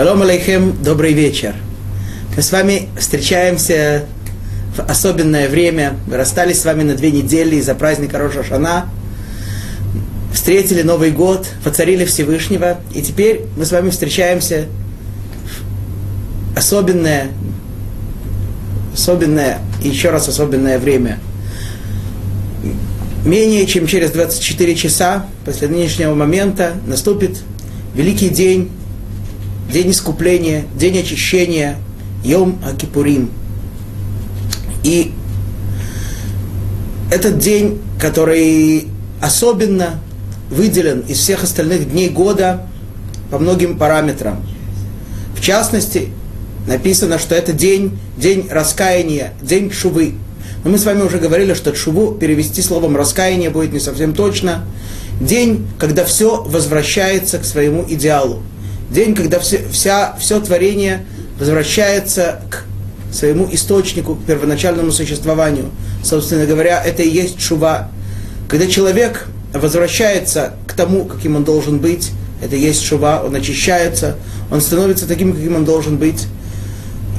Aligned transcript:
Шалом 0.00 0.22
алейхем, 0.22 0.82
добрый 0.82 1.12
вечер. 1.12 1.54
Мы 2.34 2.40
с 2.40 2.50
вами 2.52 2.88
встречаемся 2.98 4.06
в 4.74 4.80
особенное 4.90 5.46
время. 5.46 5.92
Мы 6.06 6.16
расстались 6.16 6.62
с 6.62 6.64
вами 6.64 6.84
на 6.84 6.94
две 6.94 7.10
недели 7.10 7.56
из-за 7.56 7.74
праздника 7.74 8.16
Роша 8.16 8.42
Шана. 8.42 8.86
Встретили 10.32 10.80
Новый 10.80 11.10
год, 11.10 11.46
воцарили 11.66 12.06
Всевышнего. 12.06 12.80
И 12.94 13.02
теперь 13.02 13.42
мы 13.58 13.66
с 13.66 13.72
вами 13.72 13.90
встречаемся 13.90 14.68
в 16.54 16.56
особенное, 16.56 17.26
особенное, 18.94 19.58
еще 19.82 20.08
раз 20.08 20.26
особенное 20.28 20.78
время. 20.78 21.18
Менее 23.26 23.66
чем 23.66 23.86
через 23.86 24.12
24 24.12 24.76
часа 24.76 25.26
после 25.44 25.68
нынешнего 25.68 26.14
момента 26.14 26.72
наступит 26.86 27.36
великий 27.94 28.30
день 28.30 28.70
день 29.70 29.90
искупления, 29.90 30.64
день 30.74 30.98
очищения, 30.98 31.76
Йом 32.24 32.58
Акипурим. 32.64 33.30
И 34.82 35.12
этот 37.10 37.38
день, 37.38 37.80
который 38.00 38.88
особенно 39.20 40.00
выделен 40.50 41.00
из 41.00 41.18
всех 41.18 41.44
остальных 41.44 41.90
дней 41.90 42.08
года 42.08 42.66
по 43.30 43.38
многим 43.38 43.78
параметрам. 43.78 44.44
В 45.36 45.40
частности, 45.40 46.08
написано, 46.66 47.18
что 47.18 47.34
это 47.34 47.52
день, 47.52 47.98
день 48.16 48.48
раскаяния, 48.50 49.32
день 49.40 49.70
шувы. 49.70 50.14
Но 50.64 50.70
мы 50.70 50.78
с 50.78 50.84
вами 50.84 51.02
уже 51.02 51.18
говорили, 51.18 51.54
что 51.54 51.74
шуву 51.74 52.12
перевести 52.12 52.60
словом 52.60 52.96
раскаяние 52.96 53.50
будет 53.50 53.72
не 53.72 53.80
совсем 53.80 54.14
точно. 54.14 54.64
День, 55.20 55.66
когда 55.78 56.04
все 56.04 56.42
возвращается 56.42 57.38
к 57.38 57.44
своему 57.44 57.84
идеалу 57.88 58.42
день, 58.90 59.14
когда 59.14 59.38
все, 59.38 59.64
вся, 59.70 60.16
все 60.18 60.40
творение 60.40 61.04
возвращается 61.38 62.40
к 62.50 62.64
своему 63.12 63.48
источнику, 63.50 64.14
к 64.14 64.24
первоначальному 64.24 64.92
существованию. 64.92 65.70
Собственно 66.04 66.46
говоря, 66.46 66.82
это 66.84 67.02
и 67.02 67.08
есть 67.08 67.40
шува. 67.40 67.88
Когда 68.48 68.66
человек 68.66 69.26
возвращается 69.52 70.54
к 70.66 70.74
тому, 70.74 71.04
каким 71.04 71.36
он 71.36 71.44
должен 71.44 71.78
быть, 71.78 72.10
это 72.42 72.56
и 72.56 72.60
есть 72.60 72.82
шува, 72.82 73.22
он 73.24 73.34
очищается, 73.34 74.16
он 74.50 74.60
становится 74.60 75.06
таким, 75.06 75.32
каким 75.34 75.56
он 75.56 75.64
должен 75.64 75.98
быть. 75.98 76.26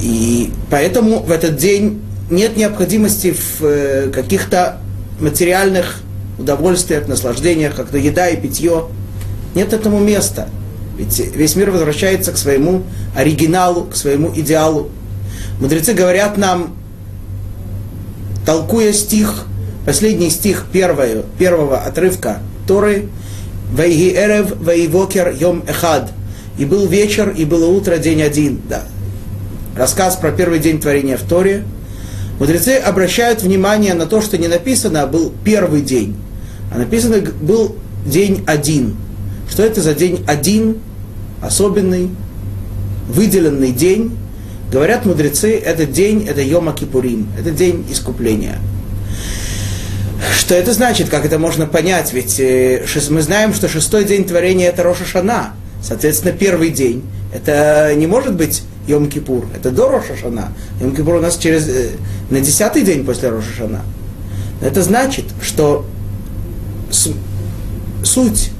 И 0.02 0.50
поэтому 0.70 1.20
в 1.20 1.30
этот 1.30 1.56
день 1.56 2.02
нет 2.30 2.56
необходимости 2.56 3.32
в 3.32 3.64
э, 3.64 4.10
каких-то 4.10 4.78
материальных 5.20 6.00
удовольствиях, 6.38 7.06
наслаждениях, 7.06 7.76
как 7.76 7.90
то 7.90 7.98
еда 7.98 8.28
и 8.28 8.40
питье. 8.40 8.86
Нет 9.54 9.72
этому 9.72 10.00
места. 10.00 10.48
Ведь 10.96 11.18
весь 11.34 11.56
мир 11.56 11.70
возвращается 11.70 12.32
к 12.32 12.36
своему 12.36 12.82
оригиналу, 13.16 13.84
к 13.84 13.96
своему 13.96 14.32
идеалу. 14.34 14.90
Мудрецы 15.60 15.94
говорят 15.94 16.36
нам, 16.36 16.74
толкуя 18.44 18.92
стих, 18.92 19.46
последний 19.86 20.30
стих 20.30 20.66
первого, 20.72 21.22
первого 21.38 21.78
отрывка 21.78 22.40
Торы, 22.66 23.08
«Вайги 23.72 24.12
эрев, 24.12 24.54
вайвокер 24.60 25.34
йом 25.34 25.64
эхад». 25.66 26.12
И 26.58 26.66
был 26.66 26.86
вечер, 26.86 27.30
и 27.30 27.46
было 27.46 27.66
утро, 27.66 27.96
день 27.96 28.20
один. 28.20 28.60
Да. 28.68 28.82
Рассказ 29.74 30.16
про 30.16 30.30
первый 30.30 30.58
день 30.58 30.78
творения 30.78 31.16
в 31.16 31.22
Торе. 31.22 31.64
Мудрецы 32.38 32.76
обращают 32.76 33.42
внимание 33.42 33.94
на 33.94 34.04
то, 34.04 34.20
что 34.20 34.36
не 34.36 34.48
написано, 34.48 35.06
был 35.06 35.32
первый 35.44 35.80
день, 35.80 36.14
а 36.74 36.78
написано 36.78 37.22
был 37.40 37.76
день 38.04 38.44
один– 38.46 38.96
что 39.52 39.62
это 39.62 39.82
за 39.82 39.92
день 39.92 40.24
один, 40.26 40.78
особенный, 41.42 42.08
выделенный 43.06 43.70
день. 43.70 44.16
Говорят 44.72 45.04
мудрецы, 45.04 45.58
этот 45.58 45.92
день, 45.92 46.26
это 46.26 46.40
Йома 46.40 46.72
Кипурим, 46.72 47.28
это 47.38 47.50
день 47.50 47.84
искупления. 47.90 48.58
Что 50.34 50.54
это 50.54 50.72
значит, 50.72 51.10
как 51.10 51.26
это 51.26 51.38
можно 51.38 51.66
понять? 51.66 52.14
Ведь 52.14 52.40
э, 52.40 52.86
мы 53.10 53.20
знаем, 53.20 53.52
что 53.52 53.68
шестой 53.68 54.04
день 54.04 54.24
творения 54.24 54.70
это 54.70 54.82
Роша 54.84 55.04
Шана. 55.04 55.52
Соответственно, 55.82 56.32
первый 56.32 56.70
день. 56.70 57.04
Это 57.34 57.92
не 57.94 58.06
может 58.06 58.34
быть 58.34 58.62
Йом 58.86 59.10
Кипур, 59.10 59.44
это 59.54 59.70
до 59.70 59.90
Роша 59.90 60.16
Шана. 60.16 60.54
Йом 60.80 60.96
Кипур 60.96 61.16
у 61.16 61.20
нас 61.20 61.36
через, 61.36 61.68
э, 61.68 61.90
на 62.30 62.40
десятый 62.40 62.84
день 62.84 63.04
после 63.04 63.28
Роша 63.28 63.52
Шана. 63.54 63.82
Это 64.62 64.82
значит, 64.82 65.26
что 65.42 65.84
суть 66.90 68.50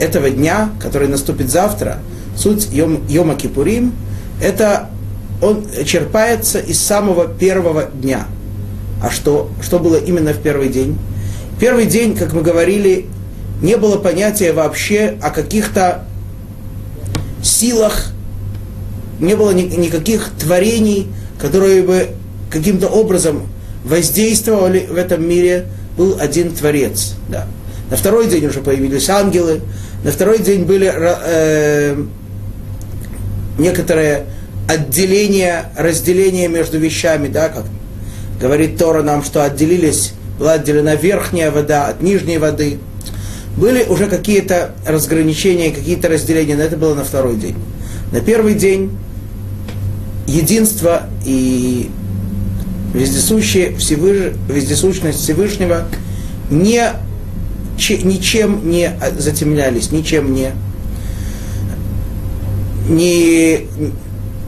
этого 0.00 0.30
дня, 0.30 0.70
который 0.80 1.08
наступит 1.08 1.50
завтра, 1.50 1.98
суть 2.36 2.68
Йом, 2.72 3.06
Йома 3.08 3.34
Кипурим, 3.34 3.92
это 4.42 4.88
он 5.42 5.66
черпается 5.84 6.58
из 6.58 6.80
самого 6.80 7.28
первого 7.28 7.84
дня. 7.84 8.26
А 9.02 9.10
что, 9.10 9.50
что 9.62 9.78
было 9.78 9.96
именно 9.96 10.32
в 10.32 10.38
первый 10.42 10.68
день? 10.68 10.98
Первый 11.58 11.86
день, 11.86 12.16
как 12.16 12.32
мы 12.32 12.42
говорили, 12.42 13.06
не 13.62 13.76
было 13.76 13.98
понятия 13.98 14.52
вообще 14.52 15.16
о 15.22 15.30
каких-то 15.30 16.04
силах, 17.42 18.12
не 19.20 19.34
было 19.34 19.50
ни, 19.50 19.62
никаких 19.62 20.30
творений, 20.38 21.08
которые 21.38 21.82
бы 21.82 22.08
каким-то 22.50 22.88
образом 22.88 23.42
воздействовали 23.84 24.86
в 24.90 24.96
этом 24.96 25.26
мире, 25.26 25.66
был 25.96 26.16
один 26.18 26.52
Творец. 26.52 27.14
Да. 27.28 27.46
На 27.90 27.96
второй 27.96 28.28
день 28.28 28.46
уже 28.46 28.60
появились 28.60 29.08
ангелы, 29.08 29.60
на 30.04 30.12
второй 30.12 30.38
день 30.38 30.64
были 30.64 30.92
э, 30.94 31.96
некоторые 33.58 34.26
отделения, 34.68 35.72
разделения 35.76 36.48
между 36.48 36.78
вещами, 36.78 37.28
да, 37.28 37.48
как 37.48 37.64
говорит 38.40 38.78
Тора 38.78 39.02
нам, 39.02 39.24
что 39.24 39.44
отделились, 39.44 40.12
была 40.38 40.52
отделена 40.52 40.94
верхняя 40.94 41.50
вода 41.50 41.88
от 41.88 42.00
нижней 42.00 42.38
воды. 42.38 42.78
Были 43.56 43.82
уже 43.82 44.06
какие-то 44.06 44.70
разграничения, 44.86 45.70
какие-то 45.70 46.08
разделения, 46.08 46.56
но 46.56 46.62
это 46.62 46.76
было 46.76 46.94
на 46.94 47.04
второй 47.04 47.36
день. 47.36 47.56
На 48.12 48.20
первый 48.20 48.54
день 48.54 48.96
единство 50.26 51.02
и 51.26 51.90
вездесущее 52.94 53.76
Всевыш... 53.76 54.34
вездесущность 54.48 55.18
Всевышнего 55.18 55.84
не 56.50 56.92
ничем 57.88 58.70
не 58.70 58.92
затемнялись, 59.18 59.90
ничем 59.90 60.34
не, 60.34 60.52
не, 62.88 63.66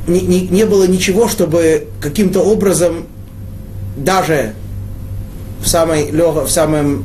не, 0.06 0.48
не 0.48 0.65
было 0.66 0.87
ничего, 0.87 1.28
чтобы 1.28 1.88
каким-то 2.00 2.41
образом 2.41 3.06
даже 3.97 4.54
в, 5.62 5.69
самой, 5.69 6.10
в 6.10 6.48
самом 6.48 7.04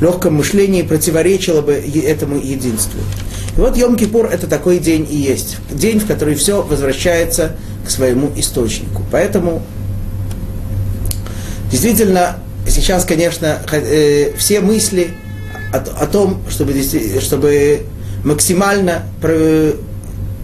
легком 0.00 0.34
мышлении 0.34 0.82
противоречило 0.82 1.60
бы 1.60 1.72
этому 1.72 2.36
единству. 2.38 3.00
И 3.56 3.60
вот 3.60 3.76
Йом-Кипур 3.76 4.28
это 4.28 4.46
такой 4.46 4.78
день 4.78 5.06
и 5.10 5.16
есть. 5.16 5.56
День, 5.70 5.98
в 5.98 6.06
который 6.06 6.34
все 6.34 6.62
возвращается 6.62 7.56
к 7.84 7.90
своему 7.90 8.30
источнику. 8.36 9.02
Поэтому 9.10 9.62
действительно 11.70 12.36
сейчас, 12.68 13.04
конечно, 13.04 13.60
э, 13.72 14.32
все 14.36 14.60
мысли 14.60 15.10
о, 15.72 15.76
о 15.76 16.06
том, 16.06 16.40
чтобы, 16.48 16.74
чтобы 17.20 17.82
максимально 18.24 19.02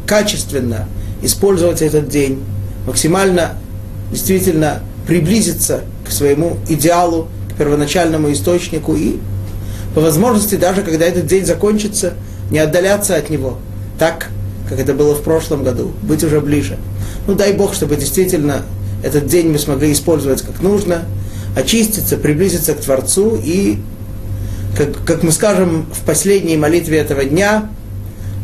качественно 0.06 0.86
использовать 1.22 1.82
этот 1.82 2.08
день, 2.08 2.42
максимально 2.86 3.56
действительно 4.10 4.80
приблизиться 5.06 5.82
к 6.06 6.10
своему 6.10 6.58
идеалу, 6.68 7.28
к 7.52 7.58
первоначальному 7.58 8.32
источнику 8.32 8.94
и 8.94 9.18
по 9.94 10.00
возможности 10.00 10.56
даже 10.56 10.82
когда 10.82 11.06
этот 11.06 11.26
день 11.26 11.46
закончится, 11.46 12.14
не 12.50 12.58
отдаляться 12.58 13.16
от 13.16 13.30
него, 13.30 13.58
так, 13.98 14.28
как 14.68 14.78
это 14.78 14.92
было 14.92 15.14
в 15.14 15.22
прошлом 15.22 15.64
году, 15.64 15.92
быть 16.02 16.22
уже 16.24 16.40
ближе. 16.40 16.78
Ну 17.26 17.34
дай 17.34 17.52
Бог, 17.52 17.74
чтобы 17.74 17.96
действительно 17.96 18.62
этот 19.02 19.26
день 19.26 19.50
мы 19.50 19.58
смогли 19.58 19.92
использовать 19.92 20.42
как 20.42 20.60
нужно, 20.60 21.02
очиститься, 21.56 22.16
приблизиться 22.16 22.74
к 22.74 22.80
Творцу 22.80 23.38
и 23.42 23.78
как, 24.76 25.04
как 25.04 25.22
мы 25.22 25.32
скажем 25.32 25.86
в 25.92 26.04
последней 26.04 26.56
молитве 26.56 26.98
этого 26.98 27.24
дня, 27.24 27.68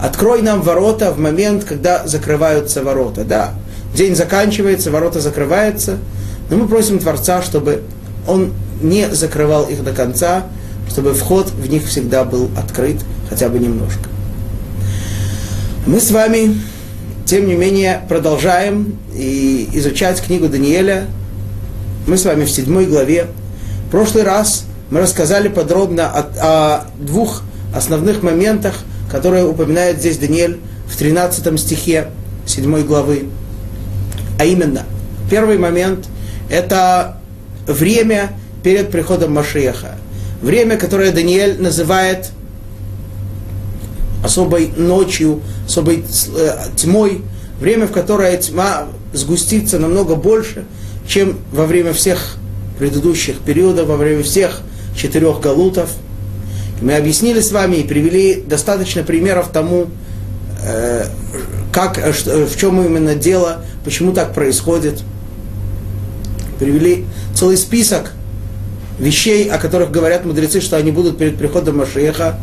открой 0.01 0.43
нам 0.43 0.63
ворота 0.63 1.13
в 1.13 1.19
момент, 1.19 1.65
когда 1.65 2.07
закрываются 2.07 2.83
ворота. 2.83 3.25
Да, 3.25 3.55
день 3.95 4.15
заканчивается, 4.15 4.91
ворота 4.91 5.21
закрываются, 5.21 5.99
но 6.49 6.57
мы 6.57 6.69
просим 6.69 6.99
Творца, 6.99 7.43
чтобы 7.43 7.83
он 8.27 8.53
не 8.81 9.09
закрывал 9.11 9.65
их 9.65 9.85
до 9.85 9.93
конца, 9.93 10.47
чтобы 10.89 11.15
вход 11.15 11.51
в 11.51 11.69
них 11.69 11.87
всегда 11.87 12.25
был 12.25 12.51
открыт, 12.57 12.97
хотя 13.29 13.49
бы 13.49 13.59
немножко. 13.59 14.09
Мы 15.87 16.01
с 16.01 16.11
вами, 16.11 16.61
тем 17.25 17.47
не 17.47 17.55
менее, 17.55 18.03
продолжаем 18.09 18.99
и 19.15 19.69
изучать 19.73 20.21
книгу 20.21 20.49
Даниэля. 20.49 21.07
Мы 22.07 22.17
с 22.17 22.25
вами 22.25 22.45
в 22.45 22.51
седьмой 22.51 22.87
главе. 22.87 23.27
В 23.87 23.91
прошлый 23.91 24.25
раз 24.25 24.67
мы 24.91 25.01
рассказали 25.01 25.49
подробно 25.49 26.11
о, 26.11 26.21
о 26.41 26.87
двух 26.99 27.43
основных 27.75 28.23
моментах, 28.23 28.75
которые 29.11 29.47
упоминает 29.47 29.99
здесь 29.99 30.19
Даниэль 30.19 30.59
в 30.87 30.97
13 30.97 31.59
стихе. 31.61 32.09
седьмой 32.47 32.83
главы. 32.83 33.29
А 34.39 34.45
именно, 34.45 34.85
первый 35.31 35.59
момент– 35.59 36.09
это 36.51 37.19
время 37.67 38.31
перед 38.63 38.91
приходом 38.91 39.35
Машеха. 39.35 39.97
Время, 40.43 40.77
которое 40.77 41.13
Даниэль 41.13 41.61
называет 41.61 42.31
особой 44.25 44.73
ночью, 44.77 45.41
особой 45.67 46.05
э, 46.37 46.57
тьмой, 46.77 47.23
время, 47.61 47.87
в 47.87 47.93
которое 47.93 48.37
тьма 48.39 48.89
сгустится 49.13 49.79
намного 49.79 50.15
больше, 50.17 50.65
чем 51.07 51.39
во 51.53 51.67
время 51.67 51.93
всех 51.93 52.37
предыдущих 52.79 53.39
периодов, 53.39 53.87
во 53.87 53.97
время 53.97 54.23
всех 54.23 54.63
четырех 54.97 55.41
галутов. 55.41 55.91
Мы 56.81 56.95
объяснили 56.95 57.41
с 57.41 57.53
вами 57.53 57.77
и 57.77 57.83
привели 57.83 58.43
достаточно 58.47 59.03
примеров 59.03 59.51
тому, 59.53 59.89
э, 60.65 61.07
как, 61.73 61.99
э, 61.99 62.13
в 62.13 62.57
чем 62.57 62.81
именно 62.85 63.15
дело, 63.15 63.65
почему 63.85 64.13
так 64.13 64.35
происходит. 64.35 65.03
Привели 66.59 67.05
целый 67.35 67.57
список 67.57 68.13
вещей, 68.99 69.49
о 69.49 69.59
которых 69.59 69.91
говорят 69.91 70.25
мудрецы, 70.25 70.61
что 70.61 70.77
они 70.77 70.91
будут 70.91 71.19
перед 71.19 71.37
приходом 71.37 71.79
Машеха. 71.79 72.39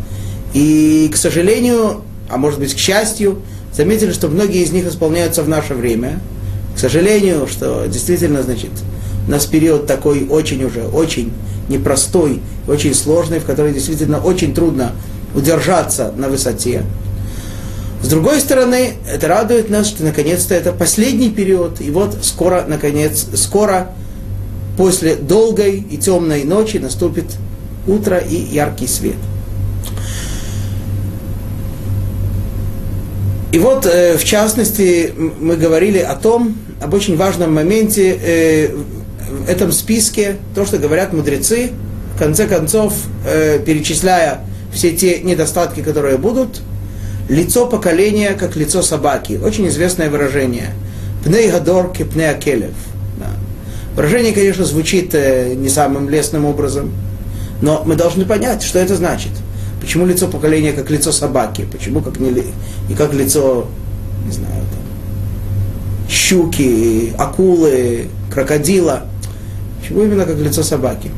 И, 0.53 1.09
к 1.13 1.17
сожалению, 1.17 2.03
а 2.29 2.37
может 2.37 2.59
быть, 2.59 2.73
к 2.73 2.77
счастью, 2.77 3.41
заметили, 3.73 4.11
что 4.11 4.27
многие 4.27 4.63
из 4.63 4.71
них 4.71 4.87
исполняются 4.87 5.43
в 5.43 5.49
наше 5.49 5.73
время. 5.73 6.19
К 6.75 6.79
сожалению, 6.79 7.47
что 7.47 7.85
действительно, 7.87 8.41
значит, 8.43 8.71
у 9.27 9.31
нас 9.31 9.45
период 9.45 9.87
такой 9.87 10.27
очень 10.27 10.63
уже, 10.63 10.83
очень 10.87 11.31
непростой, 11.69 12.41
очень 12.67 12.93
сложный, 12.93 13.39
в 13.39 13.45
который 13.45 13.73
действительно 13.73 14.19
очень 14.19 14.53
трудно 14.53 14.91
удержаться 15.35 16.13
на 16.15 16.29
высоте. 16.29 16.83
С 18.01 18.07
другой 18.07 18.39
стороны, 18.39 18.93
это 19.07 19.27
радует 19.27 19.69
нас, 19.69 19.87
что 19.87 20.03
наконец-то 20.03 20.53
это 20.53 20.71
последний 20.71 21.29
период, 21.29 21.81
и 21.81 21.89
вот 21.89 22.17
скоро, 22.21 22.63
наконец, 22.67 23.25
скоро, 23.35 23.91
после 24.77 25.15
долгой 25.15 25.79
и 25.89 25.97
темной 25.97 26.43
ночи 26.43 26.77
наступит 26.77 27.25
утро 27.87 28.17
и 28.17 28.35
яркий 28.35 28.87
свет. 28.87 29.15
И 33.51 33.59
вот, 33.59 33.85
э, 33.85 34.17
в 34.17 34.23
частности, 34.23 35.13
мы 35.17 35.55
говорили 35.55 35.97
о 35.97 36.15
том, 36.15 36.55
об 36.79 36.93
очень 36.93 37.17
важном 37.17 37.55
моменте 37.55 38.19
э, 38.21 38.69
в 39.37 39.49
этом 39.49 39.71
списке, 39.71 40.37
то, 40.55 40.65
что 40.65 40.77
говорят 40.77 41.13
мудрецы, 41.13 41.71
в 42.15 42.19
конце 42.19 42.47
концов, 42.47 42.93
э, 43.25 43.59
перечисляя 43.65 44.41
все 44.73 44.91
те 44.91 45.19
недостатки, 45.19 45.81
которые 45.81 46.17
будут, 46.17 46.61
лицо 47.29 47.67
поколения, 47.67 48.33
как 48.33 48.55
лицо 48.55 48.81
собаки. 48.81 49.39
Очень 49.43 49.67
известное 49.67 50.09
выражение. 50.09 50.71
Пней 51.23 51.51
гадор. 51.51 51.91
Да. 53.17 53.27
Выражение, 53.95 54.33
конечно, 54.33 54.65
звучит 54.65 55.13
не 55.13 55.69
самым 55.69 56.09
лестным 56.09 56.45
образом, 56.45 56.91
но 57.61 57.83
мы 57.85 57.95
должны 57.95 58.25
понять, 58.25 58.63
что 58.63 58.79
это 58.79 58.95
значит– 58.95 59.31
Почему 59.87 60.05
лицо 60.05 60.27
поколения 60.27 60.73
как 60.73 60.89
лицо 60.89 61.13
собаки? 61.13 61.65
Почему 61.71 62.01
как 62.01 62.19
не, 62.19 62.43
не 62.89 62.93
как 62.93 63.13
лицо, 63.13 63.67
не 64.25 64.33
знаю, 64.33 64.51
там, 64.53 66.09
щуки, 66.09 67.13
акулы, 67.17 68.07
крокодила? 68.29 69.05
Почему 69.79 70.03
именно 70.03 70.25
как 70.25 70.37
лицо 70.37 70.63
собаки? 70.63 71.11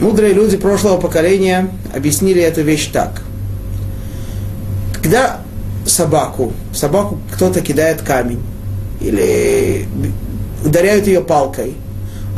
Мудрые 0.00 0.34
люди 0.34 0.56
прошлого 0.56 1.00
поколения 1.00 1.70
объяснили 1.94 2.42
эту 2.42 2.62
вещь 2.62 2.90
так. 2.92 3.22
Когда 4.94 5.40
собаку, 5.86 6.52
собаку 6.72 7.18
кто-то 7.32 7.60
кидает 7.60 8.02
камень 8.02 8.42
или 9.00 9.86
ударяют 10.64 11.06
ее 11.06 11.20
палкой, 11.20 11.74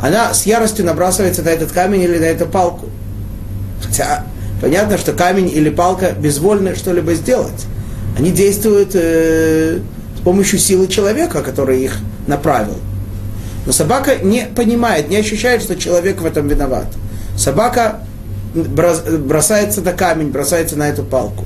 она 0.01 0.33
с 0.33 0.45
яростью 0.45 0.85
набрасывается 0.85 1.41
на 1.41 1.49
этот 1.49 1.71
камень 1.71 2.01
или 2.01 2.19
на 2.19 2.25
эту 2.25 2.45
палку. 2.45 2.87
Хотя 3.83 4.25
понятно, 4.61 4.97
что 4.97 5.13
камень 5.13 5.49
или 5.49 5.69
палка 5.69 6.11
безвольны 6.11 6.75
что-либо 6.75 7.13
сделать. 7.15 7.65
Они 8.17 8.31
действуют 8.31 8.91
э, 8.93 9.79
с 10.17 10.21
помощью 10.21 10.59
силы 10.59 10.87
человека, 10.87 11.41
который 11.41 11.83
их 11.83 11.97
направил. 12.27 12.77
Но 13.67 13.73
собака 13.73 14.15
не 14.15 14.45
понимает, 14.45 15.09
не 15.09 15.17
ощущает, 15.17 15.61
что 15.61 15.75
человек 15.75 16.21
в 16.21 16.25
этом 16.25 16.47
виноват. 16.47 16.87
Собака 17.37 17.99
бросается 18.55 19.81
на 19.81 19.91
камень, 19.91 20.29
бросается 20.29 20.77
на 20.77 20.87
эту 20.87 21.03
палку. 21.03 21.43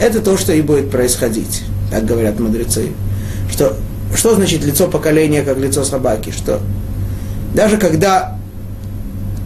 Это 0.00 0.20
то, 0.20 0.38
что 0.38 0.52
и 0.52 0.62
будет 0.62 0.92
происходить, 0.92 1.64
так 1.90 2.06
говорят 2.06 2.38
мудрецы. 2.38 2.92
Что, 3.50 3.76
что 4.14 4.36
значит 4.36 4.64
лицо 4.64 4.86
поколения, 4.86 5.42
как 5.42 5.58
лицо 5.58 5.82
собаки? 5.82 6.30
Что 6.30 6.60
даже 7.54 7.76
когда 7.76 8.38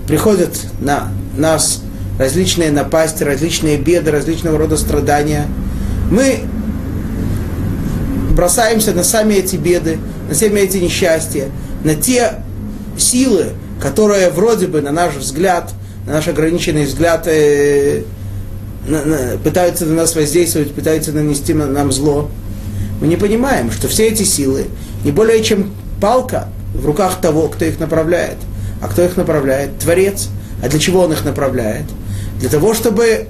приходят 0.06 0.54
на 0.80 1.08
нас 1.34 1.80
различные 2.18 2.70
напасти, 2.70 3.22
различные 3.22 3.78
беды, 3.78 4.10
различного 4.10 4.58
рода 4.58 4.76
страдания, 4.76 5.46
мы 6.10 6.40
бросаемся 8.32 8.92
на 8.92 9.02
сами 9.02 9.34
эти 9.34 9.56
беды, 9.56 9.98
на 10.28 10.34
сами 10.34 10.60
эти 10.60 10.76
несчастья, 10.76 11.48
на 11.84 11.94
те 11.94 12.34
силы, 12.96 13.46
которые 13.80 14.30
вроде 14.30 14.66
бы, 14.66 14.80
на 14.80 14.92
наш 14.92 15.14
взгляд, 15.14 15.72
на 16.06 16.14
наш 16.14 16.28
ограниченный 16.28 16.84
взгляд, 16.84 17.26
э, 17.26 18.02
на, 18.86 19.04
на, 19.04 19.38
пытаются 19.38 19.86
на 19.86 19.94
нас 19.94 20.14
воздействовать, 20.14 20.75
пытаются 20.75 21.12
нанести 21.12 21.54
нам 21.54 21.92
зло. 21.92 22.30
Мы 23.00 23.06
не 23.06 23.16
понимаем, 23.16 23.70
что 23.70 23.88
все 23.88 24.08
эти 24.08 24.22
силы 24.22 24.66
не 25.04 25.12
более 25.12 25.42
чем 25.42 25.72
палка 26.00 26.48
в 26.74 26.84
руках 26.84 27.20
того, 27.20 27.48
кто 27.48 27.64
их 27.64 27.78
направляет. 27.78 28.36
А 28.81 28.88
кто 28.88 29.04
их 29.04 29.16
направляет? 29.16 29.78
Творец. 29.78 30.28
А 30.62 30.69
для 30.69 30.78
чего 30.78 31.02
он 31.02 31.12
их 31.12 31.24
направляет? 31.24 31.86
Для 32.40 32.48
того, 32.48 32.74
чтобы 32.74 33.26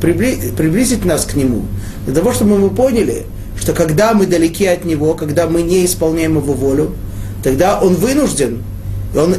приблизить 0.00 1.04
нас 1.04 1.24
к 1.24 1.34
нему. 1.34 1.64
Для 2.06 2.14
того, 2.14 2.32
чтобы 2.32 2.58
мы 2.58 2.70
поняли, 2.70 3.26
что 3.60 3.74
когда 3.74 4.14
мы 4.14 4.26
далеки 4.26 4.66
от 4.66 4.84
него, 4.84 5.14
когда 5.14 5.46
мы 5.46 5.62
не 5.62 5.84
исполняем 5.84 6.38
его 6.38 6.54
волю, 6.54 6.94
тогда 7.44 7.78
он 7.78 7.94
вынужден, 7.94 8.62
и 9.14 9.18
он, 9.18 9.36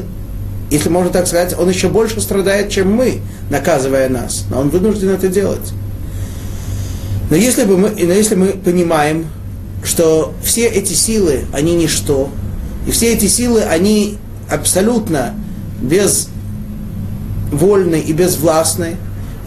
если 0.70 0.90
можно 0.90 1.12
так 1.12 1.28
сказать, 1.28 1.58
он 1.58 1.68
еще 1.70 1.90
больше 1.90 2.22
страдает, 2.22 2.70
чем 2.70 2.94
мы, 2.94 3.22
наказывая 3.50 4.10
нас. 4.10 4.46
Но 4.50 4.60
он 4.60 4.70
вынужден 4.70 5.10
это 5.10 5.28
делать. 5.28 5.74
Но 7.32 7.36
если, 7.36 7.64
бы 7.64 7.78
мы, 7.78 7.90
но 7.90 8.14
если 8.14 8.36
мы 8.36 8.50
понимаем, 8.50 9.26
что 9.84 10.34
все 10.44 10.68
эти 10.68 10.94
силы, 10.94 11.46
они 11.52 11.76
ничто, 11.76 12.30
и 12.86 12.92
все 12.92 13.14
эти 13.14 13.26
силы, 13.26 13.62
они 13.64 14.18
абсолютно 14.50 15.34
без 15.82 16.30
вольный 17.52 18.02
и 18.02 18.14
безвластный, 18.14 18.98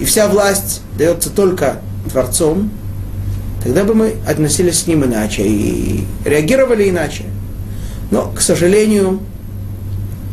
и 0.01 0.05
вся 0.05 0.27
власть 0.27 0.81
дается 0.99 1.31
только 1.31 1.81
Творцом, 2.11 2.71
тогда 3.65 3.85
бы 3.85 3.95
мы 3.95 4.15
относились 4.27 4.81
с 4.81 4.87
ним 4.87 5.05
иначе 5.05 5.43
и 5.43 6.05
реагировали 6.25 6.89
иначе. 6.89 7.25
Но, 8.11 8.31
к 8.31 8.41
сожалению, 8.41 9.21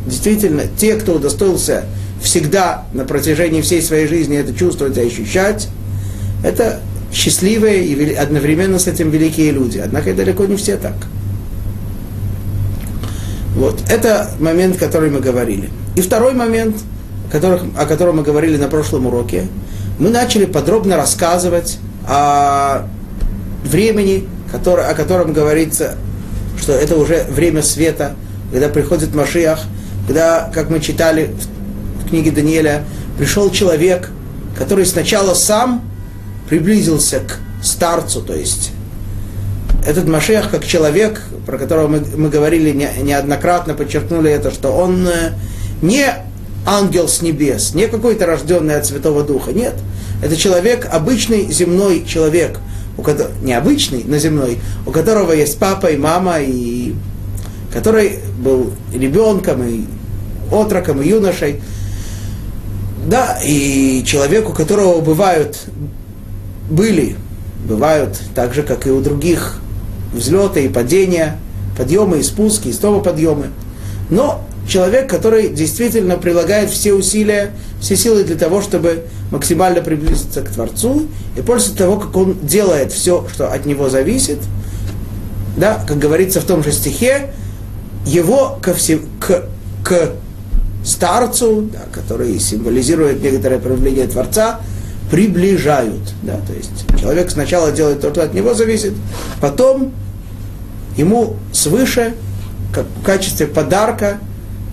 действительно, 0.06 0.64
те, 0.76 0.94
кто 0.94 1.14
удостоился 1.14 1.84
всегда 2.22 2.84
на 2.92 3.04
протяжении 3.04 3.60
всей 3.60 3.82
своей 3.82 4.06
жизни 4.06 4.36
это 4.36 4.54
чувствовать 4.54 4.96
и 4.96 5.00
ощущать, 5.00 5.68
это 6.44 6.80
счастливые 7.12 7.84
и 7.84 8.14
одновременно 8.14 8.78
с 8.78 8.86
этим 8.86 9.10
великие 9.10 9.50
люди. 9.50 9.78
Однако 9.78 10.10
и 10.10 10.12
далеко 10.12 10.44
не 10.44 10.56
все 10.56 10.76
так. 10.76 10.94
Вот. 13.56 13.80
Это 13.90 14.30
момент, 14.38 14.76
который 14.76 15.10
мы 15.10 15.18
говорили. 15.20 15.70
И 15.96 16.00
второй 16.00 16.34
момент– 16.34 16.76
которых, 17.32 17.62
о 17.78 17.86
котором 17.86 18.18
мы 18.18 18.22
говорили 18.22 18.58
на 18.58 18.68
прошлом 18.68 19.06
уроке, 19.06 19.48
мы 19.98 20.10
начали 20.10 20.44
подробно 20.44 20.96
рассказывать 20.96 21.78
о 22.06 22.86
времени, 23.72 24.28
который, 24.50 24.86
о 24.86 24.94
котором 24.94 25.32
говорится, 25.32 25.96
что 26.60 26.72
это 26.72 26.96
уже 26.96 27.24
время 27.24 27.62
света, 27.62 28.14
когда 28.50 28.68
приходит 28.68 29.14
Машиах, 29.14 29.60
когда, 30.06 30.50
как 30.54 30.70
мы 30.70 30.80
читали 30.80 31.30
в 32.04 32.10
книге 32.10 32.30
Даниэля, 32.30 32.84
пришел 33.18 33.50
человек, 33.50 34.10
который 34.56 34.86
сначала 34.86 35.34
сам 35.34 35.82
приблизился 36.48 37.20
к 37.20 37.38
старцу, 37.64 38.20
то 38.20 38.34
есть 38.34 38.72
этот 39.86 40.06
Машех 40.06 40.50
как 40.50 40.64
человек, 40.64 41.22
про 41.46 41.58
которого 41.58 41.88
мы, 41.88 42.04
мы 42.16 42.28
говорили 42.28 42.70
не, 42.70 42.88
неоднократно, 43.02 43.74
подчеркнули 43.74 44.30
это, 44.30 44.50
что 44.50 44.70
он 44.70 45.06
э, 45.08 45.32
не 45.80 46.06
ангел 46.64 47.08
с 47.08 47.22
небес, 47.22 47.74
не 47.74 47.88
какой-то 47.88 48.26
рожденный 48.26 48.76
от 48.76 48.86
Святого 48.86 49.24
Духа, 49.24 49.52
нет. 49.52 49.74
Это 50.22 50.36
человек, 50.36 50.86
обычный 50.90 51.50
земной 51.50 52.04
человек, 52.06 52.58
у 52.96 53.02
которого, 53.02 53.32
не 53.42 53.54
обычный, 53.54 54.04
но 54.06 54.18
земной, 54.18 54.58
у 54.86 54.90
которого 54.90 55.32
есть 55.32 55.58
папа 55.58 55.86
и 55.86 55.96
мама, 55.96 56.40
и 56.40 56.94
который 57.72 58.18
был 58.38 58.72
ребенком, 58.92 59.62
и 59.62 59.84
отроком, 60.50 61.00
и 61.00 61.08
юношей. 61.08 61.60
Да, 63.06 63.38
и 63.44 64.04
человек, 64.04 64.48
у 64.48 64.52
которого 64.52 65.00
бывают, 65.00 65.58
были 66.70 67.16
бывают 67.66 68.20
так 68.34 68.54
же, 68.54 68.62
как 68.62 68.86
и 68.86 68.90
у 68.90 69.00
других, 69.00 69.58
взлеты 70.12 70.64
и 70.64 70.68
падения, 70.68 71.38
подъемы 71.76 72.18
и 72.18 72.22
спуски, 72.22 72.68
и 72.68 72.72
снова 72.72 73.00
подъемы. 73.02 73.48
Но 74.10 74.44
человек, 74.72 75.10
который 75.10 75.50
действительно 75.50 76.16
прилагает 76.16 76.70
все 76.70 76.94
усилия, 76.94 77.50
все 77.78 77.94
силы 77.94 78.24
для 78.24 78.36
того, 78.36 78.62
чтобы 78.62 79.04
максимально 79.30 79.82
приблизиться 79.82 80.40
к 80.40 80.48
Творцу, 80.48 81.08
и 81.36 81.42
после 81.42 81.76
того, 81.76 81.98
как 81.98 82.16
он 82.16 82.38
делает 82.42 82.90
все, 82.90 83.26
что 83.30 83.52
от 83.52 83.66
него 83.66 83.90
зависит, 83.90 84.38
да, 85.58 85.84
как 85.86 85.98
говорится 85.98 86.40
в 86.40 86.44
том 86.44 86.64
же 86.64 86.72
стихе, 86.72 87.34
его 88.06 88.58
ко 88.62 88.72
все, 88.72 89.00
к, 89.20 89.44
к 89.84 90.12
старцу, 90.86 91.68
да, 91.70 91.80
который 91.92 92.38
символизирует 92.40 93.22
некоторое 93.22 93.58
проявление 93.58 94.06
Творца, 94.06 94.60
приближают. 95.10 96.14
Да, 96.22 96.40
то 96.46 96.54
есть 96.54 96.98
человек 96.98 97.30
сначала 97.30 97.72
делает 97.72 98.00
то, 98.00 98.10
что 98.10 98.22
от 98.22 98.32
него 98.32 98.54
зависит, 98.54 98.94
потом 99.38 99.92
ему 100.96 101.36
свыше, 101.52 102.14
как 102.72 102.86
в 102.86 103.04
качестве 103.04 103.46
подарка, 103.46 104.18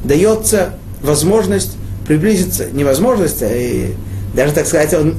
дается 0.03 0.73
возможность 1.01 1.77
приблизиться, 2.07 2.67
не 2.71 2.83
возможность, 2.83 3.41
а 3.43 3.47
и, 3.47 3.93
даже, 4.33 4.53
так 4.53 4.67
сказать, 4.67 4.93
он, 4.93 5.15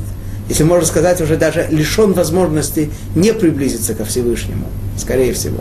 если 0.48 0.64
можно 0.64 0.86
сказать, 0.86 1.20
уже 1.20 1.36
даже 1.36 1.66
лишен 1.70 2.12
возможности 2.12 2.90
не 3.14 3.32
приблизиться 3.32 3.94
ко 3.94 4.04
Всевышнему, 4.04 4.66
скорее 4.98 5.32
всего. 5.32 5.58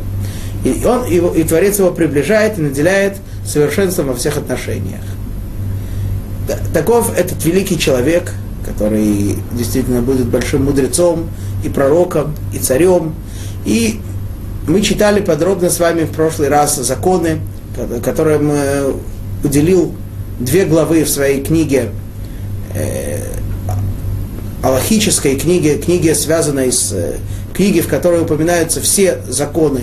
И, 0.64 0.84
он, 0.86 1.06
его, 1.06 1.34
и 1.34 1.44
Творец 1.44 1.80
его 1.80 1.92
приближает 1.92 2.58
и 2.58 2.62
наделяет 2.62 3.18
совершенством 3.46 4.08
во 4.08 4.16
всех 4.16 4.38
отношениях. 4.38 5.02
Таков 6.74 7.18
этот 7.18 7.44
великий 7.46 7.78
человек, 7.78 8.34
который 8.66 9.38
действительно 9.52 10.02
будет 10.02 10.28
большим 10.28 10.66
мудрецом 10.66 11.30
и 11.64 11.70
пророком, 11.70 12.36
и 12.54 12.58
царем. 12.58 13.14
И 13.66 14.00
мы 14.68 14.82
читали 14.82 15.22
подробно 15.22 15.70
с 15.70 15.80
вами 15.80 16.04
в 16.04 16.12
прошлый 16.12 16.50
раз 16.50 16.76
законы, 16.78 17.40
которым 18.04 18.52
уделил 19.44 19.94
две 20.40 20.66
главы 20.66 21.04
в 21.04 21.10
своей 21.10 21.44
книге, 21.44 21.90
э, 22.74 23.20
аллахической 24.64 25.38
книге, 25.38 25.78
книге, 25.78 26.16
связанной 26.16 26.72
с 26.72 26.92
э, 26.94 27.18
в 27.60 27.88
которой 27.88 28.22
упоминаются 28.22 28.80
все 28.80 29.20
законы 29.28 29.82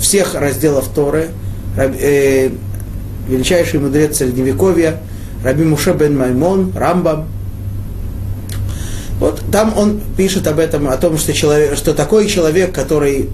всех 0.00 0.34
разделов 0.34 0.88
Торы, 0.94 1.28
э, 1.76 2.50
величайший 3.28 3.78
мудрец 3.78 4.16
Средневековья, 4.16 5.00
Раби 5.44 5.64
Муше 5.64 5.92
бен 5.92 6.16
Маймон, 6.16 6.72
Рамбам. 6.74 7.26
Вот 9.20 9.42
там 9.52 9.76
он 9.76 10.00
пишет 10.16 10.46
об 10.46 10.58
этом, 10.58 10.88
о 10.88 10.96
том, 10.96 11.18
что, 11.18 11.34
человек, 11.34 11.76
что 11.76 11.92
такой 11.92 12.26
человек, 12.26 12.74
который 12.74 13.28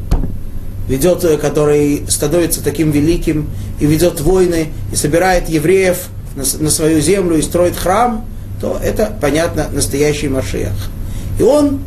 ведет, 0.88 1.22
который 1.40 2.04
становится 2.08 2.62
таким 2.62 2.90
великим 2.90 3.48
и 3.78 3.86
ведет 3.86 4.20
войны, 4.20 4.68
и 4.92 4.96
собирает 4.96 5.48
евреев 5.48 6.08
на, 6.36 6.42
на 6.58 6.70
свою 6.70 7.00
землю 7.00 7.36
и 7.36 7.42
строит 7.42 7.76
храм, 7.76 8.24
то 8.60 8.78
это, 8.82 9.12
понятно, 9.20 9.68
настоящий 9.72 10.28
Машиах. 10.28 10.90
И 11.38 11.42
он 11.42 11.80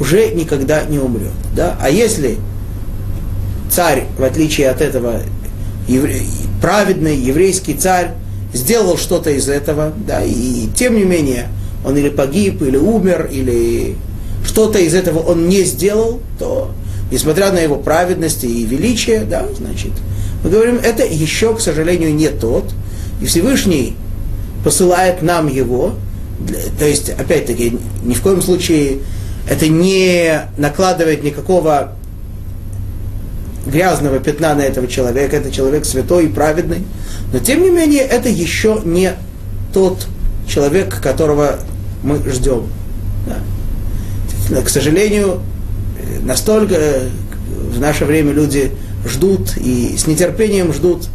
уже 0.00 0.32
никогда 0.32 0.84
не 0.84 0.98
умрет. 0.98 1.32
Да? 1.54 1.76
А 1.80 1.90
если 1.90 2.38
царь, 3.70 4.04
в 4.18 4.24
отличие 4.24 4.70
от 4.70 4.80
этого, 4.80 5.20
евре... 5.86 6.20
праведный 6.60 7.16
еврейский 7.16 7.74
царь, 7.74 8.12
сделал 8.52 8.96
что-то 8.96 9.30
из 9.30 9.48
этого, 9.48 9.92
да, 10.06 10.22
и 10.24 10.68
тем 10.74 10.96
не 10.96 11.04
менее 11.04 11.48
он 11.84 11.96
или 11.96 12.08
погиб, 12.08 12.62
или 12.62 12.76
умер, 12.76 13.28
или 13.30 13.96
что-то 14.44 14.78
из 14.78 14.94
этого 14.94 15.18
он 15.18 15.48
не 15.48 15.64
сделал, 15.64 16.20
то, 16.38 16.70
несмотря 17.10 17.52
на 17.52 17.58
его 17.58 17.76
праведность 17.76 18.44
и 18.44 18.64
величие, 18.64 19.20
да, 19.20 19.46
значит, 19.56 19.92
мы 20.42 20.50
говорим, 20.50 20.76
это 20.76 21.04
еще, 21.04 21.54
к 21.54 21.60
сожалению, 21.60 22.14
не 22.14 22.28
тот, 22.28 22.64
и 23.20 23.26
Всевышний 23.26 23.96
посылает 24.64 25.22
нам 25.22 25.48
его, 25.48 25.94
то 26.78 26.84
есть, 26.84 27.10
опять-таки, 27.10 27.78
ни 28.04 28.14
в 28.14 28.22
коем 28.22 28.42
случае 28.42 28.98
это 29.48 29.68
не 29.68 30.42
накладывает 30.56 31.24
никакого 31.24 31.94
грязного 33.66 34.18
пятна 34.18 34.54
на 34.54 34.62
этого 34.62 34.86
человека, 34.86 35.36
это 35.36 35.50
человек 35.50 35.84
святой 35.84 36.26
и 36.26 36.28
праведный, 36.28 36.84
но 37.32 37.38
тем 37.38 37.62
не 37.62 37.70
менее 37.70 38.02
это 38.02 38.28
еще 38.28 38.80
не 38.84 39.12
тот 39.72 40.06
человек, 40.48 41.00
которого 41.00 41.58
мы 42.02 42.18
ждем. 42.30 42.68
Да. 43.26 44.62
К 44.62 44.68
сожалению, 44.68 45.40
настолько 46.22 46.76
в 47.72 47.80
наше 47.80 48.04
время 48.04 48.32
люди 48.32 48.72
ждут 49.06 49.56
и 49.56 49.96
с 49.96 50.06
нетерпением 50.06 50.72
ждут 50.72 51.08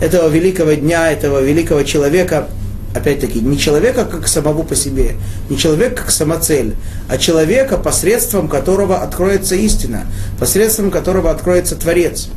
этого 0.00 0.28
великого 0.28 0.72
дня, 0.74 1.10
этого 1.10 1.40
великого 1.42 1.82
человека, 1.82 2.48
опять-таки, 2.94 3.40
не 3.40 3.58
человека 3.58 4.04
как 4.04 4.28
самого 4.28 4.62
по 4.62 4.74
себе, 4.74 5.14
не 5.48 5.56
человека 5.56 6.02
как 6.02 6.10
самоцель, 6.10 6.74
а 7.08 7.18
человека, 7.18 7.76
посредством 7.76 8.48
которого 8.48 8.98
откроется 8.98 9.54
истина, 9.54 10.06
посредством 10.38 10.90
которого 10.90 11.30
откроется 11.30 11.76
Творец. 11.76 12.28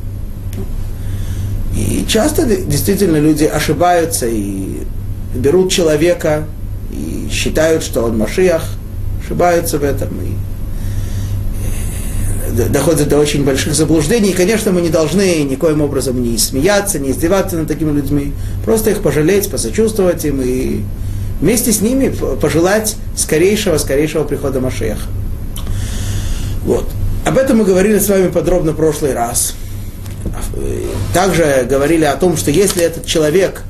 И 1.75 2.05
часто 2.07 2.45
действительно 2.45 3.17
люди 3.17 3.45
ошибаются 3.45 4.27
и 4.27 4.83
берут 5.35 5.71
человека 5.71 6.45
и 6.91 7.29
считают, 7.31 7.83
что 7.83 8.03
он 8.03 8.17
Машиах, 8.17 8.63
ошибаются 9.23 9.77
в 9.77 9.83
этом 9.83 10.09
и 10.21 10.33
доходят 12.49 13.07
до 13.09 13.17
очень 13.17 13.43
больших 13.43 13.73
заблуждений. 13.73 14.31
И, 14.31 14.33
конечно, 14.33 14.71
мы 14.71 14.81
не 14.81 14.89
должны 14.89 15.43
никоим 15.43 15.81
образом 15.81 16.21
не 16.21 16.37
смеяться, 16.37 16.99
не 16.99 17.11
издеваться 17.11 17.57
над 17.57 17.67
такими 17.67 17.91
людьми. 17.91 18.33
Просто 18.65 18.91
их 18.91 19.01
пожалеть, 19.01 19.49
посочувствовать 19.49 20.25
им 20.25 20.41
и 20.41 20.81
вместе 21.41 21.71
с 21.71 21.81
ними 21.81 22.09
пожелать 22.09 22.95
скорейшего, 23.15 23.77
скорейшего 23.77 24.23
прихода 24.23 24.59
Машеха. 24.59 25.07
Вот. 26.63 26.85
Об 27.25 27.37
этом 27.37 27.57
мы 27.57 27.65
говорили 27.65 27.99
с 27.99 28.09
вами 28.09 28.29
подробно 28.29 28.71
в 28.71 28.75
прошлый 28.75 29.13
раз. 29.13 29.53
Также 31.13 31.65
говорили 31.69 32.05
о 32.05 32.15
том, 32.15 32.37
что 32.37 32.51
если 32.51 32.83
этот 32.83 33.05
человек 33.05 33.63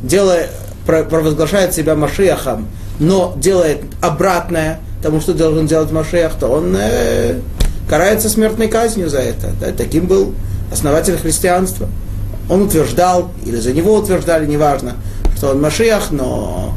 делает, 0.00 0.50
провозглашает 0.86 1.74
себя 1.74 1.94
Машехом, 1.94 2.68
но 2.98 3.34
делает 3.36 3.80
обратное 4.00 4.80
тому, 5.02 5.20
что 5.20 5.34
должен 5.34 5.66
делать 5.66 5.90
Машех, 5.92 6.32
то 6.38 6.48
он 6.48 6.74
э, 6.78 7.38
карается 7.88 8.28
смертной 8.28 8.68
казнью 8.68 9.08
за 9.08 9.18
это. 9.18 9.50
Да, 9.60 9.72
таким 9.72 10.06
был 10.06 10.34
основатель 10.72 11.16
христианства. 11.16 11.88
Он 12.48 12.62
утверждал, 12.62 13.32
или 13.44 13.56
за 13.56 13.72
него 13.72 13.94
утверждали, 13.94 14.46
неважно, 14.46 14.94
что 15.36 15.50
он 15.50 15.60
Машиах, 15.60 16.10
но 16.10 16.74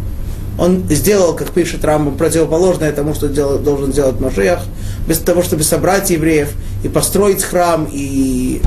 он 0.58 0.84
сделал, 0.90 1.36
как 1.36 1.52
пишет 1.52 1.86
Рамбам, 1.86 2.18
противоположное 2.18 2.92
тому, 2.92 3.14
что 3.14 3.28
делал, 3.28 3.60
должен 3.60 3.92
сделать 3.92 4.20
Машиах, 4.20 4.62
без 5.08 5.20
того, 5.20 5.44
чтобы 5.44 5.64
собрать 5.64 6.10
евреев 6.10 6.52
и 6.84 6.90
построить 6.90 7.44
храм, 7.44 7.88
и 7.92 8.62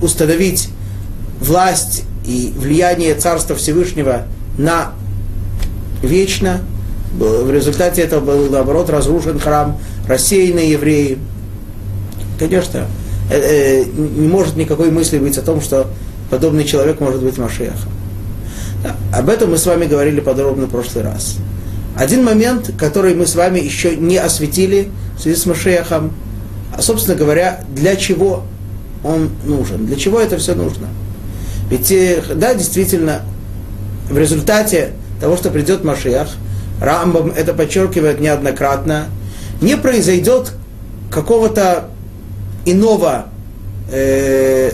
установить 0.00 0.68
власть 1.40 2.04
и 2.24 2.52
влияние 2.56 3.14
Царства 3.14 3.56
Всевышнего 3.56 4.22
на 4.56 4.92
вечно. 6.02 6.60
В 7.14 7.50
результате 7.50 8.02
этого 8.02 8.20
был, 8.20 8.48
наоборот, 8.48 8.88
разрушен 8.88 9.38
храм, 9.38 9.78
рассеяны 10.08 10.60
евреи– 10.60 11.18
конечно, 12.42 12.86
э, 13.30 13.36
э, 13.36 13.84
не 13.84 14.26
может 14.26 14.56
никакой 14.56 14.90
мысли 14.90 15.18
быть 15.18 15.38
о 15.38 15.42
том, 15.42 15.60
что 15.60 15.86
подобный 16.28 16.64
человек 16.64 16.98
может 16.98 17.22
быть 17.22 17.38
Машехом. 17.38 17.92
Да, 18.82 18.96
об 19.16 19.28
этом 19.28 19.52
мы 19.52 19.58
с 19.58 19.66
вами 19.66 19.86
говорили 19.86 20.18
подробно 20.20 20.66
в 20.66 20.70
прошлый 20.70 21.04
раз. 21.04 21.36
Один 21.96 22.24
момент, 22.24 22.72
который 22.76 23.14
мы 23.14 23.26
с 23.26 23.36
вами 23.36 23.60
еще 23.60 23.96
не 23.96 24.16
осветили 24.16 24.88
в 25.16 25.22
связи 25.22 25.36
с 25.36 25.46
Машехом, 25.46 26.12
а, 26.76 26.82
собственно 26.82 27.16
говоря, 27.16 27.64
для 27.72 27.94
чего 27.94 28.42
он 29.04 29.30
нужен, 29.44 29.86
для 29.86 29.96
чего 29.96 30.18
это 30.18 30.36
все 30.38 30.56
нужно. 30.56 30.88
Ведь, 31.70 31.92
э, 31.92 32.22
да, 32.34 32.54
действительно, 32.54 33.22
в 34.10 34.18
результате 34.18 34.94
того, 35.20 35.36
что 35.36 35.50
придет 35.50 35.84
Машех, 35.84 36.28
Рамбам 36.80 37.30
это 37.30 37.54
подчеркивает 37.54 38.18
неоднократно, 38.20 39.06
не 39.60 39.76
произойдет 39.76 40.52
какого-то 41.08 41.90
иного, 42.64 43.26
э, 43.90 44.72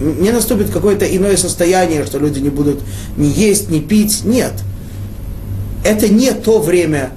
не 0.00 0.30
наступит 0.30 0.70
какое-то 0.70 1.04
иное 1.04 1.36
состояние, 1.36 2.04
что 2.06 2.18
люди 2.18 2.38
не 2.38 2.48
будут 2.48 2.80
ни 3.16 3.26
есть, 3.26 3.70
ни 3.70 3.80
пить. 3.80 4.24
Нет. 4.24 4.52
Это 5.84 6.08
не 6.08 6.32
то 6.32 6.58
время, 6.58 7.10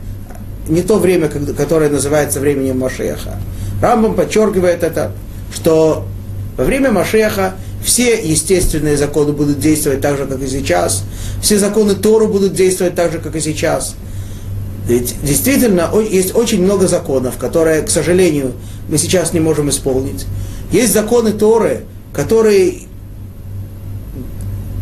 не 0.68 0.82
то 0.82 0.98
время, 0.98 1.30
которое 1.30 1.90
называется 1.90 2.40
временем 2.40 2.80
Машеха. 2.80 3.38
Рамбам 3.82 4.16
подчеркивает 4.16 4.84
это, 4.84 5.12
что 5.54 6.06
во 6.58 6.64
время 6.64 6.92
Машеха 6.92 7.56
все 7.84 8.16
естественные 8.22 8.98
законы 8.98 9.34
будут 9.34 9.60
действовать 9.60 10.02
так 10.02 10.18
же, 10.18 10.26
как 10.26 10.42
и 10.42 10.48
сейчас. 10.48 11.04
Все 11.42 11.58
законы 11.58 11.96
Тору 11.96 12.28
будут 12.28 12.54
действовать 12.54 12.96
так 12.96 13.12
же, 13.12 13.20
как 13.20 13.36
и 13.36 13.42
сейчас. 13.42 13.96
Ведь 14.88 15.16
действительно 15.24 15.90
есть 16.10 16.36
очень 16.36 16.62
много 16.64 16.88
законов, 16.88 17.38
которые, 17.38 17.84
к 17.84 17.90
сожалению, 17.90 18.54
мы 18.90 18.98
сейчас 18.98 19.34
не 19.34 19.40
можем 19.40 19.70
исполнить. 19.70 20.26
Есть 20.72 20.94
законы 20.94 21.32
Торы, 21.32 21.86
которые 22.14 22.80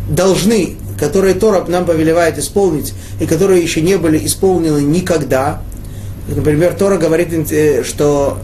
должны, 0.08 0.76
которые 0.98 1.34
Тора 1.34 1.64
нам 1.68 1.84
повелевает 1.84 2.38
исполнить, 2.38 2.94
и 3.20 3.26
которые 3.26 3.62
еще 3.62 3.80
не 3.80 3.96
были 3.96 4.24
исполнены 4.26 4.80
никогда. 4.80 5.62
Например, 6.28 6.74
Тора 6.74 6.98
говорит, 6.98 7.52
э, 7.52 7.84
что 7.84 8.38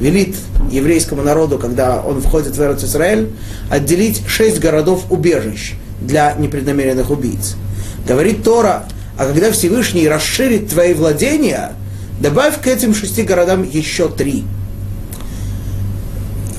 велит 0.00 0.36
еврейскому 0.70 1.22
народу, 1.22 1.58
когда 1.58 2.00
он 2.00 2.20
входит 2.20 2.56
в 2.56 2.62
Эрот 2.62 2.82
Израиль, 2.82 3.30
отделить 3.70 4.22
шесть 4.26 4.58
городов 4.58 5.04
убежищ 5.10 5.74
для 6.00 6.34
непреднамеренных 6.34 7.10
убийц. 7.10 7.56
Говорит 8.06 8.42
Тора, 8.42 8.84
а 9.16 9.26
когда 9.26 9.52
Всевышний 9.52 10.08
расширит 10.08 10.68
твои 10.68 10.94
владения, 10.94 11.72
добавь 12.20 12.60
к 12.60 12.66
этим 12.66 12.94
шести 12.94 13.22
городам 13.22 13.62
еще 13.62 14.08
три. 14.08 14.44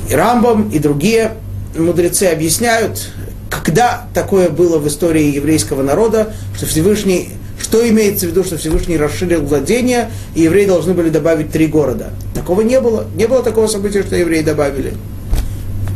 И 0.10 0.14
Рамбам 0.14 0.70
и 0.70 0.80
другие 0.80 1.34
мудрецы 1.76 2.26
объясняют, 2.26 3.12
когда 3.50 4.08
такое 4.14 4.50
было 4.50 4.78
в 4.78 4.88
истории 4.88 5.34
еврейского 5.34 5.82
народа, 5.82 6.34
что 6.56 6.66
Всевышний, 6.66 7.30
что 7.60 7.88
имеется 7.88 8.28
в 8.28 8.30
виду, 8.30 8.44
что 8.44 8.58
Всевышний 8.58 8.98
расширил 8.98 9.42
владения, 9.42 10.12
и 10.36 10.42
евреи 10.42 10.66
должны 10.66 10.94
были 10.94 11.10
добавить 11.10 11.52
три 11.52 11.68
города. 11.68 12.12
Такого 12.34 12.62
не 12.62 12.80
было. 12.80 13.06
Не 13.16 13.28
было 13.28 13.42
такого 13.44 13.68
события, 13.68 14.04
что 14.04 14.16
евреи 14.16 14.42
добавили. 14.42 14.94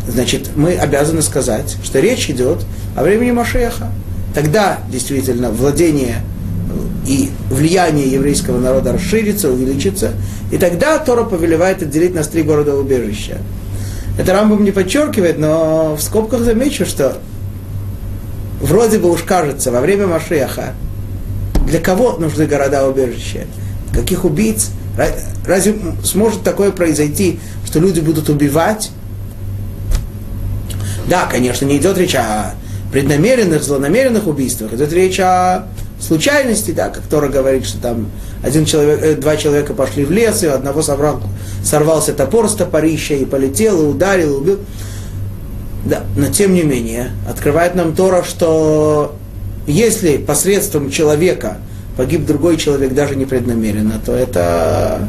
Значит, 0.08 0.50
мы 0.56 0.76
обязаны 0.76 1.22
сказать, 1.22 1.78
что 1.84 2.00
речь 2.00 2.30
идет 2.30 2.66
о 2.98 3.04
времени 3.04 3.32
Машеха. 3.32 3.92
Тогда 4.34 4.80
действительно 4.92 5.52
владение 5.52 6.24
и 7.08 7.30
влияние 7.50 8.08
еврейского 8.08 8.60
народа 8.60 8.94
расширится, 8.94 9.50
увеличится, 9.50 10.14
и 10.52 10.58
тогда 10.58 10.98
Тора 11.00 11.24
повелевает 11.24 11.82
отделить 11.82 12.14
нас 12.14 12.28
три 12.28 12.44
города 12.44 12.76
убежища. 12.76 13.38
Это 14.18 14.34
Рамбам 14.34 14.64
не 14.64 14.72
подчеркивает, 14.72 15.40
но 15.40 15.96
в 15.96 16.02
скобках 16.02 16.42
замечу, 16.42 16.86
что 16.86 17.18
вроде 18.62 18.98
бы 18.98 19.10
уж 19.10 19.24
кажется, 19.24 19.72
во 19.72 19.82
время 19.82 20.08
Машеха, 20.08 20.74
для 21.66 21.80
кого 21.80 22.18
нужны 22.18 22.46
города 22.46 22.88
убежища? 22.88 23.46
Каких 23.94 24.26
убийц? 24.26 24.72
Разве 25.46 25.76
сможет 26.04 26.44
такое 26.44 26.72
произойти, 26.72 27.40
что 27.66 27.80
люди 27.80 28.02
будут 28.02 28.30
убивать? 28.30 28.92
Да, 31.08 31.26
конечно, 31.26 31.66
не 31.66 31.78
идет 31.78 31.98
речь 31.98 32.16
о 32.16 32.54
преднамеренных, 32.92 33.64
злонамеренных 33.64 34.28
убийствах, 34.28 34.74
идет 34.74 34.92
речь 34.94 35.20
о 35.20 35.68
случайности, 36.00 36.72
да, 36.72 36.90
как 36.90 37.04
Тора 37.04 37.28
говорит, 37.28 37.66
что 37.66 37.80
там 37.80 38.08
один 38.42 38.66
человек, 38.66 39.02
э, 39.04 39.16
два 39.16 39.36
человека 39.36 39.74
пошли 39.74 40.06
в 40.06 40.12
лес, 40.12 40.44
и 40.44 40.48
у 40.48 40.54
одного 40.54 40.82
собрал, 40.82 41.22
сорвался 41.64 42.14
топор 42.14 42.50
с 42.50 42.56
топорища 42.56 43.16
и 43.16 43.26
полетел, 43.26 43.82
и 43.84 43.86
ударил, 43.86 44.36
и 44.36 44.38
убил. 44.38 44.60
Да, 45.86 46.04
но 46.18 46.28
тем 46.28 46.54
не 46.54 46.64
менее, 46.64 47.12
открывает 47.30 47.76
нам 47.76 47.96
Тора, 47.96 48.24
что 48.24 49.16
если 49.68 50.18
посредством 50.18 50.90
человека 50.90 51.58
погиб 51.98 52.26
другой 52.26 52.58
человек 52.58 52.94
даже 52.94 53.16
непреднамеренно, 53.16 54.02
то 54.06 54.14
это 54.14 55.08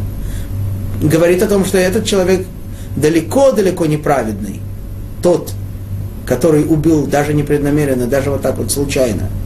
говорит 1.03 1.43
о 1.43 1.47
том, 1.47 1.65
что 1.65 1.79
этот 1.79 2.05
человек 2.05 2.47
далеко-далеко 2.97 3.87
неправедный. 3.87 4.61
Тот, 5.23 5.53
который 6.27 6.65
убил 6.65 7.07
даже 7.07 7.33
непреднамеренно, 7.33 8.07
даже 8.07 8.31
вот 8.31 8.43
так 8.43 8.59
вот 8.59 8.71
случайно– 8.73 9.29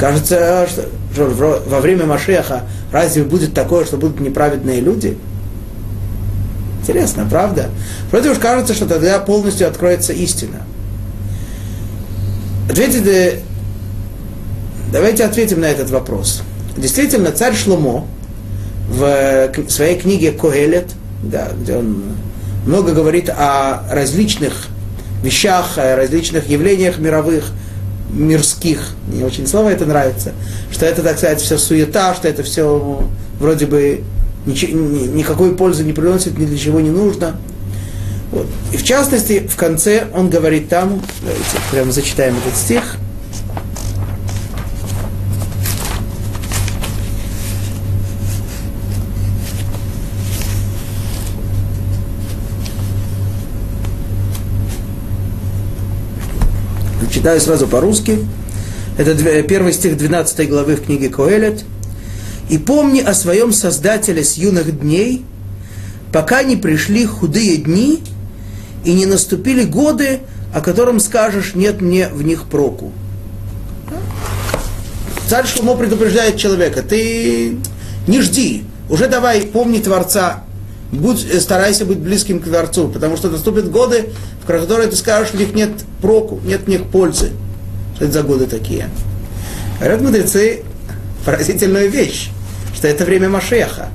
Кажется, 0.00 0.66
что, 0.66 0.88
что 1.12 1.62
во 1.66 1.80
время 1.80 2.06
Машеха 2.06 2.62
разве 2.90 3.22
будет 3.22 3.52
такое, 3.52 3.84
что 3.84 3.98
будут 3.98 4.18
неправедные 4.18 4.80
люди? 4.80 5.18
Интересно, 6.80 7.26
правда? 7.28 7.68
Вроде 8.10 8.30
уж 8.30 8.38
кажется, 8.38 8.72
что 8.72 8.86
тогда 8.86 9.18
полностью 9.18 9.68
откроется 9.68 10.14
истина. 10.14 10.62
Ответите, 12.70 13.40
давайте 14.90 15.24
ответим 15.24 15.60
на 15.60 15.66
этот 15.66 15.90
вопрос. 15.90 16.42
Действительно, 16.78 17.30
царь 17.30 17.54
Шломо 17.54 18.06
в 18.88 19.52
своей 19.68 20.00
книге 20.00 20.32
Коэлет, 20.32 20.86
да, 21.22 21.48
где 21.60 21.76
он 21.76 22.04
много 22.64 22.92
говорит 22.92 23.28
о 23.28 23.82
различных 23.90 24.68
вещах, 25.22 25.76
о 25.76 25.94
различных 25.94 26.48
явлениях 26.48 26.96
мировых, 26.96 27.52
мирских, 28.12 28.80
мне 29.08 29.24
очень 29.24 29.46
слово 29.46 29.70
это 29.70 29.86
нравится, 29.86 30.32
что 30.70 30.86
это, 30.86 31.02
так 31.02 31.18
сказать, 31.18 31.40
все 31.40 31.58
суета, 31.58 32.14
что 32.14 32.28
это 32.28 32.42
все 32.42 33.08
вроде 33.38 33.66
бы 33.66 34.02
ничего, 34.46 34.78
никакой 34.78 35.54
пользы 35.54 35.84
не 35.84 35.92
приносит, 35.92 36.38
ни 36.38 36.46
для 36.46 36.58
чего 36.58 36.80
не 36.80 36.90
нужно. 36.90 37.36
Вот. 38.32 38.46
И 38.72 38.76
в 38.76 38.84
частности, 38.84 39.48
в 39.48 39.56
конце 39.56 40.06
он 40.14 40.30
говорит 40.30 40.68
там, 40.68 41.02
давайте 41.20 41.44
прямо 41.70 41.92
зачитаем 41.92 42.36
этот 42.36 42.56
стих– 42.56 42.96
Читаю 57.20 57.38
сразу 57.38 57.66
по-русски. 57.66 58.18
Это 58.96 59.42
первый 59.42 59.74
стих 59.74 59.98
12 59.98 60.48
главы 60.48 60.76
в 60.76 60.86
книге 60.86 61.10
Коэлет. 61.10 61.64
«И 62.48 62.56
помни 62.56 63.00
о 63.00 63.12
своем 63.12 63.52
Создателе 63.52 64.24
с 64.24 64.38
юных 64.38 64.80
дней, 64.80 65.22
пока 66.14 66.42
не 66.42 66.56
пришли 66.56 67.04
худые 67.04 67.58
дни, 67.58 68.02
и 68.86 68.94
не 68.94 69.04
наступили 69.04 69.64
годы, 69.64 70.20
о 70.54 70.62
котором 70.62 70.98
скажешь, 70.98 71.54
нет 71.54 71.82
мне 71.82 72.08
в 72.08 72.22
них 72.22 72.44
проку». 72.44 72.90
Царь 75.28 75.46
Шлумо 75.46 75.76
предупреждает 75.76 76.38
человека, 76.38 76.80
ты 76.80 77.58
не 78.06 78.22
жди, 78.22 78.64
уже 78.88 79.08
давай 79.08 79.42
помни 79.42 79.78
Творца, 79.78 80.44
будь, 80.92 81.24
э, 81.24 81.40
старайся 81.40 81.84
быть 81.84 81.98
близким 81.98 82.40
к 82.40 82.44
Творцу, 82.44 82.88
потому 82.88 83.16
что 83.16 83.30
наступят 83.30 83.70
годы, 83.70 84.10
в 84.42 84.46
которые 84.46 84.88
ты 84.88 84.96
скажешь, 84.96 85.32
в 85.32 85.38
них 85.38 85.54
нет 85.54 85.70
проку, 86.00 86.40
нет 86.44 86.62
в 86.62 86.68
них 86.68 86.84
пользы. 86.84 87.30
Что 87.96 88.04
это 88.06 88.14
за 88.14 88.22
годы 88.22 88.46
такие? 88.46 88.88
Говорят 89.78 90.00
мудрецы 90.02 90.62
поразительную 91.24 91.90
вещь, 91.90 92.30
что 92.74 92.88
это 92.88 93.04
время 93.04 93.28
Машеха. 93.28 93.88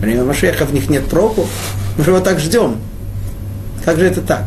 Время 0.00 0.24
Машеха, 0.24 0.64
в 0.64 0.72
них 0.72 0.88
нет 0.88 1.06
проку, 1.06 1.46
мы 1.96 2.04
же 2.04 2.10
его 2.10 2.20
так 2.20 2.40
ждем. 2.40 2.78
Как 3.84 3.98
же 3.98 4.06
это 4.06 4.20
так? 4.20 4.44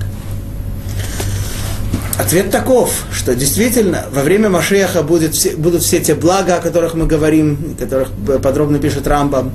Ответ 2.18 2.50
таков, 2.50 3.06
что 3.12 3.36
действительно 3.36 4.06
во 4.12 4.22
время 4.22 4.50
Машеха 4.50 5.04
будет 5.04 5.34
все, 5.36 5.56
будут 5.56 5.84
все 5.84 6.00
те 6.00 6.16
блага, 6.16 6.56
о 6.56 6.62
которых 6.62 6.94
мы 6.94 7.06
говорим, 7.06 7.76
о 7.78 7.82
которых 7.82 8.10
подробно 8.42 8.80
пишет 8.80 9.06
Рамбам. 9.06 9.52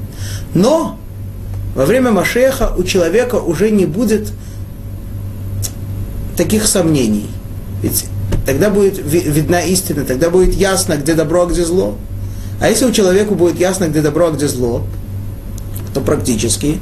Но 0.53 0.99
во 1.75 1.85
время 1.85 2.11
Машеха 2.11 2.73
у 2.77 2.83
человека 2.83 3.37
уже 3.37 3.71
не 3.71 3.87
будет 3.87 4.29
таких 6.37 6.67
сомнений. 6.67 7.29
Ведь 7.83 8.07
тогда 8.47 8.71
будет 8.71 8.99
видна 8.99 9.61
истина, 9.63 10.05
тогда 10.05 10.31
будет 10.31 10.55
ясно, 10.55 10.97
где 10.97 11.15
добро, 11.15 11.43
а 11.43 11.47
где 11.47 11.65
зло. 11.65 11.97
А 12.61 12.69
если 12.69 12.85
у 12.87 12.93
человека 12.93 13.35
будет 13.35 13.59
ясно, 13.59 13.89
где 13.89 14.03
добро, 14.03 14.29
а 14.29 14.31
где 14.33 14.49
зло, 14.49 14.85
то 15.95 16.01
практически 16.01 16.79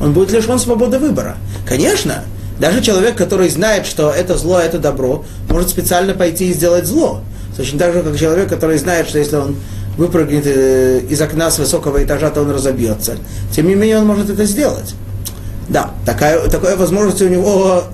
он 0.00 0.12
будет 0.12 0.32
лишен 0.32 0.58
свободы 0.58 0.98
выбора. 0.98 1.36
Конечно, 1.66 2.24
даже 2.58 2.82
человек, 2.82 3.16
который 3.16 3.48
знает, 3.48 3.86
что 3.86 4.10
это 4.10 4.36
зло, 4.36 4.56
а 4.56 4.62
это 4.62 4.78
добро, 4.78 5.24
может 5.48 5.70
специально 5.70 6.14
пойти 6.14 6.50
и 6.50 6.52
сделать 6.52 6.86
зло. 6.86 7.20
Точно 7.56 7.78
так 7.78 7.92
же, 7.92 8.02
как 8.02 8.18
человек, 8.18 8.48
который 8.48 8.78
знает, 8.78 9.08
что 9.08 9.18
если 9.18 9.36
он 9.36 9.56
выпрыгнет 9.96 10.44
э, 10.46 11.00
из 11.08 11.20
окна 11.20 11.50
с 11.50 11.58
высокого 11.58 12.02
этажа, 12.02 12.30
то 12.30 12.42
он 12.42 12.50
разобьется. 12.50 13.16
Тем 13.54 13.68
не 13.68 13.74
менее, 13.74 13.98
он 13.98 14.06
может 14.06 14.30
это 14.30 14.44
сделать. 14.44 14.94
Да, 15.68 15.92
такая, 16.04 16.48
такая 16.48 16.76
возможность 16.76 17.22
у 17.22 17.28
него 17.28 17.84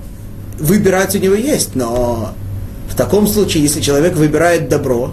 выбирать 0.59 1.15
у 1.15 1.19
него 1.19 1.35
есть, 1.35 1.75
но 1.75 2.33
в 2.89 2.97
таком 2.97 3.27
случае, 3.27 3.63
если 3.63 3.81
человек 3.81 4.15
выбирает 4.15 4.69
добро, 4.69 5.13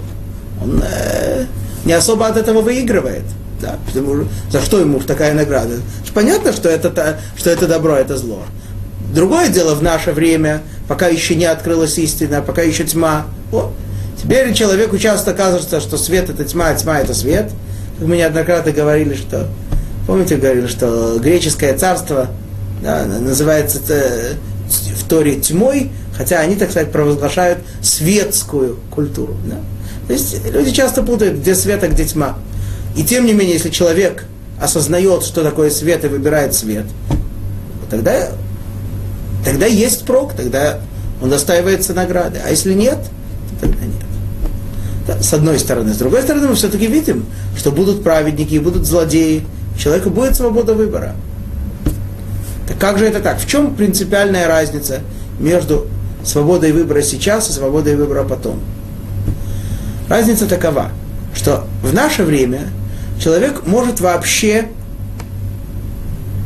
он 0.62 0.82
э, 0.84 1.46
не 1.86 1.94
особо 1.94 2.28
от 2.28 2.38
этого 2.38 2.62
выигрывает. 2.62 3.24
Да, 3.62 3.78
потому, 3.86 4.26
за 4.52 4.62
что 4.62 4.80
ему 4.80 5.00
такая 5.00 5.34
награда? 5.34 5.76
Понятно, 6.14 6.52
что 6.52 6.70
это, 6.70 7.20
что 7.36 7.50
это 7.50 7.68
добро, 7.68 7.96
это 7.96 8.18
зло. 8.18 8.44
Другое 9.14 9.50
дело 9.50 9.76
в 9.76 9.84
наше 9.84 10.12
время, 10.12 10.62
пока 10.88 11.08
еще 11.08 11.36
не 11.36 11.46
открылась 11.46 11.98
истина, 11.98 12.42
пока 12.42 12.62
еще 12.64 12.84
тьма. 12.84 13.26
О, 13.52 13.72
Теперь 14.26 14.54
человеку 14.56 14.98
часто 14.98 15.34
кажется, 15.34 15.80
что 15.80 15.98
свет 15.98 16.32
это 16.32 16.44
тьма, 16.46 16.70
а 16.70 16.76
тьма 16.76 17.00
это 17.00 17.14
свет. 17.14 17.52
Как 18.00 18.08
мы 18.08 18.18
неоднократно 18.18 18.72
говорили, 18.72 19.14
что, 19.14 19.48
помните, 20.08 20.38
говорили, 20.38 20.66
что 20.66 21.20
греческое 21.20 21.78
царство 21.78 22.30
да, 22.82 23.06
называется 23.06 23.80
э, 23.88 24.34
в 24.96 25.08
Торе 25.08 25.36
тьмой, 25.36 25.92
хотя 26.18 26.40
они, 26.40 26.56
так 26.56 26.72
сказать, 26.72 26.92
провозглашают 26.92 27.60
светскую 27.84 28.80
культуру. 28.90 29.36
Да? 29.46 29.58
То 30.08 30.14
есть 30.14 30.44
люди 30.52 30.72
часто 30.72 31.04
путают, 31.04 31.38
где 31.38 31.54
свет, 31.54 31.84
а 31.84 31.88
где 31.88 32.04
тьма. 32.04 32.36
И 32.96 33.04
тем 33.04 33.28
не 33.28 33.34
менее, 33.34 33.54
если 33.54 33.70
человек 33.70 34.26
осознает, 34.60 35.22
что 35.24 35.44
такое 35.44 35.70
свет 35.70 36.04
и 36.04 36.08
выбирает 36.08 36.56
свет, 36.56 36.86
тогда, 37.92 38.30
тогда 39.44 39.68
есть 39.68 40.04
прок, 40.04 40.34
тогда 40.34 40.80
он 41.22 41.30
достаивается 41.30 41.94
награды. 41.94 42.40
А 42.44 42.50
если 42.50 42.74
нет, 42.74 42.98
то 43.52 43.68
тогда 43.68 43.86
нет. 43.86 44.05
С 45.08 45.34
одной 45.34 45.60
стороны. 45.60 45.94
С 45.94 45.98
другой 45.98 46.22
стороны, 46.24 46.48
мы 46.48 46.56
все-таки 46.56 46.88
видим, 46.88 47.26
что 47.56 47.72
будут 47.72 48.04
праведники 48.04 48.58
будут 48.58 48.86
злодеи. 48.86 49.46
У 49.76 49.80
человека 49.80 50.10
будет 50.10 50.36
свобода 50.36 50.74
выбора. 50.74 51.16
Так 52.68 52.78
как 52.80 52.98
же 52.98 53.06
это 53.06 53.20
так? 53.20 53.40
В 53.40 53.48
чем 53.48 53.76
принципиальная 53.76 54.48
разница 54.48 55.02
между 55.40 55.88
свободой 56.24 56.72
выбора 56.72 57.02
сейчас 57.02 57.50
и 57.50 57.52
свободой 57.52 57.96
выбора 57.96 58.24
потом? 58.24 58.60
Разница 60.10 60.48
такова, 60.48 60.90
что 61.36 61.66
в 61.84 61.94
наше 61.94 62.24
время 62.24 62.70
человек 63.20 63.66
может 63.68 64.00
вообще 64.00 64.70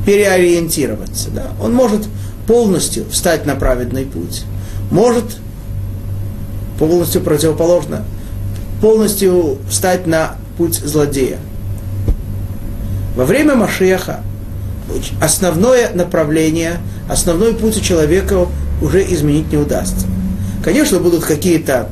переориентироваться. 0.06 1.30
Да? 1.30 1.48
Он 1.62 1.74
может 1.74 2.08
полностью 2.48 3.06
встать 3.10 3.46
на 3.46 3.56
праведный 3.56 4.06
путь, 4.06 4.44
может 4.92 5.38
полностью 6.80 7.22
противоположно, 7.22 8.04
полностью 8.82 9.58
встать 9.70 10.08
на 10.08 10.36
путь 10.58 10.76
злодея. 10.76 11.38
Во 13.16 13.26
время 13.26 13.56
Машеха 13.56 14.22
основное 15.22 15.92
направление, 15.94 16.78
основной 17.10 17.54
путь 17.54 17.78
у 17.78 17.82
человека 17.82 18.48
уже 18.82 19.04
изменить 19.14 19.52
не 19.52 19.58
удастся. 19.58 20.08
Конечно, 20.64 21.00
будут 21.00 21.24
какие-то 21.24 21.90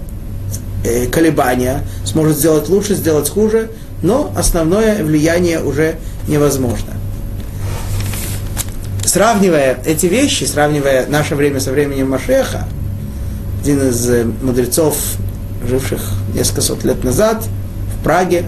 э, 0.83 1.07
колебания, 1.07 1.81
сможет 2.05 2.37
сделать 2.37 2.69
лучше, 2.69 2.95
сделать 2.95 3.29
хуже, 3.29 3.69
но 4.01 4.31
основное 4.37 5.03
влияние 5.03 5.61
уже 5.61 5.95
невозможно. 6.27 6.93
Сравнивая 9.05 9.77
эти 9.85 10.05
вещи, 10.05 10.43
сравнивая 10.43 11.07
наше 11.07 11.35
время 11.35 11.59
со 11.59 11.71
временем 11.71 12.09
Машеха, 12.09 12.67
один 13.61 13.89
из 13.89 14.09
э, 14.09 14.25
мудрецов, 14.41 14.97
живших 15.67 16.01
несколько 16.37 16.61
сот 16.61 16.83
лет 16.83 17.03
назад 17.03 17.43
в 17.99 18.03
Праге, 18.03 18.45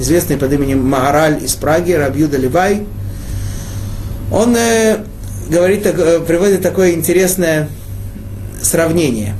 известный 0.00 0.36
под 0.36 0.52
именем 0.52 0.86
Магараль 0.86 1.42
из 1.42 1.54
Праги, 1.54 1.92
Рабью 1.92 2.28
Ливай, 2.28 2.86
он 4.30 4.54
э, 4.56 4.98
говорит, 5.48 5.86
э, 5.86 6.20
приводит 6.20 6.62
такое 6.62 6.92
интересное 6.92 7.68
сравнение. 8.60 9.34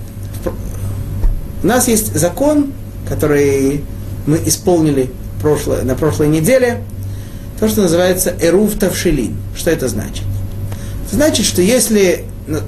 У 1.62 1.66
нас 1.66 1.88
есть 1.88 2.14
закон, 2.14 2.72
который 3.08 3.84
мы 4.26 4.40
исполнили 4.46 5.10
прошлое, 5.42 5.82
на 5.82 5.94
прошлой 5.94 6.28
неделе, 6.28 6.82
то, 7.58 7.68
что 7.68 7.82
называется 7.82 8.34
эрув 8.40 8.78
тавшилин. 8.78 9.36
Что 9.56 9.70
это 9.70 9.88
значит? 9.88 10.24
Это 11.06 11.16
значит, 11.16 11.44
что 11.44 11.60
если 11.60 12.24
ну, 12.46 12.60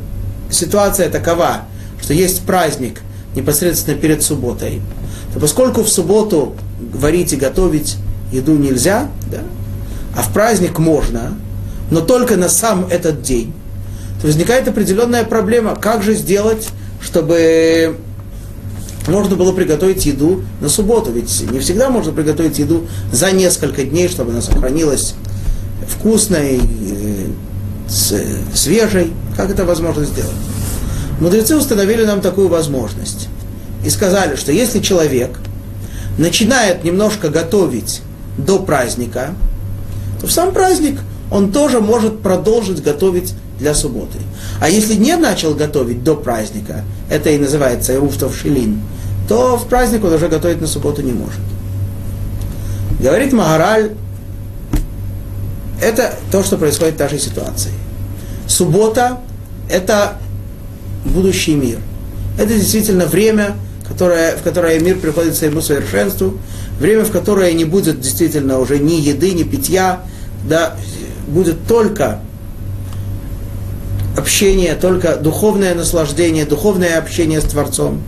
ситуация 0.51 1.09
такова, 1.09 1.63
что 2.03 2.15
есть 2.15 2.43
праздник 2.43 3.01
непосредственно 3.37 3.97
перед 3.97 4.25
субботой, 4.25 4.83
то 5.33 5.41
поскольку 5.41 5.83
в 5.83 5.89
субботу 5.89 6.55
варить 6.93 7.33
и 7.33 7.37
готовить 7.37 7.97
еду 8.33 8.57
нельзя, 8.57 9.09
да, 9.31 9.41
а 10.17 10.23
в 10.23 10.33
праздник 10.33 10.79
можно, 10.79 11.35
но 11.91 12.01
только 12.01 12.37
на 12.37 12.49
сам 12.49 12.87
этот 12.91 13.23
день, 13.23 13.53
то 14.21 14.27
возникает 14.27 14.69
определенная 14.69 15.25
проблема, 15.25 15.77
как 15.77 16.03
же 16.03 16.15
сделать, 16.15 16.69
чтобы 17.01 17.97
можно 19.07 19.35
было 19.37 19.53
приготовить 19.53 20.05
еду 20.07 20.43
на 20.61 20.69
субботу. 20.69 21.11
Ведь 21.11 21.51
не 21.51 21.59
всегда 21.59 21.91
можно 21.91 22.13
приготовить 22.13 22.59
еду 22.59 22.87
за 23.13 23.33
несколько 23.33 23.83
дней, 23.85 24.09
чтобы 24.09 24.33
она 24.33 24.43
сохранилась 24.43 25.15
вкусной, 25.89 26.61
э, 26.61 27.27
свежей. 28.55 29.13
Как 29.37 29.51
это 29.51 29.65
возможно 29.65 30.05
сделать? 30.05 30.31
Мудрецы 31.19 31.57
установили 31.57 32.05
нам 32.05 32.21
такую 32.21 32.49
возможность. 32.49 33.30
И 33.85 33.91
сказали, 33.91 34.37
что 34.37 34.53
если 34.53 34.81
человек 34.81 35.39
начинает 36.19 36.85
немножко 36.85 37.29
готовить 37.29 38.03
до 38.37 38.59
праздника, 38.59 39.35
то 40.21 40.27
в 40.27 40.33
сам 40.33 40.53
праздник 40.53 41.01
он 41.31 41.53
тоже 41.53 41.81
может 41.81 42.21
продолжить 42.21 42.83
готовить 42.83 43.35
для 43.59 43.75
субботы. 43.75 44.19
А 44.61 44.69
если 44.69 44.95
не 44.95 45.17
начал 45.17 45.55
готовить 45.55 46.03
до 46.03 46.17
праздника, 46.17 46.85
это 47.09 47.31
и 47.31 47.39
называется 47.39 47.95
Ируфтов 47.95 48.37
Шилин, 48.37 48.81
то 49.29 49.57
в 49.57 49.69
праздник 49.69 50.05
он 50.05 50.13
уже 50.13 50.29
готовить 50.29 50.61
на 50.61 50.67
субботу 50.67 51.03
не 51.03 51.13
может. 51.13 51.41
Говорит 53.01 53.33
Магараль, 53.33 53.93
это 55.81 56.15
то, 56.31 56.43
что 56.43 56.59
происходит 56.59 56.97
в 56.97 56.99
нашей 56.99 57.19
ситуации. 57.19 57.73
Суббота– 58.47 59.21
это 59.71 60.19
будущий 61.05 61.55
мир. 61.55 61.79
Это 62.39 62.55
действительно 62.55 63.07
время, 63.07 63.55
которое, 63.91 64.37
в 64.37 64.43
которое 64.43 64.79
мир 64.79 64.99
приходит 64.99 65.35
к 65.35 65.37
своему 65.37 65.61
совершенству, 65.61 66.39
время, 66.79 67.05
в 67.05 67.11
которое 67.11 67.53
не 67.53 67.65
будет 67.65 68.01
действительно 68.01 68.59
уже 68.59 68.79
ни 68.79 68.95
еды, 68.95 69.33
ни 69.33 69.43
питья, 69.43 70.03
да, 70.49 70.77
будет 71.27 71.67
только 71.67 72.21
общение, 74.17 74.75
только 74.77 75.17
духовное 75.17 75.75
наслаждение, 75.75 76.45
духовное 76.45 76.99
общение 76.99 77.41
с 77.41 77.45
Творцом. 77.45 78.01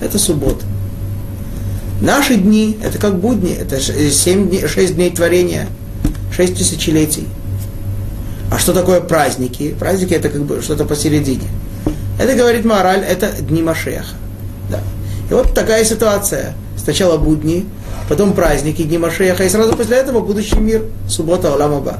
Это 0.00 0.18
суббота. 0.18 0.64
Наши 2.00 2.36
дни– 2.36 2.78
это 2.82 2.98
как 2.98 3.20
будни, 3.20 3.52
это 3.54 3.78
7 3.80 4.48
дней, 4.48 4.66
6 4.66 4.96
дней 4.96 5.10
творения, 5.10 5.68
6 6.34 6.56
тысячелетий. 6.56 7.28
А 8.50 8.58
что 8.58 8.72
такое 8.72 9.00
праздники? 9.00 9.74
Праздники– 9.78 10.14
это 10.14 10.28
как 10.28 10.42
бы 10.42 10.60
что-то 10.62 10.84
посередине. 10.84 11.48
Это, 12.18 12.34
говорит 12.34 12.64
мораль, 12.64 13.04
это 13.08 13.30
дни 13.40 13.62
Машеха. 13.62 14.16
И 15.30 15.34
вот 15.34 15.54
такая 15.54 15.84
ситуация. 15.84 16.54
Сначала 16.76 17.16
будни, 17.16 17.66
потом 18.08 18.32
праздники, 18.34 18.82
дни 18.82 18.98
Машеха, 18.98 19.44
и 19.44 19.48
сразу 19.48 19.76
после 19.76 19.98
этого 19.98 20.20
будущий 20.20 20.58
мир, 20.58 20.84
суббота 21.08 21.52
Оламаба. 21.52 21.98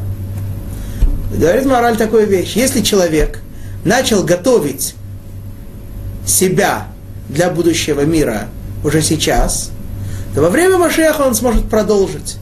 Говорит 1.36 1.64
мораль 1.66 1.96
такую 1.96 2.26
вещь. 2.26 2.56
Если 2.56 2.82
человек 2.82 3.40
начал 3.84 4.22
готовить 4.22 4.94
себя 6.26 6.88
для 7.28 7.48
будущего 7.50 8.02
мира 8.02 8.48
уже 8.84 9.02
сейчас, 9.02 9.70
то 10.34 10.42
во 10.42 10.48
время 10.48 10.78
Машеха 10.78 11.22
он 11.22 11.34
сможет 11.34 11.68
продолжить. 11.68 12.36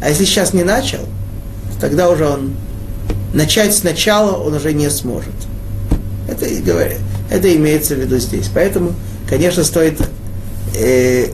А 0.00 0.08
если 0.08 0.24
сейчас 0.24 0.54
не 0.54 0.64
начал, 0.64 1.00
тогда 1.80 2.08
уже 2.08 2.26
он 2.26 2.54
начать 3.34 3.74
сначала 3.74 4.36
он 4.36 4.54
уже 4.54 4.72
не 4.72 4.90
сможет. 4.90 5.34
Это, 6.28 6.46
и 6.46 6.60
говорит, 6.62 6.98
это 7.30 7.54
имеется 7.54 7.94
в 7.94 7.98
виду 7.98 8.18
здесь. 8.18 8.48
Поэтому, 8.52 8.94
конечно, 9.30 9.64
стоит 9.64 9.98
э, 10.76 11.28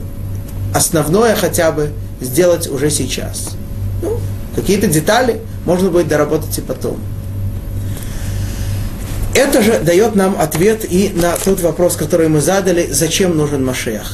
основное 0.73 1.35
хотя 1.35 1.73
бы 1.73 1.91
сделать 2.21 2.69
уже 2.69 2.91
сейчас. 2.91 3.57
Ну, 4.03 4.21
какие-то 4.55 4.87
детали 4.87 5.41
можно 5.65 5.91
будет 5.91 6.07
доработать 6.07 6.57
и 6.59 6.61
потом. 6.61 6.99
Это 9.35 9.63
же 9.63 9.81
дает 9.81 10.15
нам 10.15 10.37
ответ 10.39 10.87
и 10.91 11.13
на 11.15 11.33
тот 11.37 11.61
вопрос, 11.61 11.97
который 11.97 12.29
мы 12.29 12.41
задали, 12.41 12.89
зачем 12.91 13.37
нужен 13.37 13.65
Машех. 13.65 14.11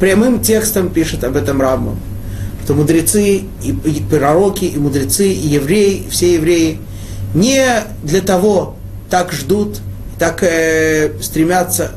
Прямым 0.00 0.40
текстом 0.40 0.90
пишет 0.90 1.24
об 1.24 1.36
этом 1.36 1.60
Рамбам, 1.60 1.98
что 2.64 2.74
мудрецы, 2.74 3.44
и, 3.62 4.04
пророки, 4.10 4.64
и 4.64 4.78
мудрецы, 4.78 5.28
и 5.28 5.48
евреи, 5.48 6.06
все 6.10 6.34
евреи 6.34 6.78
не 7.34 7.66
для 8.02 8.20
того 8.20 8.76
так 9.10 9.32
ждут, 9.32 9.78
так 10.18 10.42
э, 10.42 11.12
стремятся, 11.20 11.92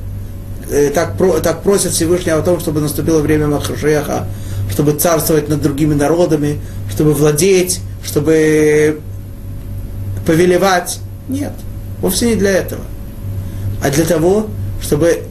э, 0.69 0.89
так, 0.93 1.17
про, 1.17 1.39
так 1.39 1.63
просят 1.63 1.93
Всевышнего 1.93 2.39
о 2.39 2.41
том, 2.41 2.59
чтобы 2.59 2.81
наступило 2.81 3.19
время 3.21 3.47
Махашеха, 3.47 4.27
чтобы 4.71 4.93
царствовать 4.93 5.49
над 5.49 5.61
другими 5.61 5.93
народами, 5.93 6.59
чтобы 6.91 7.13
владеть, 7.13 7.79
чтобы 8.03 8.99
повелевать. 10.25 10.99
Нет, 11.27 11.53
вовсе 12.01 12.27
не 12.29 12.35
для 12.35 12.51
этого. 12.51 12.81
А 13.83 13.89
для 13.89 14.05
того, 14.05 14.47
чтобы 14.81 15.23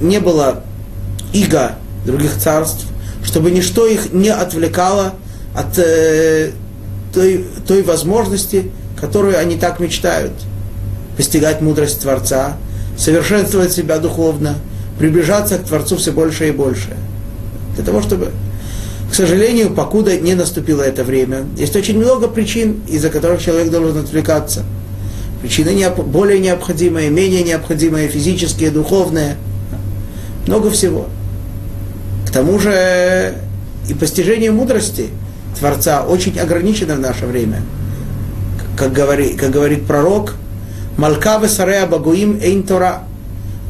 не 0.00 0.20
было 0.20 0.62
иго 1.32 1.72
других 2.06 2.36
царств, 2.38 2.86
чтобы 3.24 3.50
ничто 3.50 3.86
их 3.86 4.12
не 4.12 4.30
отвлекало 4.30 5.14
от 5.54 5.78
э, 5.78 6.52
той, 7.12 7.44
той 7.66 7.82
возможности, 7.82 8.70
которую 9.00 9.38
они 9.38 9.56
так 9.56 9.80
мечтают. 9.80 10.32
Постигать 11.18 11.60
мудрость 11.60 12.00
Творца, 12.00 12.56
совершенствовать 12.96 13.72
себя 13.72 13.98
духовно, 13.98 14.54
приближаться 14.98 15.58
к 15.58 15.64
Творцу 15.64 15.96
все 15.96 16.12
больше 16.12 16.48
и 16.48 16.52
больше. 16.52 16.96
Для 17.76 17.84
того, 17.84 18.00
чтобы 18.00 18.32
к 19.10 19.14
сожалению, 19.14 19.70
покуда 19.70 20.18
не 20.18 20.34
наступило 20.34 20.82
это 20.82 21.02
время, 21.02 21.44
есть 21.56 21.74
очень 21.76 21.98
много 21.98 22.28
причин, 22.28 22.82
из-за 22.88 23.08
которых 23.08 23.42
человек 23.42 23.70
должен 23.70 23.98
отвлекаться. 23.98 24.64
Причины 25.40 25.70
необ... 25.70 25.98
более 26.04 26.38
необходимые, 26.38 27.10
менее 27.10 27.42
необходимые, 27.42 28.08
физические, 28.08 28.70
духовные. 28.70 29.36
Много 30.46 30.70
всего. 30.70 31.08
К 32.26 32.30
тому 32.30 32.58
же 32.58 33.34
и 33.88 33.94
постижение 33.94 34.50
мудрости 34.50 35.08
Творца 35.58 36.04
очень 36.04 36.38
ограничено 36.38 36.96
в 36.96 37.00
наше 37.00 37.24
время. 37.24 37.62
Как 38.76 38.92
говорит, 38.92 39.38
как 39.38 39.50
говорит 39.50 39.86
пророк, 39.86 40.34
Малкавы 40.98 41.48
Сарея 41.48 41.86
Багуим 41.86 42.40
Эйн 42.42 42.64
Тора. 42.64 43.04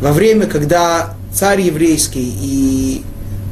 Во 0.01 0.13
время, 0.13 0.47
когда 0.47 1.15
царь 1.31 1.61
еврейский 1.61 2.35
и 2.41 3.03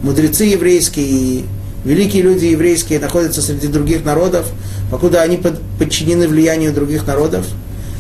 мудрецы 0.02 0.44
еврейские, 0.44 1.06
и 1.06 1.44
великие 1.84 2.22
люди 2.22 2.46
еврейские 2.46 2.98
находятся 3.00 3.42
среди 3.42 3.66
других 3.66 4.02
народов, 4.02 4.46
покуда 4.90 5.20
они 5.20 5.38
подчинены 5.78 6.26
влиянию 6.26 6.72
других 6.72 7.06
народов, 7.06 7.44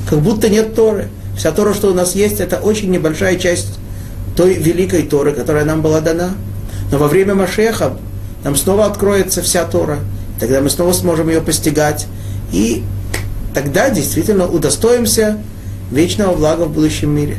как 0.08 0.20
будто 0.20 0.48
нет 0.48 0.74
Торы. 0.74 1.08
Вся 1.36 1.52
Тора, 1.52 1.74
что 1.74 1.90
у 1.90 1.94
нас 1.94 2.14
есть, 2.14 2.40
это 2.40 2.56
очень 2.56 2.90
небольшая 2.90 3.36
часть 3.36 3.78
той 4.34 4.54
великой 4.54 5.02
Торы, 5.02 5.32
которая 5.32 5.66
нам 5.66 5.82
была 5.82 6.00
дана. 6.00 6.30
Но 6.90 6.96
во 6.96 7.06
время 7.06 7.34
Машеха 7.34 7.98
нам 8.44 8.56
снова 8.56 8.86
откроется 8.86 9.42
вся 9.42 9.66
Тора. 9.66 9.98
Тогда 10.40 10.62
мы 10.62 10.70
снова 10.70 10.94
сможем 10.94 11.28
ее 11.28 11.42
постигать. 11.42 12.06
И 12.50 12.82
тогда 13.52 13.90
действительно 13.90 14.46
удостоимся 14.46 15.36
вечного 15.90 16.34
блага 16.36 16.62
в 16.62 16.72
будущем 16.72 17.10
мире. 17.10 17.38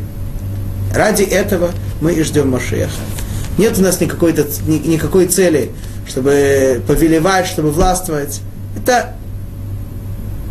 Ради 0.93 1.23
этого 1.23 1.71
мы 2.01 2.13
и 2.13 2.23
ждем 2.23 2.49
Машеха. 2.49 2.91
Нет 3.57 3.77
у 3.77 3.81
нас 3.81 3.99
никакой, 3.99 4.33
никакой 4.33 5.27
цели, 5.27 5.71
чтобы 6.07 6.81
повелевать, 6.87 7.47
чтобы 7.47 7.71
властвовать. 7.71 8.41
Это 8.77 9.15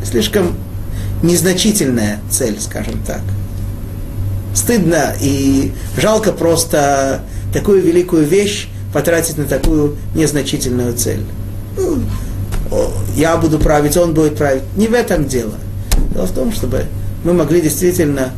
слишком 0.05 0.57
незначительная 1.23 2.19
цель, 2.31 2.61
скажем 2.61 3.01
так. 3.07 3.21
Стыдно 4.55 5.15
и 5.21 5.73
жалко 5.97 6.33
просто 6.33 7.23
такую 7.53 7.83
великую 7.83 8.27
вещь 8.27 8.69
потратить 8.93 9.39
на 9.39 9.45
такую 9.45 9.97
незначительную 10.15 10.95
цель. 10.95 11.23
Ну, 11.77 12.01
я 13.15 13.37
буду 13.37 13.59
править, 13.59 13.97
он 13.97 14.15
будет 14.15 14.37
править. 14.37 14.63
Не 14.77 14.89
в 14.89 14.95
этом 14.95 15.27
дело. 15.27 15.55
Дело 16.13 16.27
в 16.27 16.33
том, 16.33 16.53
чтобы 16.53 16.87
мы 17.27 17.33
могли 17.33 17.61
действительно 17.61 18.33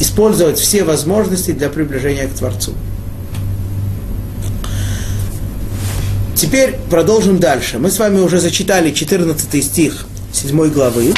использовать 0.00 0.58
все 0.58 0.82
возможности 0.82 1.50
для 1.50 1.68
приближения 1.68 2.26
к 2.26 2.32
Творцу. 2.32 2.72
Теперь 6.34 6.76
продолжим 6.88 7.38
дальше. 7.38 7.78
Мы 7.78 7.90
с 7.90 7.98
вами 7.98 8.20
уже 8.20 8.40
зачитали 8.40 8.92
14 8.92 9.62
стих 9.62 10.06
7 10.32 10.70
главы. 10.70 11.12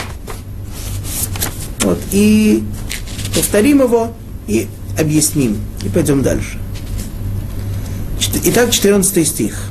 Вот, 1.82 1.98
и 2.10 2.64
повторим 3.36 3.82
его 3.82 4.12
и 4.48 4.66
объясним. 4.98 5.58
И 5.84 5.88
пойдем 5.88 6.22
дальше. 6.22 6.58
Итак, 8.46 8.72
14 8.72 9.28
стих. 9.28 9.68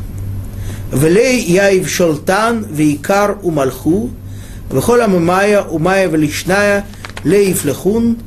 Велей 0.94 1.44
яив 1.44 1.90
шолтан 1.90 2.66
вейкар 2.72 3.40
умалху, 3.44 4.10
вехол 4.72 5.02
амамая 5.02 5.64
умая 5.64 6.08
величная 6.08 6.86
лехун, 7.24 8.18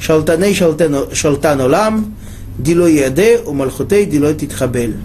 шалтаней 0.00 0.54
шалтан 0.54 1.60
олам, 1.60 2.14
дило 2.58 2.86
яде 2.86 3.40
умалхутей 3.44 4.06
дило 4.06 4.34
титхабель. 4.34 4.96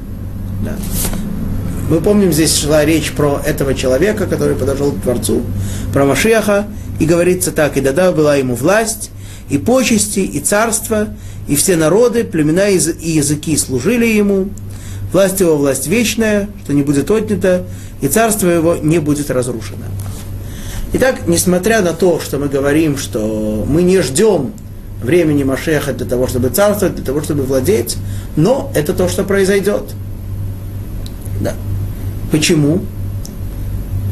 Да. 0.63 0.75
Мы 1.89 1.99
помним, 1.99 2.31
здесь 2.31 2.55
шла 2.57 2.85
речь 2.85 3.11
про 3.11 3.41
этого 3.45 3.73
человека, 3.73 4.25
который 4.25 4.55
подошел 4.55 4.93
к 4.93 5.01
Творцу, 5.01 5.41
про 5.93 6.05
Машеха, 6.05 6.67
и 6.99 7.05
говорится 7.05 7.51
так, 7.51 7.75
и 7.75 7.81
дада 7.81 8.11
была 8.11 8.37
ему 8.37 8.55
власть, 8.55 9.11
и 9.49 9.57
почести, 9.57 10.21
и 10.21 10.39
царство, 10.39 11.09
и 11.47 11.55
все 11.55 11.75
народы, 11.75 12.23
племена 12.23 12.69
и 12.69 12.77
языки 12.77 13.57
служили 13.57 14.05
ему, 14.05 14.49
власть 15.11 15.41
его 15.41 15.57
власть 15.57 15.87
вечная, 15.87 16.47
что 16.63 16.73
не 16.73 16.83
будет 16.83 17.11
отнята, 17.11 17.65
и 17.99 18.07
царство 18.07 18.47
его 18.47 18.77
не 18.77 18.99
будет 18.99 19.29
разрушено. 19.29 19.83
Итак, 20.93 21.27
несмотря 21.27 21.81
на 21.81 21.93
то, 21.93 22.19
что 22.19 22.37
мы 22.37 22.49
говорим, 22.49 22.97
что 22.97 23.65
мы 23.67 23.81
не 23.81 24.01
ждем 24.01 24.51
времени 25.01 25.43
Машеха 25.43 25.93
для 25.93 26.05
того, 26.05 26.27
чтобы 26.27 26.49
царствовать, 26.49 26.95
для 26.95 27.05
того, 27.05 27.21
чтобы 27.21 27.43
владеть, 27.43 27.97
но 28.35 28.71
это 28.75 28.93
то, 28.93 29.07
что 29.07 29.23
произойдет. 29.23 29.83
Да. 31.39 31.53
Почему? 32.29 32.81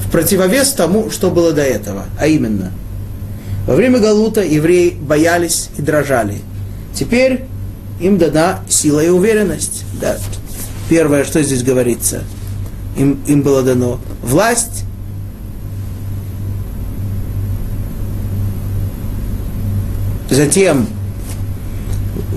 В 0.06 0.12
противовес 0.12 0.72
тому, 0.72 1.12
что 1.12 1.30
было 1.30 1.52
до 1.52 1.62
этого, 1.62 2.06
а 2.18 2.28
именно, 2.28 2.72
во 3.68 3.76
время 3.76 4.00
Галута 4.00 4.42
евреи 4.42 4.98
боялись 5.00 5.70
и 5.78 5.82
дрожали. 5.82 6.38
Теперь 6.96 7.44
им 8.00 8.18
дана 8.18 8.62
сила 8.70 9.04
и 9.04 9.10
уверенность. 9.10 9.84
Да. 10.02 10.18
Первое, 10.89 11.24
что 11.26 11.44
здесь 11.44 11.62
говорится, 11.62 12.24
им, 12.98 13.20
им 13.28 13.42
было 13.42 13.62
дано 13.62 14.00
власть, 14.24 14.86
Затем, 20.30 20.88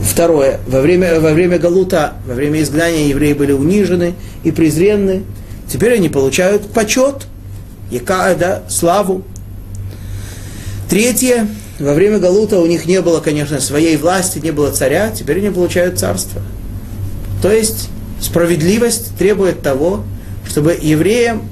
второе, 0.02 0.60
во 0.66 0.80
время, 0.80 1.20
во 1.20 1.32
время 1.32 1.58
Галута, 1.58 2.14
во 2.26 2.34
время 2.34 2.62
изгнания 2.62 3.08
евреи 3.08 3.34
были 3.34 3.52
унижены 3.52 4.14
и 4.44 4.50
презренны. 4.50 5.24
Теперь 5.70 5.94
они 5.94 6.08
получают 6.08 6.66
почет, 6.70 7.26
яка, 7.90 8.34
да, 8.34 8.62
славу. 8.68 9.22
Третье, 10.88 11.46
во 11.78 11.94
время 11.94 12.18
Галута 12.18 12.58
у 12.58 12.66
них 12.66 12.86
не 12.86 13.00
было, 13.00 13.20
конечно, 13.20 13.60
своей 13.60 13.96
власти, 13.96 14.38
не 14.38 14.50
было 14.50 14.70
царя, 14.70 15.10
теперь 15.10 15.38
они 15.38 15.50
получают 15.50 15.98
царство. 15.98 16.40
То 17.42 17.50
есть 17.50 17.88
справедливость 18.20 19.16
требует 19.18 19.62
того, 19.62 20.04
чтобы 20.46 20.78
евреям 20.80 21.42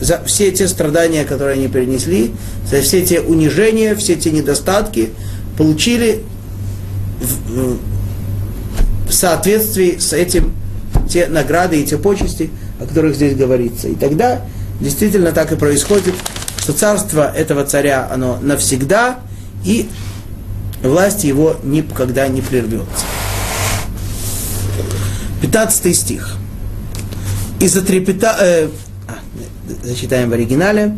за 0.00 0.22
все 0.24 0.50
те 0.50 0.68
страдания, 0.68 1.24
которые 1.24 1.54
они 1.54 1.68
перенесли, 1.68 2.32
за 2.68 2.80
все 2.80 3.02
те 3.02 3.20
унижения, 3.20 3.94
все 3.94 4.16
те 4.16 4.30
недостатки, 4.30 5.10
получили 5.56 6.22
в, 7.20 7.78
в 9.08 9.12
соответствии 9.12 9.98
с 9.98 10.12
этим 10.12 10.52
те 11.08 11.26
награды 11.26 11.80
и 11.80 11.84
те 11.84 11.98
почести, 11.98 12.50
о 12.80 12.86
которых 12.86 13.14
здесь 13.14 13.36
говорится. 13.36 13.88
И 13.88 13.94
тогда 13.94 14.42
действительно 14.80 15.32
так 15.32 15.52
и 15.52 15.56
происходит, 15.56 16.14
что 16.58 16.72
царство 16.72 17.30
этого 17.32 17.64
царя, 17.64 18.08
оно 18.10 18.38
навсегда, 18.40 19.20
и 19.64 19.88
власть 20.82 21.24
его 21.24 21.56
никогда 21.62 22.28
не 22.28 22.40
прервется. 22.40 23.04
15 25.42 25.96
стих. 25.96 26.36
И 27.60 27.68
затрепета... 27.68 28.36
Э, 28.40 28.68
а, 29.08 29.14
зачитаем 29.82 30.30
в 30.30 30.32
оригинале. 30.32 30.96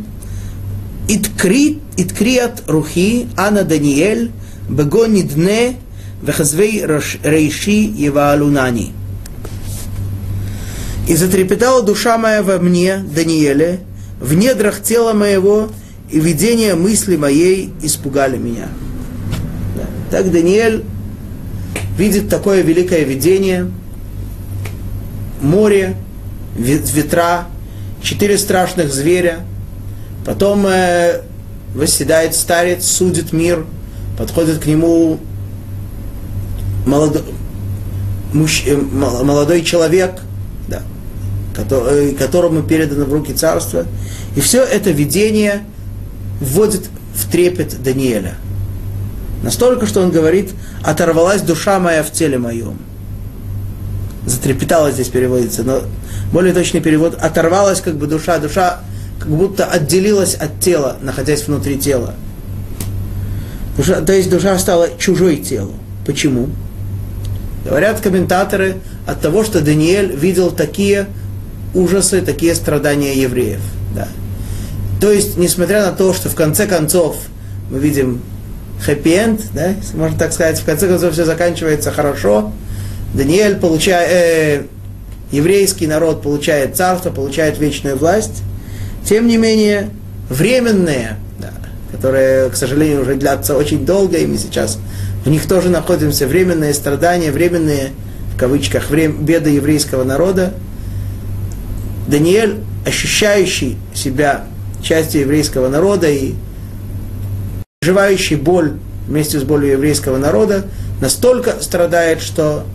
Иткри, 1.08 1.80
иткрият 1.96 2.62
рухи 2.66 3.28
ана 3.36 3.64
Даниэль 3.64 4.32
бего 4.68 5.06
нидне 5.06 5.76
вехазвей 6.22 6.84
рейши 7.22 7.70
еваалунани. 7.70 8.92
И 11.06 11.16
затрепетала 11.16 11.82
душа 11.82 12.16
моя 12.16 12.42
во 12.42 12.58
мне, 12.58 12.98
Даниэле, 12.98 13.80
в 14.20 14.34
недрах 14.34 14.82
тела 14.82 15.12
моего, 15.12 15.68
и 16.10 16.18
видение 16.18 16.74
мысли 16.74 17.16
моей 17.16 17.72
испугали 17.82 18.38
меня. 18.38 18.68
Так 20.10 20.30
Даниэль 20.30 20.84
видит 21.98 22.28
такое 22.28 22.62
великое 22.62 23.04
видение, 23.04 23.70
море, 25.42 25.96
ветра, 26.56 27.48
четыре 28.02 28.38
страшных 28.38 28.92
зверя, 28.92 29.40
потом 30.24 30.66
э, 30.66 31.22
восседает 31.74 32.34
старец, 32.34 32.86
судит 32.86 33.32
мир, 33.32 33.66
подходит 34.18 34.58
к 34.58 34.66
нему 34.66 35.18
молодой, 36.86 37.22
мужч, 38.32 38.64
э, 38.66 38.76
молодой 38.76 39.62
человек– 39.62 40.20
Э, 41.56 42.12
которому 42.18 42.62
передано 42.62 43.04
в 43.04 43.12
руки 43.12 43.32
царство. 43.32 43.86
И 44.34 44.40
все 44.40 44.62
это 44.62 44.90
видение 44.90 45.64
вводит 46.40 46.82
в 47.14 47.30
трепет 47.30 47.80
Даниэля. 47.82 48.34
Настолько, 49.42 49.86
что 49.86 50.00
он 50.00 50.10
говорит, 50.10 50.50
оторвалась 50.82 51.42
душа 51.42 51.78
моя 51.78 52.02
в 52.02 52.10
теле 52.10 52.38
моем. 52.38 52.78
Затрепетала 54.26 54.90
здесь 54.90 55.08
переводится, 55.08 55.62
но 55.62 55.82
более 56.32 56.52
точный 56.54 56.80
перевод, 56.80 57.16
оторвалась 57.20 57.80
как 57.80 57.96
бы 57.96 58.06
душа, 58.06 58.38
душа 58.38 58.80
как 59.20 59.28
будто 59.28 59.64
отделилась 59.66 60.34
от 60.34 60.60
тела, 60.60 60.96
находясь 61.02 61.46
внутри 61.46 61.78
тела. 61.78 62.14
Душа, 63.76 64.00
то 64.00 64.12
есть 64.12 64.30
душа 64.30 64.58
стала 64.58 64.88
чужой 64.98 65.36
телу. 65.36 65.72
Почему? 66.06 66.48
Говорят 67.64 68.00
комментаторы 68.00 68.76
от 69.06 69.20
того, 69.20 69.42
что 69.42 69.60
Даниэль 69.60 70.14
видел 70.14 70.50
такие 70.50 71.06
ужасы, 71.74 72.20
такие 72.20 72.54
страдания 72.54 73.14
евреев. 73.14 73.60
Да. 73.94 74.08
То 75.00 75.10
есть, 75.10 75.36
несмотря 75.36 75.84
на 75.84 75.92
то, 75.92 76.12
что 76.14 76.28
в 76.28 76.34
конце 76.34 76.66
концов 76.66 77.16
мы 77.70 77.78
видим 77.78 78.22
хэппи-энд, 78.84 79.40
да, 79.54 79.74
можно 79.94 80.18
так 80.18 80.32
сказать, 80.32 80.60
в 80.60 80.64
конце 80.64 80.88
концов 80.88 81.12
все 81.12 81.24
заканчивается 81.24 81.90
хорошо, 81.90 82.52
Даниэль 83.14 83.56
получает, 83.56 84.10
э, 84.10 84.62
еврейский 85.32 85.86
народ 85.86 86.22
получает 86.22 86.76
царство, 86.76 87.10
получает 87.10 87.58
вечную 87.58 87.96
власть, 87.96 88.42
тем 89.04 89.26
не 89.26 89.36
менее, 89.36 89.90
временные, 90.28 91.16
да, 91.16 91.23
которые, 92.04 92.50
к 92.50 92.56
сожалению, 92.56 93.00
уже 93.00 93.14
длятся 93.14 93.56
очень 93.56 93.86
долго, 93.86 94.18
и 94.18 94.26
мы 94.26 94.36
сейчас 94.36 94.76
в 95.24 95.30
них 95.30 95.48
тоже 95.48 95.70
находимся, 95.70 96.26
временные 96.26 96.74
страдания, 96.74 97.32
временные, 97.32 97.92
в 98.34 98.38
кавычках, 98.38 98.90
время, 98.90 99.14
беды 99.14 99.48
еврейского 99.48 100.04
народа, 100.04 100.52
Даниэль, 102.06 102.60
ощущающий 102.86 103.78
себя 103.94 104.44
частью 104.82 105.22
еврейского 105.22 105.70
народа 105.70 106.10
и 106.10 106.34
проживающий 107.80 108.36
боль 108.36 108.74
вместе 109.08 109.40
с 109.40 109.42
болью 109.42 109.72
еврейского 109.72 110.18
народа, 110.18 110.66
настолько 111.00 111.62
страдает, 111.62 112.20
что, 112.20 112.66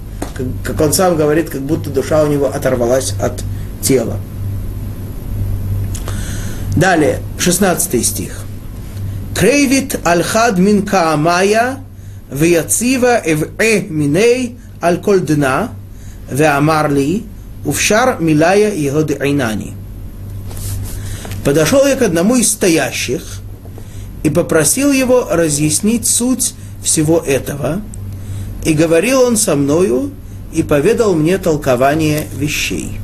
как 0.63 0.81
он 0.81 0.91
сам 0.91 1.15
говорит, 1.15 1.51
как 1.51 1.61
будто 1.61 1.91
душа 1.91 2.23
у 2.23 2.27
него 2.27 2.47
оторвалась 2.47 3.13
от 3.21 3.43
тела. 3.83 4.17
Далее, 6.75 7.19
16 7.37 8.03
стих. 8.03 8.43
Крейвит 9.39 10.05
аль-хад 10.05 10.57
мин 10.57 10.85
каамая 10.85 11.77
вияцива 12.29 13.21
эв'э 13.25 13.87
миней 13.87 14.57
аль 14.83 14.99
коль 14.99 15.21
дна 15.21 15.69
веамар 16.29 16.91
ли 16.91 17.23
увшар 17.63 18.17
милая 18.19 18.75
его 18.75 19.01
д'инани. 19.01 19.75
Подошел 21.45 21.87
я 21.87 21.95
к 21.95 22.01
одному 22.01 22.35
из 22.35 22.51
стоящих 22.51 23.39
и 24.23 24.29
попросил 24.29 24.91
его 24.91 25.29
разъяснить 25.31 26.05
суть 26.05 26.53
всего 26.83 27.19
этого, 27.19 27.81
и 28.65 28.73
говорил 28.73 29.21
он 29.21 29.37
со 29.37 29.55
мною, 29.55 30.11
и 30.51 30.63
поведал 30.63 31.15
мне 31.15 31.37
толкование 31.37 32.27
вещей. 32.35 32.99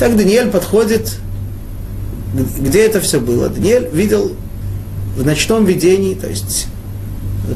Так 0.00 0.16
Даниэль 0.16 0.50
подходит, 0.50 1.18
где 2.34 2.86
это 2.86 3.00
все 3.00 3.20
было. 3.20 3.48
Даниэль 3.48 3.88
видел 3.92 4.32
в 5.16 5.24
ночном 5.24 5.64
видении, 5.64 6.14
то 6.14 6.28
есть 6.28 6.66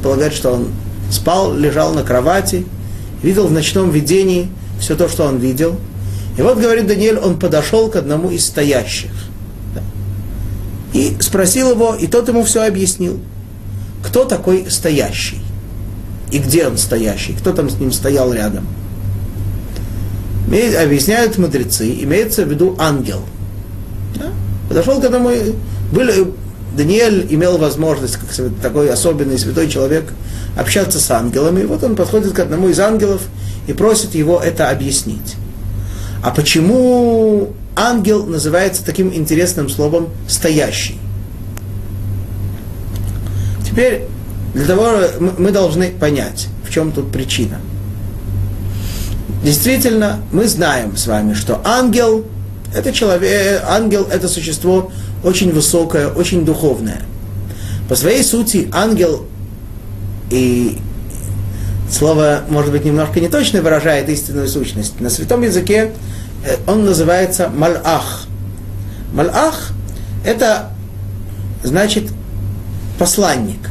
полагать, 0.02 0.32
что 0.32 0.52
он 0.52 0.68
спал, 1.10 1.54
лежал 1.56 1.94
на 1.94 2.02
кровати, 2.02 2.66
видел 3.22 3.46
в 3.46 3.52
ночном 3.52 3.90
видении 3.90 4.48
все 4.80 4.94
то, 4.94 5.08
что 5.08 5.24
он 5.24 5.38
видел. 5.38 5.76
И 6.36 6.42
вот, 6.42 6.58
говорит 6.58 6.86
Даниэль, 6.86 7.18
он 7.18 7.38
подошел 7.38 7.90
к 7.90 7.96
одному 7.96 8.30
из 8.30 8.46
стоящих. 8.46 9.10
И 10.92 11.16
спросил 11.20 11.70
его, 11.70 11.94
и 11.94 12.06
тот 12.06 12.28
ему 12.28 12.44
все 12.44 12.62
объяснил. 12.62 13.20
Кто 14.02 14.24
такой 14.24 14.70
стоящий? 14.70 15.40
И 16.30 16.38
где 16.38 16.66
он 16.68 16.78
стоящий? 16.78 17.32
Кто 17.32 17.52
там 17.52 17.68
с 17.68 17.74
ним 17.74 17.92
стоял 17.92 18.32
рядом? 18.32 18.66
Объясняют 20.46 21.36
мудрецы, 21.36 21.92
имеется 22.04 22.44
в 22.44 22.50
виду 22.50 22.74
ангел. 22.78 23.20
Да? 24.16 24.30
Подошел 24.68 25.00
к 25.00 25.04
одному, 25.04 25.30
были, 25.92 26.32
Даниэль 26.76 27.26
имел 27.30 27.56
возможность, 27.58 28.16
как 28.16 28.28
такой 28.60 28.90
особенный 28.90 29.38
святой 29.38 29.68
человек, 29.68 30.12
общаться 30.56 31.00
с 31.00 31.10
ангелами. 31.10 31.62
И 31.62 31.64
вот 31.64 31.82
он 31.82 31.96
подходит 31.96 32.32
к 32.32 32.38
одному 32.38 32.68
из 32.68 32.78
ангелов 32.78 33.22
и 33.66 33.72
просит 33.72 34.14
его 34.14 34.40
это 34.40 34.70
объяснить. 34.70 35.36
А 36.22 36.30
почему 36.30 37.50
ангел 37.76 38.26
называется 38.26 38.84
таким 38.84 39.14
интересным 39.14 39.68
словом 39.68 40.08
«стоящий»? 40.26 40.98
Теперь 43.64 44.02
для 44.54 44.66
того 44.66 44.88
мы 45.38 45.52
должны 45.52 45.90
понять, 45.90 46.48
в 46.66 46.72
чем 46.72 46.92
тут 46.92 47.12
причина. 47.12 47.60
Действительно, 49.44 50.20
мы 50.32 50.48
знаем 50.48 50.96
с 50.96 51.06
вами, 51.06 51.34
что 51.34 51.60
ангел 51.64 52.24
это 52.74 52.92
человек, 52.92 53.62
ангел 53.66 54.06
это 54.10 54.28
существо 54.28 54.90
очень 55.24 55.52
высокое, 55.52 56.08
очень 56.08 56.44
духовное. 56.44 57.02
По 57.88 57.96
своей 57.96 58.22
сути, 58.22 58.68
ангел 58.72 59.26
и 60.30 60.78
слово, 61.90 62.42
может 62.48 62.70
быть, 62.70 62.84
немножко 62.84 63.20
не 63.20 63.28
точно 63.28 63.62
выражает 63.62 64.08
истинную 64.08 64.48
сущность. 64.48 65.00
На 65.00 65.10
святом 65.10 65.42
языке 65.42 65.92
э, 66.44 66.56
он 66.66 66.84
называется 66.84 67.48
малах. 67.48 68.26
Малах– 69.12 69.70
это 70.24 70.70
значит 71.64 72.04
посланник. 72.98 73.70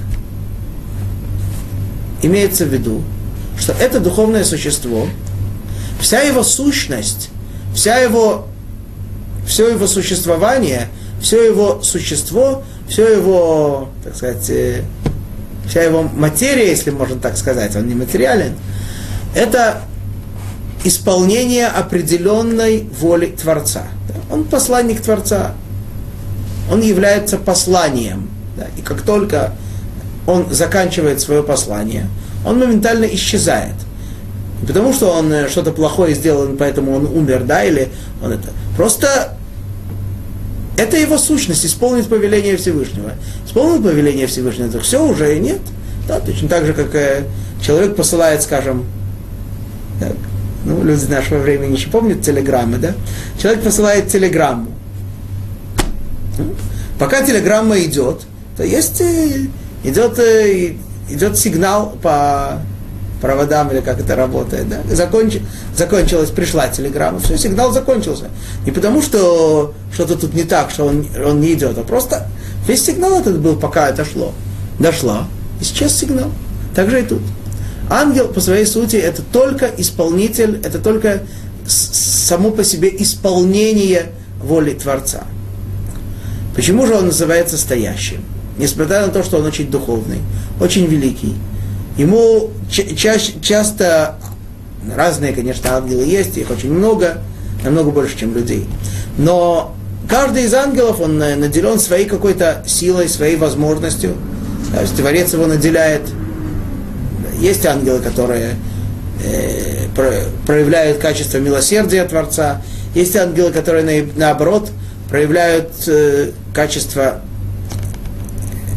Имеется 2.23 2.65
в 2.65 2.69
виду, 2.69 3.03
что 3.59 3.73
это 3.73 3.99
духовное 3.99 4.43
существо, 4.43 5.07
вся 5.99 6.21
его 6.21 6.43
сущность, 6.43 7.29
вся 7.75 7.97
его, 7.97 8.47
все 9.47 9.69
его 9.69 9.87
существование, 9.87 10.89
все 11.21 11.43
его 11.43 11.81
существо, 11.81 12.63
все 12.87 13.13
его, 13.13 13.89
так 14.03 14.15
сказать, 14.15 14.49
э, 14.49 14.83
вся 15.67 15.83
его 15.83 16.03
материя, 16.03 16.69
если 16.69 16.91
можно 16.91 17.17
так 17.17 17.37
сказать, 17.37 17.75
он 17.75 17.87
не 17.87 17.95
материален, 17.95 18.53
это 19.33 19.81
исполнение 20.83 21.67
определенной 21.67 22.87
воли 22.99 23.27
Творца. 23.27 23.83
Он 24.29 24.43
посланник 24.43 25.01
Творца, 25.01 25.53
он 26.71 26.81
является 26.81 27.37
посланием. 27.37 28.29
И 28.77 28.81
как 28.81 29.01
только 29.01 29.53
он 30.25 30.47
заканчивает 30.51 31.21
свое 31.21 31.41
послание, 31.41 32.07
он 32.45 32.59
моментально 32.59 33.05
исчезает. 33.05 33.75
Не 34.61 34.67
потому 34.67 34.91
что 34.91 35.11
он 35.11 35.31
э, 35.31 35.49
что-то 35.49 35.71
плохое 35.71 36.15
сделал, 36.15 36.47
поэтому 36.57 36.95
он 36.95 37.05
умер, 37.05 37.43
да, 37.43 37.63
или 37.63 37.89
он 38.23 38.31
это. 38.31 38.49
Просто 38.75 39.36
это 40.77 40.95
его 40.95 41.17
сущность, 41.17 41.65
исполнить 41.65 42.07
повеление 42.07 42.55
Всевышнего. 42.55 43.13
Исполнил 43.45 43.81
повеление 43.81 44.27
Всевышнего, 44.27 44.69
то 44.69 44.79
все 44.79 45.03
уже 45.05 45.35
и 45.35 45.39
нет. 45.39 45.59
Да, 46.07 46.19
точно 46.19 46.47
так 46.47 46.65
же, 46.65 46.73
как 46.73 46.93
э, 46.93 47.23
человек 47.61 47.95
посылает, 47.95 48.43
скажем, 48.43 48.85
так, 49.99 50.13
ну, 50.65 50.83
люди 50.83 51.05
нашего 51.05 51.39
времени 51.39 51.73
еще 51.73 51.89
помнят 51.89 52.21
телеграммы, 52.21 52.77
да? 52.77 52.93
Человек 53.41 53.63
посылает 53.63 54.07
телеграмму. 54.07 54.67
Пока 56.99 57.23
телеграмма 57.23 57.79
идет, 57.79 58.21
то 58.55 58.63
есть 58.63 59.01
э, 59.01 59.47
идет, 59.83 60.19
э, 60.19 60.75
идет 61.09 61.37
сигнал 61.37 61.97
по 62.01 62.61
проводам 63.21 63.71
или 63.71 63.81
как 63.81 63.99
это 63.99 64.15
работает, 64.15 64.69
да, 64.69 64.81
законч, 64.93 65.37
закончилась, 65.75 66.29
пришла 66.29 66.67
телеграмма, 66.67 67.19
все, 67.19 67.37
сигнал 67.37 67.71
закончился. 67.71 68.25
Не 68.65 68.71
потому, 68.71 69.01
что 69.01 69.73
что-то 69.93 70.15
тут 70.15 70.33
не 70.33 70.43
так, 70.43 70.69
что 70.69 70.85
он, 70.85 71.05
он 71.25 71.41
не 71.41 71.53
идет, 71.53 71.77
а 71.77 71.83
просто 71.83 72.27
весь 72.67 72.83
сигнал 72.83 73.19
этот 73.19 73.39
был, 73.39 73.55
пока 73.55 73.89
это 73.89 74.05
шло. 74.05 74.33
Дошла, 74.79 75.27
исчез 75.61 75.93
сигнал. 75.95 76.31
Так 76.75 76.89
же 76.89 77.01
и 77.01 77.03
тут. 77.03 77.21
Ангел 77.89 78.27
по 78.27 78.41
своей 78.41 78.65
сути 78.65 78.97
это 78.97 79.21
только 79.21 79.71
исполнитель, 79.77 80.59
это 80.63 80.77
только 80.77 81.23
само 81.65 82.51
по 82.51 82.63
себе 82.63 82.91
исполнение 82.99 84.11
воли 84.41 84.73
Творца. 84.73 85.23
Почему 86.55 86.85
же 86.85 86.95
он 86.95 87.07
называется 87.07 87.57
стоящим? 87.57 88.23
Несмотря 88.57 89.05
на 89.05 89.11
то, 89.11 89.23
что 89.23 89.37
он 89.37 89.45
очень 89.45 89.69
духовный, 89.69 90.19
очень 90.59 90.85
великий, 90.85 91.35
ему 91.97 92.51
ча- 92.69 93.19
часто 93.41 94.15
разные, 94.95 95.33
конечно, 95.33 95.75
ангелы 95.75 96.03
есть, 96.03 96.37
их 96.37 96.49
очень 96.49 96.71
много, 96.71 97.19
намного 97.63 97.91
больше, 97.91 98.17
чем 98.17 98.33
людей. 98.33 98.67
Но 99.17 99.75
каждый 100.07 100.43
из 100.43 100.53
ангелов, 100.53 101.01
он 101.01 101.17
наделен 101.17 101.79
своей 101.79 102.05
какой-то 102.05 102.63
силой, 102.65 103.09
своей 103.09 103.35
возможностью. 103.35 104.15
То 104.73 104.81
есть 104.81 104.95
Творец 104.95 105.33
его 105.33 105.47
наделяет. 105.47 106.01
Есть 107.39 107.65
ангелы, 107.65 107.99
которые 107.99 108.55
э, 109.23 109.87
проявляют 110.45 110.99
качество 110.99 111.37
милосердия 111.37 112.03
Творца. 112.05 112.61
Есть 112.95 113.15
ангелы, 113.15 113.51
которые 113.51 113.83
на, 113.83 114.11
наоборот 114.15 114.71
проявляют 115.09 115.71
э, 115.87 116.31
качество 116.53 117.21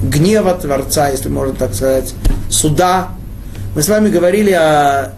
гнева 0.03 0.55
Творца, 0.55 1.09
если 1.09 1.29
можно 1.29 1.55
так 1.55 1.75
сказать, 1.75 2.15
суда. 2.51 3.11
Мы 3.75 3.83
с 3.83 3.89
вами 3.89 4.11
говорили 4.11 4.51
о, 4.51 5.13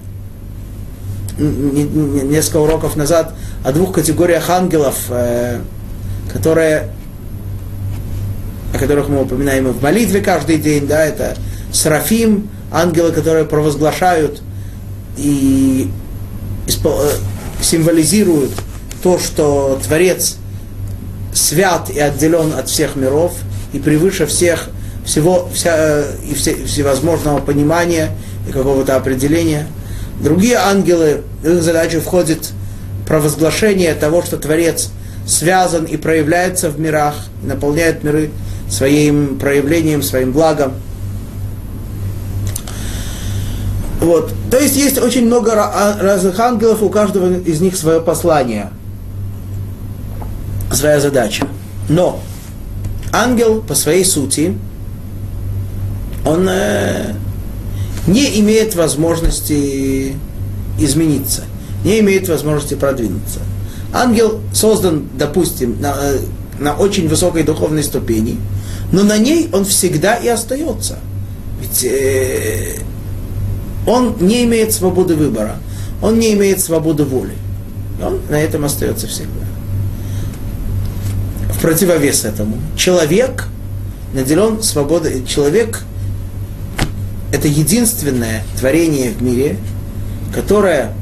несколько 1.38 2.58
уроков 2.58 2.96
назад 2.96 3.34
о 3.64 3.72
двух 3.72 3.92
категориях 3.92 4.48
ангелов, 4.50 4.96
э, 5.08 5.60
которые, 6.32 6.88
о 8.74 8.78
которых 8.78 9.08
мы 9.08 9.22
упоминаем 9.22 9.68
и 9.68 9.72
в 9.72 9.82
молитве 9.82 10.20
каждый 10.20 10.58
день, 10.58 10.86
да, 10.86 11.04
это 11.04 11.36
Серафим, 11.72 12.50
ангелы, 12.70 13.12
которые 13.12 13.44
провозглашают 13.44 14.42
и 15.16 15.90
э, 16.66 17.10
символизируют 17.60 18.52
то, 19.02 19.18
что 19.18 19.80
Творец 19.84 20.36
свят 21.32 21.90
и 21.90 21.98
отделен 21.98 22.52
от 22.54 22.68
всех 22.68 22.96
миров 22.96 23.34
и 23.72 23.78
превыше 23.78 24.26
всех 24.26 24.68
всего, 25.04 25.48
вся, 25.52 25.74
э, 25.76 26.14
и 26.30 26.34
все, 26.34 26.54
всевозможного 26.64 27.40
понимания 27.40 28.10
и 28.48 28.52
какого-то 28.52 28.96
определения. 28.96 29.66
Другие 30.20 30.56
ангелы, 30.56 31.22
в 31.42 31.48
их 31.48 31.62
задачу 31.62 32.00
входит 32.00 32.50
провозглашение 33.06 33.94
того, 33.94 34.22
что 34.22 34.36
Творец 34.36 34.90
связан 35.26 35.84
и 35.84 35.96
проявляется 35.96 36.70
в 36.70 36.78
мирах, 36.78 37.14
наполняет 37.42 38.04
миры 38.04 38.30
своим 38.70 39.38
проявлением, 39.38 40.02
своим 40.02 40.32
благом. 40.32 40.74
Вот. 44.00 44.32
То 44.50 44.58
есть 44.58 44.76
есть 44.76 44.98
очень 44.98 45.26
много 45.26 45.52
а, 45.54 45.96
разных 46.00 46.38
ангелов, 46.40 46.82
у 46.82 46.88
каждого 46.88 47.38
из 47.38 47.60
них 47.60 47.76
свое 47.76 48.00
послание, 48.00 48.70
своя 50.72 50.98
задача. 50.98 51.46
Но 51.88 52.20
ангел 53.12 53.60
по 53.60 53.74
своей 53.74 54.04
сути, 54.04 54.58
он 56.24 56.48
э, 56.48 57.14
не 58.06 58.40
имеет 58.40 58.74
возможности 58.74 60.14
измениться, 60.78 61.42
не 61.84 62.00
имеет 62.00 62.28
возможности 62.28 62.74
продвинуться. 62.74 63.40
Ангел 63.92 64.40
создан, 64.52 65.08
допустим, 65.18 65.80
на, 65.80 65.94
э, 66.00 66.18
на 66.58 66.74
очень 66.74 67.08
высокой 67.08 67.42
духовной 67.42 67.82
ступени, 67.82 68.38
но 68.92 69.02
на 69.02 69.18
ней 69.18 69.48
он 69.52 69.64
всегда 69.64 70.14
и 70.14 70.28
остается. 70.28 70.98
Ведь 71.60 71.84
э, 71.84 72.78
он 73.86 74.16
не 74.20 74.44
имеет 74.44 74.72
свободы 74.72 75.16
выбора, 75.16 75.56
он 76.00 76.18
не 76.18 76.32
имеет 76.34 76.60
свободы 76.60 77.04
воли. 77.04 77.34
Он 78.02 78.20
на 78.30 78.40
этом 78.40 78.64
остается 78.64 79.06
всегда. 79.06 79.46
В 81.50 81.60
противовес 81.60 82.24
этому, 82.24 82.56
человек 82.76 83.46
наделен 84.14 84.62
свободой, 84.62 85.24
человек– 85.26 85.82
это 87.32 87.48
единственное 87.48 88.42
творение 88.58 89.10
в 89.10 89.22
мире, 89.22 89.56
которое, 90.34 90.92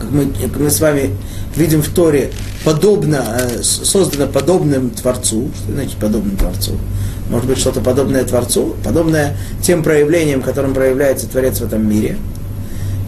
как 0.00 0.10
мы, 0.10 0.26
как 0.26 0.58
мы 0.58 0.70
с 0.70 0.80
вами 0.80 1.10
видим 1.56 1.82
в 1.82 1.88
Торе, 1.88 2.32
подобно, 2.64 3.24
э, 3.40 3.62
создано 3.62 4.26
подобным 4.26 4.90
Творцу. 4.90 5.50
Что 5.54 5.72
значит 5.72 5.96
подобным 5.96 6.36
Творцу? 6.36 6.78
может 7.28 7.48
быть, 7.48 7.58
что-то 7.58 7.80
подобное 7.80 8.24
Творцу, 8.24 8.76
подобное 8.84 9.36
тем 9.62 9.82
проявлениям, 9.82 10.42
которым 10.42 10.74
проявляется 10.74 11.26
Творец 11.26 11.58
в 11.58 11.64
этом 11.64 11.88
мире. 11.88 12.18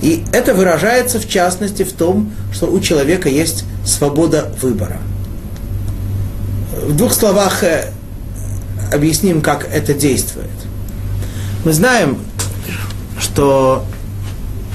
И 0.02 0.24
это 0.32 0.54
выражается, 0.54 1.18
в 1.18 1.28
частности, 1.28 1.82
в 1.82 1.92
том, 1.92 2.32
что 2.52 2.66
у 2.66 2.80
человека 2.80 3.28
есть 3.28 3.64
свобода 3.84 4.52
выбора. 4.60 4.98
В 6.86 6.96
двух 6.96 7.12
словах 7.12 7.62
э, 7.64 7.90
объясним, 8.92 9.40
как 9.40 9.68
это 9.72 9.94
действует. 9.94 10.50
Мы 11.66 11.72
знаем, 11.72 12.18
что 13.18 13.84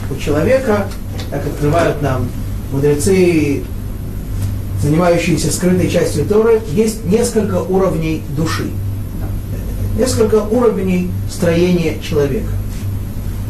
у 0.09 0.15
человека, 0.19 0.87
как 1.29 1.47
открывают 1.47 2.01
нам 2.01 2.27
мудрецы, 2.73 3.63
занимающиеся 4.81 5.53
скрытой 5.53 5.89
частью 5.89 6.25
Торы, 6.25 6.59
есть 6.73 7.05
несколько 7.05 7.61
уровней 7.61 8.23
души 8.35 8.71
несколько 9.97 10.43
уровней 10.43 11.09
строения 11.29 11.97
человека. 12.01 12.51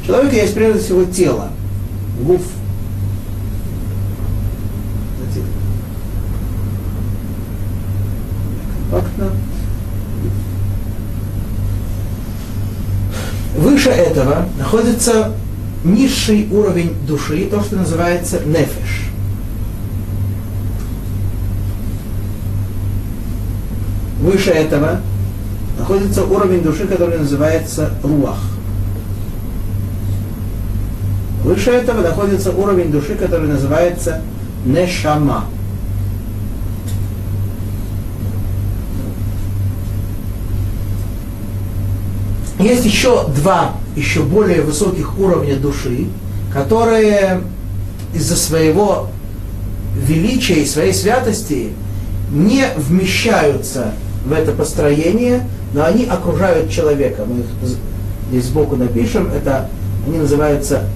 У 0.04 0.06
человека 0.06 0.36
есть 0.36 0.54
прежде 0.54 0.80
всего 0.80 1.06
тело, 1.06 1.50
гуф. 2.22 2.44
Выше 13.82 13.98
этого 13.98 14.46
находится 14.60 15.32
низший 15.84 16.48
уровень 16.52 16.94
души, 17.08 17.48
то, 17.50 17.64
что 17.64 17.78
называется 17.78 18.40
нефеш. 18.46 19.10
Выше 24.20 24.52
этого 24.52 25.02
находится 25.80 26.24
уровень 26.26 26.62
души, 26.62 26.86
который 26.86 27.18
называется 27.18 27.90
руах. 28.04 28.38
Выше 31.44 31.72
этого 31.72 32.02
находится 32.02 32.52
уровень 32.52 32.92
души, 32.92 33.16
который 33.16 33.48
называется 33.48 34.22
нешама. 34.64 35.46
Есть 42.62 42.86
еще 42.86 43.28
два, 43.28 43.72
еще 43.96 44.22
более 44.22 44.62
высоких 44.62 45.18
уровня 45.18 45.56
души, 45.56 46.08
которые 46.54 47.42
из-за 48.14 48.36
своего 48.36 49.08
величия 49.96 50.62
и 50.62 50.66
своей 50.66 50.94
святости 50.94 51.72
не 52.32 52.66
вмещаются 52.78 53.94
в 54.26 54.32
это 54.32 54.52
построение, 54.52 55.48
но 55.74 55.86
они 55.86 56.06
окружают 56.06 56.70
человека. 56.70 57.26
Мы 57.26 57.40
их 57.40 57.46
здесь 58.30 58.46
сбоку 58.46 58.76
напишем, 58.76 59.32
это 59.32 59.70
они 60.06 60.20
называются, 60.20 60.88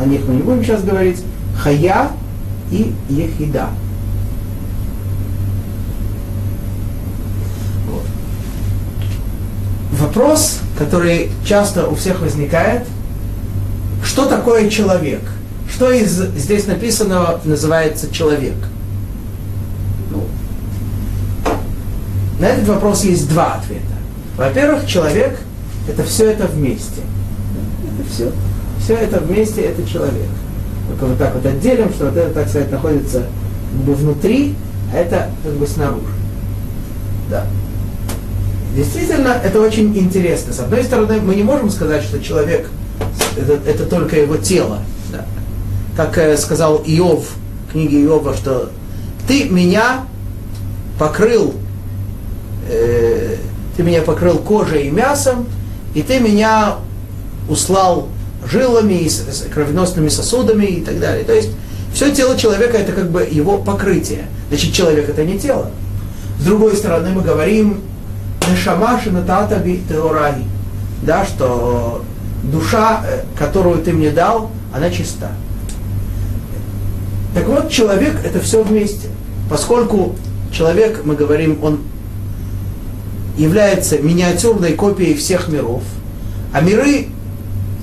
о 0.00 0.06
них 0.06 0.22
мы 0.26 0.34
не 0.34 0.42
будем 0.42 0.64
сейчас 0.64 0.82
говорить, 0.82 1.22
хая 1.56 2.10
и 2.70 2.92
ехида. 3.08 3.68
Вот. 7.90 8.02
Вопрос, 10.00 10.60
который 10.78 11.30
часто 11.44 11.88
у 11.88 11.94
всех 11.94 12.20
возникает, 12.20 12.86
что 14.04 14.26
такое 14.26 14.68
человек? 14.68 15.22
Что 15.72 15.90
из 15.90 16.12
здесь 16.12 16.66
написанного 16.66 17.40
называется 17.44 18.12
человек? 18.12 18.54
Ну, 20.10 20.24
на 22.38 22.46
этот 22.46 22.68
вопрос 22.68 23.04
есть 23.04 23.28
два 23.28 23.54
ответа. 23.54 23.82
Во-первых, 24.36 24.86
человек– 24.86 25.38
это 25.88 26.04
все 26.04 26.32
это 26.32 26.46
вместе. 26.46 27.00
Это 27.84 28.08
все. 28.12 28.32
Все 28.82 28.94
это 28.94 29.20
вместе– 29.20 29.60
это 29.62 29.88
человек. 29.88 30.28
Только 30.88 31.06
вот 31.06 31.18
так 31.18 31.34
вот 31.34 31.46
отделим, 31.46 31.90
что 31.90 32.06
вот 32.06 32.16
это, 32.16 32.34
так 32.34 32.48
сказать, 32.48 32.70
находится 32.70 33.20
как 33.72 33.80
бы 33.86 33.94
внутри, 33.94 34.54
а 34.92 34.98
это 34.98 35.30
как 35.42 35.52
бы 35.54 35.66
снаружи. 35.66 36.12
Да. 37.30 37.46
Действительно, 38.74 39.28
это 39.28 39.60
очень 39.60 39.96
интересно. 39.96 40.52
С 40.52 40.60
одной 40.60 40.82
стороны, 40.84 41.20
мы 41.20 41.34
не 41.34 41.42
можем 41.42 41.70
сказать, 41.70 42.02
что 42.02 42.20
человек 42.20 42.68
это, 43.36 43.58
это 43.68 43.86
только 43.86 44.20
его 44.20 44.36
тело. 44.36 44.80
Да. 45.12 45.24
Как 45.96 46.18
э, 46.18 46.36
сказал 46.36 46.82
Иов 46.84 47.26
в 47.68 47.72
книге 47.72 48.02
Иова, 48.02 48.34
что 48.34 48.70
ты 49.28 49.48
меня 49.48 50.04
покрыл 50.98 51.54
э, 52.68 53.36
ты 53.76 53.82
меня 53.82 54.02
покрыл 54.02 54.38
кожей 54.38 54.86
и 54.86 54.90
мясом, 54.90 55.46
и 55.94 56.02
ты 56.02 56.20
меня 56.20 56.76
услал 57.48 58.08
жилами 58.48 58.94
и 58.94 59.10
кровеносными 59.52 60.08
сосудами 60.08 60.66
и 60.66 60.80
так 60.80 61.00
далее. 61.00 61.24
То 61.24 61.34
есть 61.34 61.50
все 61.92 62.14
тело 62.14 62.36
человека 62.36 62.76
это 62.76 62.92
как 62.92 63.10
бы 63.10 63.22
его 63.22 63.58
покрытие. 63.58 64.26
Значит, 64.48 64.72
человек 64.72 65.08
это 65.08 65.24
не 65.24 65.38
тело. 65.38 65.70
С 66.38 66.44
другой 66.44 66.76
стороны, 66.76 67.10
мы 67.10 67.22
говорим 67.22 67.80
Нешамаши 68.50 69.10
нататаби 69.10 69.82
теораги, 69.88 70.44
да, 71.02 71.24
что 71.24 72.04
душа, 72.42 73.02
э, 73.06 73.22
которую 73.38 73.82
ты 73.82 73.92
мне 73.92 74.10
дал, 74.10 74.50
она 74.74 74.90
чиста. 74.90 75.32
Так 77.34 77.46
вот, 77.48 77.70
человек 77.70 78.16
это 78.24 78.40
все 78.40 78.62
вместе. 78.62 79.08
Поскольку 79.50 80.14
человек, 80.52 81.02
мы 81.04 81.16
говорим, 81.16 81.58
он 81.62 81.80
является 83.36 83.98
миниатюрной 83.98 84.74
копией 84.74 85.14
всех 85.14 85.48
миров, 85.48 85.82
а 86.52 86.60
миры 86.60 87.08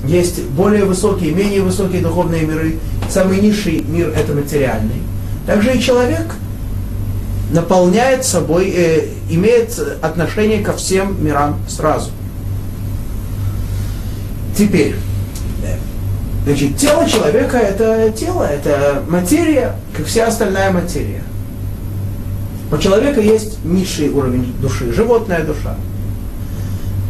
есть 0.06 0.42
более 0.44 0.84
высокие, 0.84 1.32
менее 1.32 1.62
высокие 1.62 2.00
духовные 2.00 2.42
миры. 2.42 2.78
Самый 3.10 3.40
низший 3.40 3.84
мир– 3.86 4.12
это 4.16 4.32
материальный. 4.32 5.02
Также 5.46 5.76
и 5.76 5.80
человек 5.80 6.34
наполняет 7.52 8.24
собой, 8.24 8.72
э, 8.74 9.08
имеет 9.34 9.78
отношение 10.02 10.62
ко 10.62 10.72
всем 10.72 11.24
мирам 11.24 11.58
сразу. 11.68 12.10
Теперь, 14.56 14.96
значит, 16.44 16.76
тело 16.76 17.08
человека– 17.08 17.56
это 17.58 18.12
тело, 18.12 18.42
это 18.44 19.02
материя, 19.08 19.76
как 19.96 20.06
вся 20.06 20.26
остальная 20.26 20.70
материя. 20.70 21.22
У 22.70 22.78
человека 22.78 23.20
есть 23.20 23.64
низший 23.64 24.08
уровень 24.08 24.52
души, 24.60 24.92
животная 24.92 25.44
душа. 25.44 25.76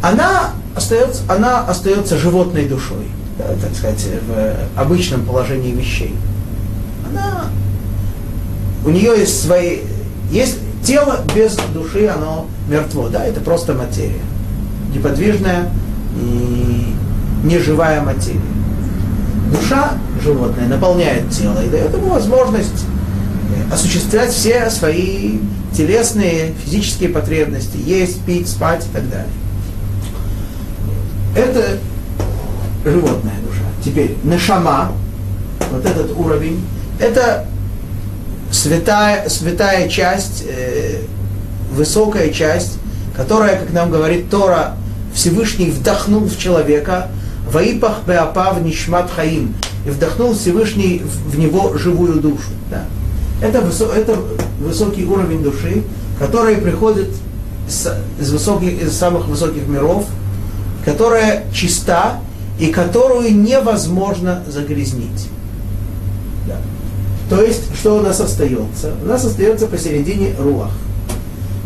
Она 0.01 0.51
остается, 0.75 1.21
она 1.29 1.61
остается 1.65 2.17
животной 2.17 2.65
душой, 2.65 3.07
так 3.37 3.73
сказать, 3.73 4.05
в 4.27 4.79
обычном 4.79 5.25
положении 5.25 5.71
вещей. 5.71 6.15
Она, 7.09 7.45
у 8.85 8.89
нее 8.89 9.13
есть 9.17 9.41
свои, 9.41 9.79
есть 10.31 10.57
тело 10.83 11.19
без 11.35 11.55
души, 11.73 12.07
оно 12.07 12.47
мертво, 12.67 13.09
да, 13.09 13.25
это 13.25 13.41
просто 13.41 13.73
материя, 13.73 14.21
неподвижная 14.93 15.69
и 16.19 16.93
неживая 17.43 18.01
материя. 18.01 18.39
душа 19.51 19.93
животное 20.21 20.67
наполняет 20.67 21.29
тело 21.29 21.63
и 21.63 21.69
дает 21.69 21.93
ему 21.93 22.09
возможность 22.09 22.85
осуществлять 23.71 24.31
все 24.31 24.69
свои 24.69 25.39
телесные, 25.75 26.53
физические 26.63 27.09
потребности, 27.09 27.77
есть, 27.77 28.21
пить, 28.25 28.47
спать 28.47 28.85
и 28.85 28.93
так 28.93 29.09
далее. 29.09 29.27
Это 31.35 31.77
животная 32.85 33.33
душа. 33.47 33.63
Теперь 33.83 34.15
нашама, 34.23 34.91
вот 35.71 35.85
этот 35.85 36.11
уровень, 36.17 36.63
это 36.99 37.47
святая, 38.53 39.27
святая 39.29 39.89
часть, 39.89 40.43
э, 40.47 41.01
высокая 41.71 42.29
часть, 42.29 42.77
которая, 43.15 43.57
как 43.57 43.73
нам 43.73 43.91
говорит 43.91 44.29
Тора, 44.29 44.75
Всевышний 45.13 45.71
вдохнул 45.71 46.25
в 46.25 46.37
человека, 46.37 47.09
Ваипах 47.51 48.03
Беапав 48.07 48.61
Нишмат 48.61 49.11
Хаим, 49.11 49.55
и 49.85 49.89
вдохнул 49.89 50.33
Всевышний 50.33 51.01
в 51.03 51.37
него 51.37 51.77
живую 51.77 52.21
душу. 52.21 52.51
Да. 52.69 52.85
Это, 53.41 53.61
высо, 53.61 53.91
это 53.93 54.17
высокий 54.59 55.05
уровень 55.05 55.43
души, 55.43 55.83
который 56.17 56.57
приходит 56.57 57.09
из, 57.67 57.87
из, 58.19 58.31
высоких, 58.31 58.81
из 58.81 58.93
самых 58.95 59.27
высоких 59.27 59.67
миров, 59.67 60.05
которая 60.85 61.43
чиста 61.53 62.19
и 62.59 62.67
которую 62.67 63.35
невозможно 63.35 64.43
загрязнить. 64.47 65.27
То 67.33 67.41
есть, 67.41 67.75
что 67.75 67.97
у 67.97 68.01
нас 68.01 68.19
остается? 68.19 68.93
У 69.03 69.07
нас 69.07 69.25
остается 69.25 69.65
посередине 69.65 70.35
руах. 70.37 70.69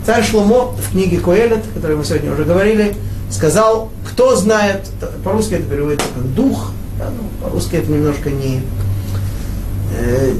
Царь 0.05 0.23
Шломо 0.23 0.71
в 0.71 0.91
книге 0.91 1.19
Коэлет, 1.19 1.59
о 1.59 1.73
которой 1.75 1.97
мы 1.97 2.05
сегодня 2.05 2.31
уже 2.31 2.45
говорили, 2.45 2.95
сказал, 3.29 3.89
кто 4.09 4.37
знает, 4.37 4.85
по-русски 5.25 5.55
это 5.55 5.63
переводится 5.63 6.07
как 6.15 6.33
дух, 6.33 6.71
да, 6.97 7.09
ну, 7.09 7.45
по-русски 7.45 7.75
это 7.75 7.91
немножко 7.91 8.29
не, 8.29 8.61
э, 9.99 10.35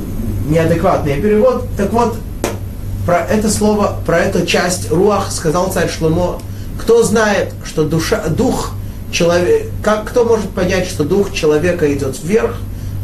неадекватный 0.48 1.20
перевод. 1.20 1.66
Так 1.76 1.92
вот, 1.92 2.16
про 3.06 3.20
это 3.26 3.50
слово, 3.50 3.98
про 4.06 4.20
эту 4.20 4.46
часть 4.46 4.90
руах 4.90 5.30
сказал 5.30 5.74
царь 5.74 5.90
Шломо, 5.90 6.40
кто 6.80 7.04
знает, 7.04 7.54
что 7.66 7.84
душа, 7.84 8.30
дух 8.30 8.72
человека, 9.12 9.66
как, 9.84 10.06
кто 10.06 10.24
может 10.24 10.52
понять, 10.52 10.88
что 10.88 11.04
дух 11.04 11.34
человека 11.34 11.94
идет 11.94 12.16
вверх, 12.24 12.56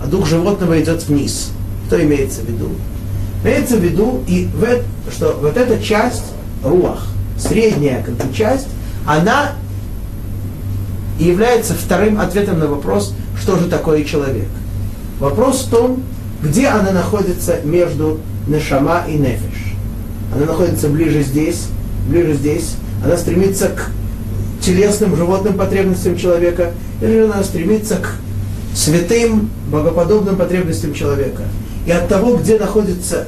а 0.01 0.07
дух 0.07 0.26
животного 0.26 0.82
идет 0.82 1.03
вниз? 1.03 1.49
Что 1.88 2.03
имеется 2.03 2.41
в 2.41 2.49
виду? 2.49 2.69
Имеется 3.43 3.77
в 3.77 3.84
виду, 3.84 4.23
и 4.27 4.47
в, 4.53 5.11
что 5.11 5.38
вот 5.41 5.57
эта 5.57 5.81
часть 5.81 6.23
руах, 6.63 7.07
средняя 7.38 8.01
как 8.03 8.15
бы 8.15 8.34
часть, 8.34 8.67
она 9.05 9.53
является 11.19 11.73
вторым 11.73 12.19
ответом 12.19 12.59
на 12.59 12.67
вопрос, 12.67 13.13
что 13.39 13.57
же 13.57 13.65
такое 13.65 14.03
человек. 14.03 14.47
Вопрос 15.19 15.63
в 15.63 15.69
том, 15.69 16.03
где 16.41 16.67
она 16.67 16.91
находится 16.91 17.59
между 17.63 18.19
Нешама 18.47 19.03
и 19.07 19.13
Нефиш. 19.13 19.75
Она 20.36 20.45
находится 20.45 20.89
ближе 20.89 21.23
здесь, 21.23 21.67
ближе 22.07 22.34
здесь. 22.34 22.75
Она 23.03 23.17
стремится 23.17 23.67
к 23.67 23.89
телесным, 24.61 25.15
животным 25.15 25.55
потребностям 25.55 26.17
человека, 26.17 26.71
или 27.01 27.19
она 27.19 27.43
стремится 27.43 27.97
к 27.97 28.15
святым, 28.75 29.49
богоподобным 29.69 30.36
потребностям 30.36 30.93
человека. 30.93 31.43
И 31.86 31.91
от 31.91 32.07
того, 32.07 32.38
где 32.38 32.57
находится, 32.57 33.27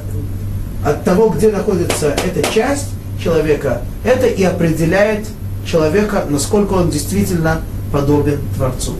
от 0.85 1.03
того, 1.03 1.29
где 1.29 1.51
находится 1.51 2.15
эта 2.25 2.41
часть 2.51 2.89
человека, 3.21 3.81
это 4.03 4.27
и 4.27 4.43
определяет 4.43 5.25
человека, 5.65 6.25
насколько 6.29 6.73
он 6.73 6.89
действительно 6.89 7.61
подобен 7.91 8.39
Творцу. 8.55 8.93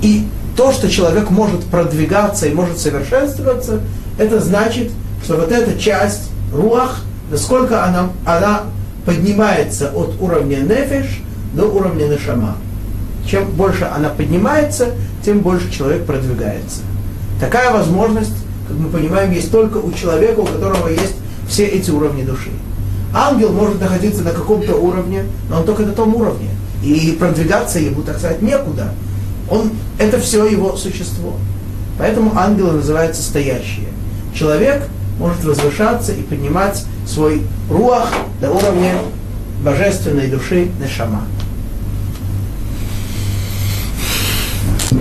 И 0.00 0.26
то, 0.56 0.72
что 0.72 0.88
человек 0.88 1.30
может 1.30 1.64
продвигаться 1.64 2.46
и 2.46 2.54
может 2.54 2.78
совершенствоваться, 2.78 3.80
это 4.18 4.40
значит, 4.40 4.92
что 5.24 5.36
вот 5.36 5.50
эта 5.50 5.78
часть 5.78 6.30
руах, 6.52 7.00
насколько 7.30 7.84
она, 7.84 8.10
она 8.24 8.62
поднимается 9.04 9.90
от 9.90 10.20
уровня 10.20 10.56
нефиш 10.56 11.22
до 11.54 11.64
уровня 11.64 12.06
нешама. 12.06 12.56
Чем 13.28 13.50
больше 13.52 13.84
она 13.84 14.10
поднимается, 14.10 14.90
тем 15.24 15.40
больше 15.40 15.70
человек 15.72 16.04
продвигается. 16.04 16.80
Такая 17.44 17.74
возможность, 17.74 18.32
как 18.66 18.74
мы 18.78 18.88
понимаем, 18.88 19.30
есть 19.30 19.52
только 19.52 19.76
у 19.76 19.92
человека, 19.92 20.40
у 20.40 20.46
которого 20.46 20.88
есть 20.88 21.14
все 21.46 21.66
эти 21.66 21.90
уровни 21.90 22.22
души. 22.22 22.48
Ангел 23.14 23.52
может 23.52 23.78
находиться 23.82 24.22
на 24.22 24.30
каком-то 24.30 24.76
уровне, 24.76 25.24
но 25.50 25.58
он 25.58 25.66
только 25.66 25.82
на 25.82 25.92
том 25.92 26.14
уровне. 26.14 26.48
И 26.82 27.14
продвигаться 27.20 27.78
ему, 27.80 28.00
так 28.00 28.16
сказать, 28.16 28.40
некуда. 28.40 28.94
Он, 29.50 29.72
это 29.98 30.18
все 30.20 30.46
его 30.46 30.74
существо. 30.78 31.34
Поэтому 31.98 32.32
ангелы 32.34 32.72
называются 32.72 33.22
стоящие. 33.22 33.88
Человек 34.34 34.88
может 35.18 35.44
возвышаться 35.44 36.12
и 36.12 36.22
поднимать 36.22 36.82
свой 37.06 37.42
руах 37.68 38.10
до 38.40 38.52
уровня 38.52 38.94
божественной 39.62 40.28
души 40.28 40.70
Нешама. 40.82 41.24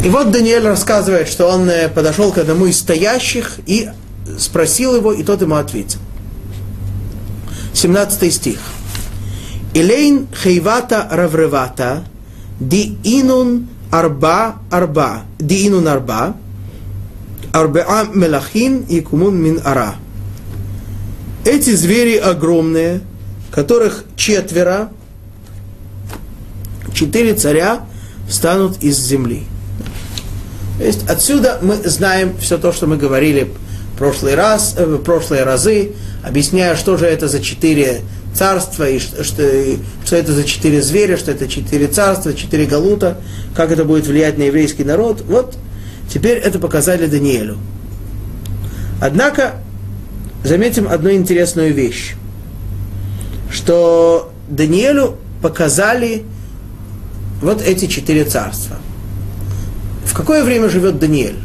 И 0.03 0.09
вот 0.09 0.31
Даниэль 0.31 0.67
рассказывает, 0.67 1.29
что 1.29 1.47
он 1.47 1.69
э, 1.69 1.87
подошел 1.87 2.33
к 2.33 2.37
одному 2.37 2.65
из 2.65 2.77
стоящих 2.77 3.59
и 3.65 3.89
спросил 4.37 4.95
его, 4.97 5.13
и 5.13 5.23
тот 5.23 5.41
ему 5.41 5.55
ответил. 5.55 5.99
17 7.73 8.33
стих. 8.33 8.59
Илейн 9.73 10.27
хейвата 10.43 11.07
равревата 11.09 12.03
ди 12.59 12.97
инун 13.03 13.69
арба 13.91 14.55
арба, 14.69 15.23
диинун 15.39 15.87
арба, 15.87 16.35
арбаа 17.53 18.05
мелахин 18.13 18.81
и 18.89 18.99
кумун 19.01 19.41
мин 19.41 19.61
ара. 19.63 19.95
Эти 21.45 21.75
звери 21.75 22.17
огромные, 22.17 23.01
которых 23.51 24.03
четверо, 24.15 24.89
четыре 26.93 27.35
царя 27.35 27.85
встанут 28.27 28.83
из 28.83 28.97
земли. 28.97 29.43
То 30.83 30.87
есть 30.87 31.09
отсюда 31.09 31.59
мы 31.61 31.75
знаем 31.75 32.35
все 32.41 32.57
то, 32.57 32.73
что 32.73 32.87
мы 32.87 32.97
говорили 32.97 33.53
в 33.93 33.97
прошлый 33.97 34.35
раз, 34.35 34.75
э, 34.77 34.83
в 34.85 34.97
прошлые 34.97 35.43
разы, 35.43 35.93
объясняя, 36.25 36.75
что 36.75 36.97
же 36.97 37.05
это 37.05 37.29
за 37.29 37.39
четыре 37.39 38.01
царства, 38.35 38.89
и 38.89 38.99
что, 38.99 39.23
что, 39.23 39.49
что 40.05 40.15
это 40.17 40.33
за 40.33 40.43
четыре 40.43 40.81
зверя, 40.81 41.15
что 41.15 41.31
это 41.31 41.47
четыре 41.47 41.87
царства, 41.87 42.33
четыре 42.33 42.65
галута, 42.65 43.17
как 43.55 43.71
это 43.71 43.85
будет 43.85 44.07
влиять 44.07 44.37
на 44.37 44.43
еврейский 44.43 44.83
народ. 44.83 45.21
Вот 45.21 45.55
теперь 46.13 46.37
это 46.37 46.59
показали 46.59 47.05
Даниэлю. 47.05 47.57
Однако, 48.99 49.53
заметим 50.43 50.89
одну 50.89 51.11
интересную 51.13 51.73
вещь, 51.73 52.15
что 53.49 54.33
Даниэлю 54.49 55.15
показали 55.41 56.25
вот 57.41 57.61
эти 57.61 57.85
четыре 57.85 58.25
царства. 58.25 58.75
В 60.13 60.15
какое 60.15 60.45
время 60.45 60.69
живет 60.69 60.99
Даниэль? 60.99 61.39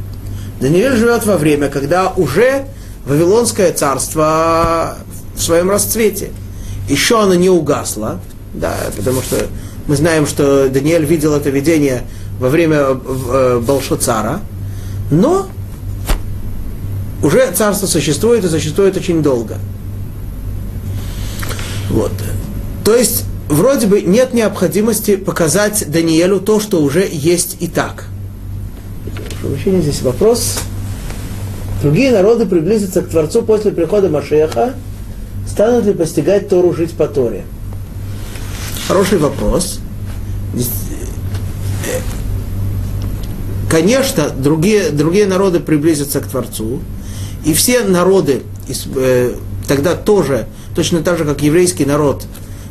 Даниэль 0.60 0.96
живет 0.96 1.26
во 1.26 1.36
время, 1.36 1.68
когда 1.68 2.10
уже 2.10 2.66
Вавилонское 3.04 3.72
царство 3.72 4.98
в 5.34 5.42
своем 5.42 5.68
расцвете– 5.68 6.30
еще 6.88 7.22
оно 7.22 7.34
не 7.34 7.50
угасло, 7.50 8.20
да, 8.54 8.74
потому 8.96 9.22
что 9.22 9.46
мы 9.86 9.96
знаем, 9.96 10.26
что 10.26 10.68
Даниэль 10.68 11.04
видел 11.04 11.34
это 11.34 11.50
видение 11.50 12.04
во 12.40 12.48
время 12.48 12.76
э, 12.76 13.62
Балшоцара, 13.64 14.40
но 15.10 15.48
уже 17.22 17.50
царство 17.52 17.86
существует 17.86 18.44
и 18.44 18.48
существует 18.48 18.96
очень 18.96 19.22
долго. 19.22 19.56
Вот. 21.90 22.12
То 22.84 22.94
есть, 22.94 23.24
вроде 23.48 23.86
бы 23.86 24.00
нет 24.00 24.32
необходимости 24.32 25.16
показать 25.16 25.90
Даниэлю 25.90 26.40
то, 26.40 26.60
что 26.60 26.80
уже 26.82 27.06
есть 27.10 27.56
и 27.60 27.66
так. 27.66 28.06
Вообще 29.42 29.80
здесь 29.80 30.02
вопрос. 30.02 30.58
Другие 31.82 32.12
народы 32.12 32.46
приблизятся 32.46 33.02
к 33.02 33.08
Творцу 33.08 33.42
после 33.42 33.70
прихода 33.72 34.08
Машеха– 34.08 34.74
станут 35.58 35.86
ли 35.86 35.92
постигать 35.92 36.48
Тору 36.48 36.72
жить 36.72 36.92
по 36.92 37.08
Торе? 37.08 37.44
Хороший 38.86 39.18
вопрос. 39.18 39.80
Э, 40.54 42.00
конечно, 43.68 44.30
другие, 44.30 44.90
другие 44.90 45.26
народы 45.26 45.58
приблизятся 45.58 46.20
к 46.20 46.28
Творцу, 46.28 46.80
и 47.44 47.54
все 47.54 47.82
народы 47.82 48.42
э, 48.94 49.34
тогда 49.66 49.96
тоже, 49.96 50.46
точно 50.76 51.02
так 51.02 51.18
же, 51.18 51.24
как 51.24 51.42
еврейский 51.42 51.84
народ, 51.84 52.24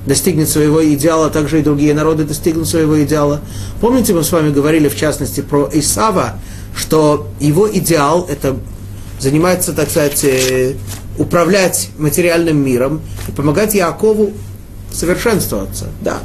достигнет 0.06 0.48
своего 0.48 0.82
идеала, 0.94 1.30
также 1.30 1.60
и 1.60 1.64
другие 1.64 1.94
народы 1.94 2.24
достигнут 2.24 2.70
своего 2.70 3.04
идеала. 3.04 3.42
Помните, 3.82 4.14
мы 4.14 4.24
с 4.24 4.32
вами 4.32 4.54
говорили, 4.54 4.88
в 4.88 4.96
частности, 4.96 5.42
про 5.42 5.70
Исава, 5.74 6.36
что 6.78 7.28
его 7.40 7.70
идеал– 7.70 8.26
это 8.30 8.58
занимается, 9.20 9.74
так 9.74 9.90
сказать, 9.90 10.24
э, 10.24 10.76
управлять 11.18 11.90
материальным 11.98 12.64
миром 12.64 13.02
и 13.28 13.32
помогать 13.32 13.74
Якову 13.74 14.34
совершенствоваться. 14.92 15.88
Да. 16.02 16.20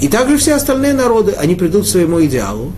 И 0.00 0.08
также 0.08 0.36
все 0.36 0.54
остальные 0.54 0.94
народы, 0.94 1.32
они 1.32 1.54
придут 1.54 1.84
к 1.84 1.88
своему 1.88 2.24
идеалу. 2.24 2.72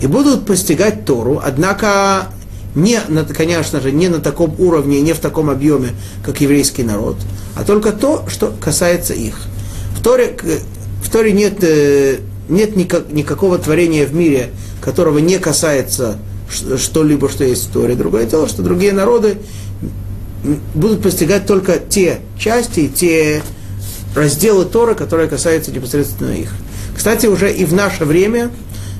и 0.00 0.06
будут 0.06 0.46
постигать 0.46 1.04
Тору, 1.04 1.42
однако 1.44 2.28
не, 2.74 2.98
на, 3.08 3.24
конечно 3.24 3.82
же, 3.82 3.92
не 3.92 4.08
на 4.08 4.20
таком 4.20 4.54
уровне, 4.58 5.02
не 5.02 5.12
в 5.12 5.18
таком 5.18 5.50
объеме, 5.50 5.90
как 6.24 6.40
еврейский 6.40 6.84
народ, 6.84 7.16
а 7.54 7.64
только 7.64 7.92
то, 7.92 8.24
что 8.26 8.54
касается 8.60 9.12
их. 9.12 9.42
В 9.98 10.02
Торе, 10.02 10.34
в 11.02 11.10
Торе 11.10 11.32
нет, 11.32 11.62
э, 11.62 12.20
нет 12.48 12.76
никак, 12.76 13.12
никакого 13.12 13.58
творения 13.58 14.06
в 14.06 14.14
мире, 14.14 14.50
которого 14.80 15.18
не 15.18 15.38
касается 15.38 16.18
что-либо, 16.78 17.28
что 17.28 17.44
есть 17.44 17.68
в 17.68 17.72
Торе. 17.72 17.94
Другое 17.94 18.24
дело, 18.24 18.48
что 18.48 18.62
другие 18.62 18.92
народы 18.92 19.38
будут 20.74 21.02
постигать 21.02 21.46
только 21.46 21.78
те 21.78 22.20
части, 22.38 22.88
те 22.88 23.42
разделы 24.14 24.64
Тора, 24.64 24.94
которые 24.94 25.28
касаются 25.28 25.70
непосредственно 25.70 26.32
их. 26.32 26.52
Кстати, 26.96 27.26
уже 27.26 27.52
и 27.52 27.64
в 27.64 27.72
наше 27.72 28.04
время 28.04 28.50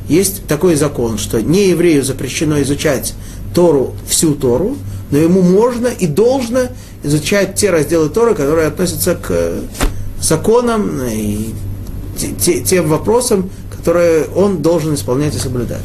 есть 0.08 0.46
такой 0.46 0.74
закон, 0.74 1.18
что 1.18 1.42
не 1.42 1.68
еврею 1.68 2.04
запрещено 2.04 2.60
изучать 2.62 3.14
Тору, 3.54 3.94
всю 4.08 4.34
Тору, 4.34 4.76
но 5.10 5.18
ему 5.18 5.42
можно 5.42 5.88
и 5.88 6.06
должно 6.06 6.68
изучать 7.02 7.56
те 7.56 7.70
разделы 7.70 8.08
Торы, 8.08 8.34
которые 8.34 8.68
относятся 8.68 9.14
к 9.14 9.54
законам 10.20 11.00
и 11.10 11.50
тем 12.64 12.88
вопросам, 12.88 13.50
которые 13.80 14.26
он 14.36 14.60
должен 14.60 14.94
исполнять 14.94 15.34
и 15.34 15.38
соблюдать. 15.38 15.80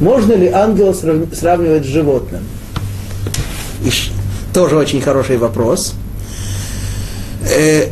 Можно 0.00 0.32
ли 0.32 0.48
ангела 0.48 0.92
сравнивать 0.92 1.84
с 1.84 1.88
животным? 1.88 2.42
И 3.84 3.90
тоже 4.52 4.76
очень 4.76 5.00
хороший 5.00 5.36
вопрос. 5.36 5.94
Э, 7.48 7.88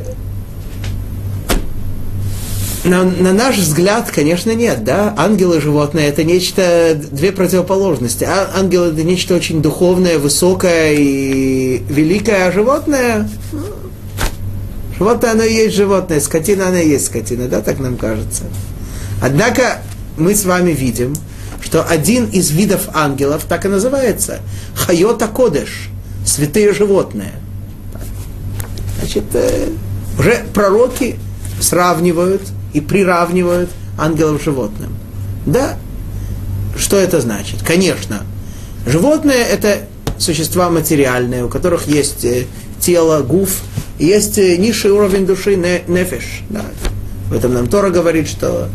на, 2.85 3.05
на 3.05 3.33
наш 3.33 3.59
взгляд, 3.59 4.11
конечно, 4.11 4.53
нет, 4.53 4.83
да. 4.83 5.15
Ангелы 5.17 5.61
животные 5.61 6.09
это 6.09 6.25
нечто, 6.25 7.01
две 7.13 7.31
противоположности. 7.31 8.25
А, 8.25 8.51
ангел 8.57 8.85
это 8.85 9.05
нечто 9.05 9.37
очень 9.37 9.63
духовное, 9.63 10.19
высокое 10.19 10.95
и 10.95 11.83
великое, 11.89 12.49
а 12.49 12.53
животное, 12.53 13.29
животное 15.03 15.33
оно 15.33 15.43
и 15.43 15.53
есть 15.53 15.75
животное, 15.75 16.21
скотина 16.21 16.69
оно 16.69 16.79
и 16.79 16.89
есть 16.89 17.07
скотина, 17.07 17.49
да, 17.49 17.61
так 17.61 17.81
нам 17.81 17.97
кажется. 17.97 18.45
Однако 19.21 19.83
мы 20.17 20.35
с 20.35 20.45
вами 20.45 20.71
видим, 20.71 21.15
что 21.61 21.83
один 21.83 22.27
из 22.27 22.51
видов 22.51 22.89
ангелов 22.95 23.45
так 23.49 23.65
и 23.65 23.69
называется 23.69 24.41
Хайота 24.75 25.27
Кодеш, 25.27 25.89
святые 26.25 26.73
животные. 26.73 27.33
Значит, 28.99 29.25
э, 29.35 29.71
уже 30.19 30.45
пророки 30.55 31.19
сравнивают 31.61 32.43
и 32.73 32.81
приравнивают 32.81 33.71
ангелов 33.99 34.43
животным. 34.43 34.95
Да, 35.47 35.77
что 36.77 36.97
это 36.97 37.21
значит? 37.21 37.63
Конечно, 37.63 38.23
животные 38.87 39.43
это 39.43 39.81
существа 40.19 40.71
материальные, 40.71 41.45
у 41.45 41.49
которых 41.49 41.89
есть 41.89 42.25
э, 42.25 42.45
тело, 42.81 43.23
гуф, 43.23 43.63
есть 44.07 44.39
э, 44.39 44.57
низший 44.57 44.91
уровень 44.91 45.27
души, 45.27 45.57
не, 45.57 45.83
нефиш. 45.89 46.43
Да. 46.51 46.65
В 47.29 47.35
этом 47.35 47.55
нам 47.55 47.69
Тора 47.69 47.91
говорит, 47.91 48.29
что 48.29 48.69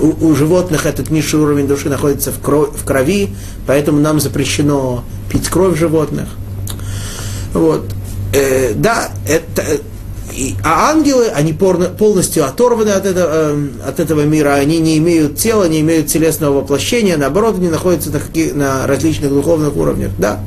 у, 0.00 0.28
у 0.28 0.34
животных 0.34 0.86
этот 0.86 1.10
низший 1.10 1.40
уровень 1.40 1.66
души 1.66 1.88
находится 1.88 2.32
в, 2.32 2.40
крови, 2.40 2.70
в 2.76 2.84
крови, 2.84 3.30
поэтому 3.66 4.00
нам 4.00 4.20
запрещено 4.20 5.04
пить 5.30 5.48
кровь 5.48 5.78
животных. 5.78 6.28
Вот. 7.52 7.86
Э, 8.34 8.74
да, 8.74 9.10
это, 9.28 9.62
и, 10.36 10.54
а 10.62 10.90
ангелы, 10.90 11.28
они 11.28 11.52
полностью 11.52 12.44
оторваны 12.44 12.90
от 12.90 13.06
этого, 13.06 13.28
э, 13.30 13.68
от 13.86 14.00
этого 14.00 14.22
мира, 14.22 14.54
они 14.54 14.78
не 14.78 14.98
имеют 14.98 15.38
тела, 15.38 15.68
не 15.68 15.80
имеют 15.80 16.08
телесного 16.08 16.60
воплощения, 16.60 17.16
наоборот, 17.16 17.56
они 17.56 17.68
находятся 17.68 18.10
на, 18.10 18.20
каких, 18.20 18.54
на 18.54 18.86
различных 18.86 19.30
духовных 19.30 19.76
уровнях. 19.76 20.10
Да, 20.18 20.40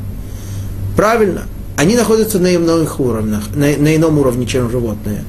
правильно, 0.95 1.43
они 1.80 1.96
находятся 1.96 2.40
на 2.40 2.48
иных 2.48 3.00
уровнях, 3.00 3.56
на, 3.56 3.68
на 3.78 3.96
ином 3.96 4.20
уровне, 4.20 4.46
чем 4.46 4.70
животные. 4.70 5.24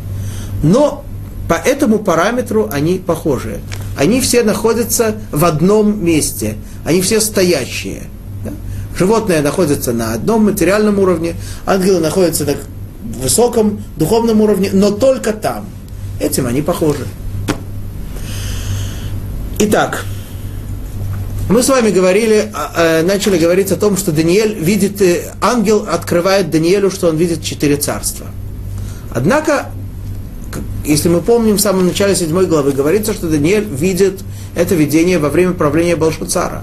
Но 0.65 1.05
по 1.49 1.55
этому 1.55 2.01
параметру 2.01 2.69
они 2.73 2.99
похожи. 2.99 3.61
Они 3.97 4.21
все 4.21 4.43
находятся 4.43 5.15
в 5.31 5.45
одном 5.45 6.05
месте, 6.05 6.57
они 6.85 7.03
все 7.03 7.21
стоящие. 7.21 8.03
Да? 8.45 8.51
Животные 8.99 9.43
находятся 9.43 9.93
на 9.93 10.13
одном 10.13 10.47
материальном 10.47 10.99
уровне, 10.99 11.37
ангелы 11.67 12.01
находятся 12.01 12.45
на 12.45 12.55
высоком 13.23 13.85
духовном 13.97 14.41
уровне, 14.41 14.71
но 14.73 14.91
только 14.91 15.33
там. 15.33 15.67
Этим 16.19 16.47
они 16.47 16.63
похожи. 16.63 17.07
Итак, 19.61 20.05
мы 21.51 21.65
с 21.65 21.69
вами 21.69 21.91
говорили, 21.91 22.49
а, 22.55 23.01
э, 23.01 23.03
начали 23.03 23.37
говорить 23.37 23.73
о 23.73 23.77
том, 23.77 23.97
что 23.97 24.13
Даниэль 24.13 24.55
видит, 24.55 25.03
э, 25.03 25.33
ангел 25.43 25.85
открывает 25.91 26.49
Даниэлю, 26.49 26.93
что 26.93 27.09
он 27.09 27.17
видит 27.17 27.43
четыре 27.43 27.77
царства. 27.77 28.27
Однако, 29.13 29.67
если 30.85 31.09
мы 31.09 31.21
помним, 31.21 31.57
в 31.57 31.61
самом 31.61 31.87
начале 31.87 32.15
седьмой 32.15 32.47
главы 32.47 32.71
говорится, 32.71 33.13
что 33.13 33.29
Даниэль 33.29 33.65
видит 33.65 34.21
это 34.55 34.77
видение 34.77 35.19
во 35.19 35.29
время 35.29 35.55
правления 35.55 35.97
Балшуцара. 35.97 36.63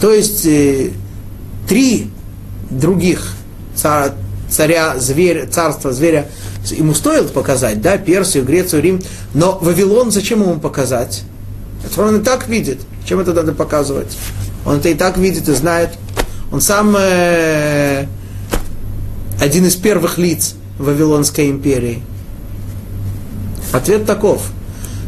То 0.00 0.14
есть 0.14 0.46
э, 0.46 0.92
три 1.68 2.10
других 2.70 3.34
царя, 3.74 4.14
царя, 4.48 4.98
зверь, 4.98 5.46
царства 5.46 5.92
зверя, 5.92 6.26
ему 6.70 6.94
стоило 6.94 7.28
показать, 7.28 7.82
да, 7.82 7.98
Персию, 7.98 8.46
Грецию, 8.46 8.80
Рим, 8.80 9.02
но 9.34 9.58
Вавилон 9.60 10.10
зачем 10.10 10.40
ему 10.40 10.58
показать? 10.58 11.22
Это 11.84 12.00
он 12.00 12.22
и 12.22 12.24
так 12.24 12.48
видит. 12.48 12.80
Чем 13.06 13.20
это 13.20 13.32
надо 13.32 13.52
показывать? 13.52 14.16
Он 14.64 14.76
это 14.76 14.88
и 14.88 14.94
так 14.94 15.16
видит 15.16 15.48
и 15.48 15.52
знает. 15.52 15.90
Он 16.52 16.60
сам 16.60 16.94
э, 16.98 18.06
один 19.40 19.64
из 19.66 19.76
первых 19.76 20.18
лиц 20.18 20.54
Вавилонской 20.78 21.48
империи. 21.48 22.02
Ответ 23.72 24.06
таков. 24.06 24.42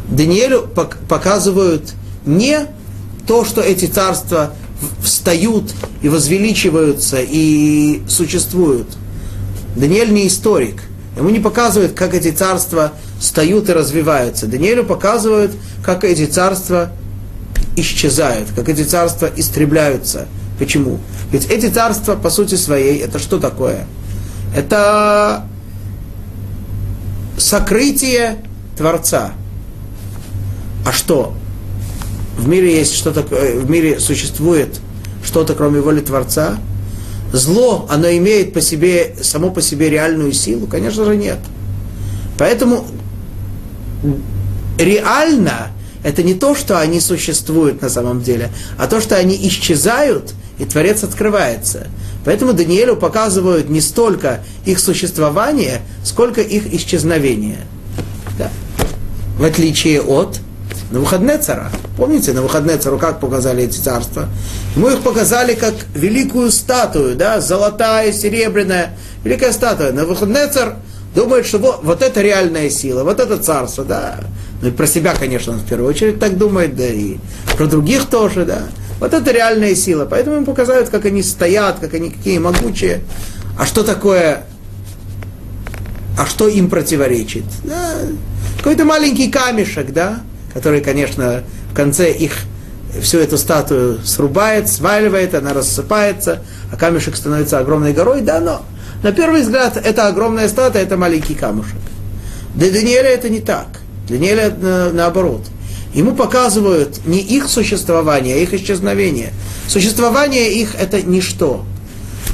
Даниэлю 0.08 0.68
показывают 1.08 1.92
не 2.24 2.60
то, 3.26 3.44
что 3.44 3.60
эти 3.60 3.84
царства 3.84 4.54
встают 5.02 5.72
и 6.00 6.08
возвеличиваются 6.08 7.18
и 7.20 8.02
существуют– 8.08 8.88
Даниэль 9.78 10.12
не 10.12 10.26
историк. 10.26 10.82
Ему 11.16 11.30
не 11.30 11.38
показывают, 11.38 11.92
как 11.92 12.14
эти 12.14 12.30
царства 12.30 12.92
встают 13.20 13.68
и 13.68 13.72
развиваются. 13.72 14.46
Даниэлю 14.46 14.84
показывают, 14.84 15.52
как 15.84 16.04
эти 16.04 16.26
царства 16.26 16.90
исчезают, 17.78 18.48
как 18.54 18.68
эти 18.68 18.82
царства 18.82 19.30
истребляются. 19.34 20.26
Почему? 20.58 20.98
Ведь 21.30 21.46
эти 21.46 21.66
царства, 21.66 22.16
по 22.16 22.30
сути 22.30 22.56
своей, 22.56 22.98
это 22.98 23.18
что 23.18 23.38
такое? 23.38 23.86
Это 24.56 25.44
сокрытие 27.36 28.38
Творца. 28.76 29.32
А 30.86 30.92
что? 30.92 31.34
В 32.36 32.48
мире 32.48 32.76
есть 32.78 32.94
что-то, 32.94 33.22
в 33.22 33.70
мире 33.70 34.00
существует 34.00 34.80
что-то, 35.24 35.54
кроме 35.54 35.80
воли 35.80 36.00
Творца? 36.00 36.58
зло, 37.32 37.86
оно 37.90 38.08
имеет 38.08 38.52
по 38.52 38.60
себе, 38.60 39.14
само 39.22 39.50
по 39.50 39.60
себе 39.60 39.90
реальную 39.90 40.32
силу? 40.32 40.66
Конечно 40.66 41.04
же 41.04 41.16
нет. 41.16 41.38
Поэтому 42.38 42.86
реально 44.78 45.68
это 46.02 46.22
не 46.22 46.34
то, 46.34 46.54
что 46.54 46.78
они 46.78 47.00
существуют 47.00 47.82
на 47.82 47.88
самом 47.88 48.22
деле, 48.22 48.50
а 48.76 48.86
то, 48.86 49.00
что 49.00 49.16
они 49.16 49.36
исчезают, 49.48 50.34
и 50.58 50.64
Творец 50.64 51.04
открывается. 51.04 51.86
Поэтому 52.24 52.52
Даниэлю 52.52 52.96
показывают 52.96 53.68
не 53.68 53.80
столько 53.80 54.44
их 54.64 54.80
существование, 54.80 55.82
сколько 56.04 56.40
их 56.40 56.72
исчезновение. 56.74 57.60
Да. 58.38 58.50
В 59.38 59.44
отличие 59.44 60.02
от 60.02 60.40
на 60.90 61.00
выходные 61.00 61.38
цара. 61.38 61.70
Помните, 61.96 62.32
на 62.32 62.42
выходные 62.42 62.78
цару 62.78 62.98
как 62.98 63.20
показали 63.20 63.64
эти 63.64 63.78
царства? 63.78 64.28
Мы 64.74 64.92
их 64.92 65.00
показали 65.00 65.54
как 65.54 65.74
великую 65.94 66.50
статую, 66.50 67.14
да, 67.14 67.40
золотая, 67.40 68.12
серебряная, 68.12 68.96
великая 69.22 69.52
статуя. 69.52 69.92
На 69.92 70.06
выходные 70.06 70.46
царь 70.48 70.74
думает, 71.18 71.46
что 71.46 71.58
вот, 71.58 71.80
вот 71.82 72.00
это 72.00 72.22
реальная 72.22 72.70
сила, 72.70 73.02
вот 73.02 73.18
это 73.18 73.38
царство, 73.38 73.84
да. 73.84 74.20
Ну 74.62 74.68
и 74.68 74.70
про 74.70 74.86
себя, 74.86 75.14
конечно, 75.18 75.52
он 75.52 75.58
в 75.58 75.66
первую 75.66 75.90
очередь 75.90 76.20
так 76.20 76.38
думает, 76.38 76.76
да 76.76 76.86
и 76.86 77.16
про 77.56 77.66
других 77.66 78.06
тоже, 78.06 78.44
да. 78.44 78.62
Вот 79.00 79.12
это 79.12 79.32
реальная 79.32 79.74
сила. 79.74 80.06
Поэтому 80.06 80.36
им 80.36 80.44
показывают, 80.44 80.90
как 80.90 81.06
они 81.06 81.24
стоят, 81.24 81.80
как 81.80 81.94
они 81.94 82.10
какие 82.10 82.38
могучие. 82.38 83.00
А 83.58 83.66
что 83.66 83.82
такое, 83.82 84.44
а 86.16 86.24
что 86.24 86.46
им 86.46 86.70
противоречит? 86.70 87.44
Да, 87.64 87.94
какой-то 88.58 88.84
маленький 88.84 89.28
камешек, 89.28 89.92
да, 89.92 90.20
который, 90.54 90.80
конечно, 90.80 91.42
в 91.72 91.74
конце 91.74 92.12
их 92.12 92.32
всю 93.02 93.18
эту 93.18 93.38
статую 93.38 93.98
срубает, 94.04 94.68
сваливает, 94.68 95.34
она 95.34 95.52
рассыпается, 95.52 96.44
а 96.72 96.76
камешек 96.76 97.16
становится 97.16 97.58
огромной 97.58 97.92
горой, 97.92 98.20
да, 98.20 98.38
но 98.38 98.62
на 99.02 99.12
первый 99.12 99.42
взгляд 99.42 99.76
это 99.76 100.08
огромная 100.08 100.48
статуя, 100.48 100.82
это 100.82 100.96
маленький 100.96 101.34
камушек. 101.34 101.78
Для 102.54 102.70
Даниэля 102.70 103.10
это 103.10 103.28
не 103.28 103.40
так. 103.40 103.66
Для 104.06 104.18
Даниэля 104.18 104.50
на, 104.50 104.92
наоборот. 104.92 105.42
ему 105.94 106.14
показывают 106.14 107.06
не 107.06 107.20
их 107.20 107.48
существование, 107.48 108.36
а 108.36 108.38
их 108.38 108.54
исчезновение. 108.54 109.32
Существование 109.68 110.52
их– 110.52 110.74
это 110.80 111.02
ничто. 111.02 111.64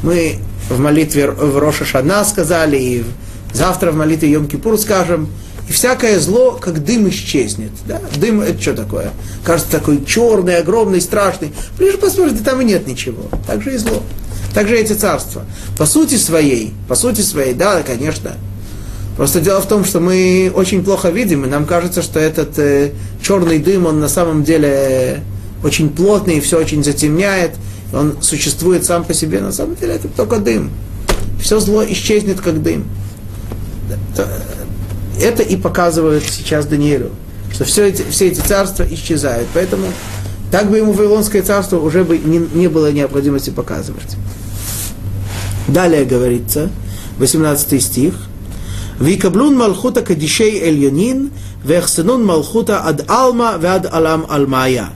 Мы 0.02 0.38
в 0.68 0.78
молитве 0.78 1.30
в 1.30 1.58
Роша 1.58 1.84
Шана 1.84 2.24
сказали, 2.24 2.76
и 2.76 3.04
завтра 3.52 3.90
в 3.90 3.96
молитве 3.96 4.32
Йом-Кипур 4.32 4.78
скажем, 4.78 5.28
и 5.68 5.72
всякое 5.72 6.18
зло, 6.20 6.58
как 6.60 6.84
дым, 6.84 7.08
исчезнет. 7.08 7.72
Да? 7.86 8.00
Дым– 8.16 8.40
это 8.42 8.60
что 8.60 8.74
такое? 8.74 9.10
Кажется, 9.44 9.72
такой 9.72 10.04
черный, 10.04 10.58
огромный, 10.58 11.00
страшный. 11.00 11.52
Ближе 11.78 11.96
посмотрите, 11.98 12.44
там 12.44 12.60
и 12.60 12.64
нет 12.64 12.86
ничего. 12.86 13.22
Так 13.46 13.62
же 13.62 13.74
и 13.74 13.78
зло. 13.78 14.02
Так 14.54 14.68
же 14.68 14.76
эти 14.76 14.92
царства. 14.92 15.42
По 15.76 15.84
сути 15.84 16.14
своей, 16.14 16.72
по 16.88 16.94
сути 16.94 17.20
своей, 17.20 17.54
да, 17.54 17.82
конечно, 17.82 18.32
Просто 19.16 19.40
дело 19.40 19.60
в 19.60 19.68
том, 19.68 19.84
что 19.84 20.00
мы 20.00 20.50
очень 20.54 20.82
плохо 20.82 21.10
видим, 21.10 21.44
и 21.44 21.48
нам 21.48 21.66
кажется, 21.66 22.02
что 22.02 22.18
этот 22.18 22.58
э, 22.58 22.92
черный 23.22 23.60
дым, 23.60 23.86
он 23.86 24.00
на 24.00 24.08
самом 24.08 24.42
деле 24.42 25.22
очень 25.62 25.88
плотный, 25.90 26.38
и 26.38 26.40
все 26.40 26.58
очень 26.58 26.82
затемняет, 26.82 27.52
он 27.92 28.20
существует 28.22 28.84
сам 28.84 29.04
по 29.04 29.14
себе, 29.14 29.40
на 29.40 29.52
самом 29.52 29.76
деле 29.76 29.94
это 29.94 30.08
только 30.08 30.38
дым. 30.38 30.70
Все 31.40 31.60
зло 31.60 31.84
исчезнет, 31.84 32.40
как 32.40 32.60
дым. 32.60 32.86
Это 35.20 35.44
и 35.44 35.56
показывает 35.56 36.24
сейчас 36.24 36.66
Даниилу, 36.66 37.10
что 37.52 37.64
все 37.64 37.86
эти, 37.86 38.02
все 38.10 38.26
эти 38.26 38.40
царства 38.40 38.84
исчезают. 38.90 39.46
Поэтому 39.54 39.86
так 40.50 40.68
бы 40.68 40.78
ему 40.78 40.92
Вавилонское 40.92 41.42
царство 41.42 41.78
уже 41.78 42.02
бы 42.02 42.18
не, 42.18 42.38
не 42.52 42.68
было 42.68 42.90
необходимости 42.90 43.50
показывать. 43.50 44.16
Далее 45.68 46.04
говорится, 46.04 46.70
18 47.18 47.82
стих, 47.82 48.14
«Викаблун 49.00 49.56
малхута 49.56 50.02
кадишей 50.02 50.60
эльянин, 50.60 51.30
вехсенун 51.64 52.24
малхута 52.24 52.86
ад 52.86 53.10
алма 53.10 53.58
вад 53.58 53.92
алам 53.92 54.26
алмая». 54.28 54.90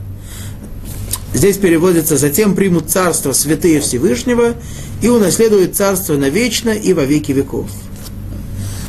Здесь 1.35 1.57
переводится 1.57 2.17
«Затем 2.17 2.55
примут 2.55 2.91
царство 2.91 3.33
святые 3.33 3.81
Всевышнего 3.81 4.55
и 5.03 5.09
унаследуют 5.09 5.77
царство 5.77 6.15
навечно 6.15 6.71
и 6.71 6.93
во 6.93 7.05
веки 7.05 7.33
веков». 7.33 7.69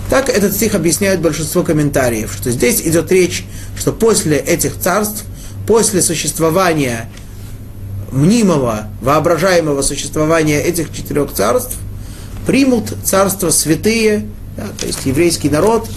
Так 0.09 0.27
этот 0.29 0.53
стих 0.53 0.73
объясняет 0.73 1.21
большинство 1.21 1.63
комментариев, 1.63 2.33
что 2.35 2.49
здесь 2.51 2.81
идет 2.81 3.11
речь, 3.11 3.45
что 3.77 3.91
после 3.91 4.37
этих 4.37 4.79
царств, 4.79 5.23
после 5.67 6.01
существования 6.01 7.09
мнимого, 8.11 8.87
воображаемого 9.01 9.81
существования 9.81 10.61
этих 10.61 10.93
четырех 10.93 11.31
царств, 11.33 11.75
примут 12.45 12.93
царство 13.03 13.49
святые 13.49 14.25
да, 14.59 14.65
то 14.77 14.87
есть 14.87 15.05
еврейский 15.05 15.49
народ, 15.49 15.87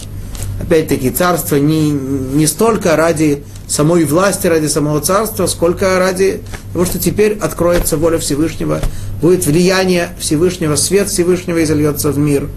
опять-таки, 0.61 1.11
царство 1.11 1.57
не, 1.57 1.91
не 1.91 2.47
столько 2.47 2.95
ради 2.95 3.43
самой 3.67 4.05
власти, 4.05 4.47
ради 4.47 4.69
самого 4.69 5.01
царства, 5.01 5.47
сколько 5.47 5.99
ради 5.99 6.43
того, 6.73 6.85
что 6.85 7.01
теперь 7.01 7.37
откроется 7.41 7.97
воля 7.97 8.19
Всевышнего, 8.19 8.81
будет 9.21 9.47
влияние 9.47 10.11
Всевышнего, 10.21 10.77
свет 10.77 11.09
Всевышнего 11.09 11.63
изольется 11.65 12.13
в 12.13 12.19
мир. 12.19 12.49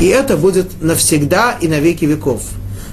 И 0.00 0.06
это 0.06 0.36
будет 0.36 0.82
навсегда 0.82 1.56
и 1.60 1.68
на 1.68 1.78
веки 1.78 2.04
веков. 2.04 2.42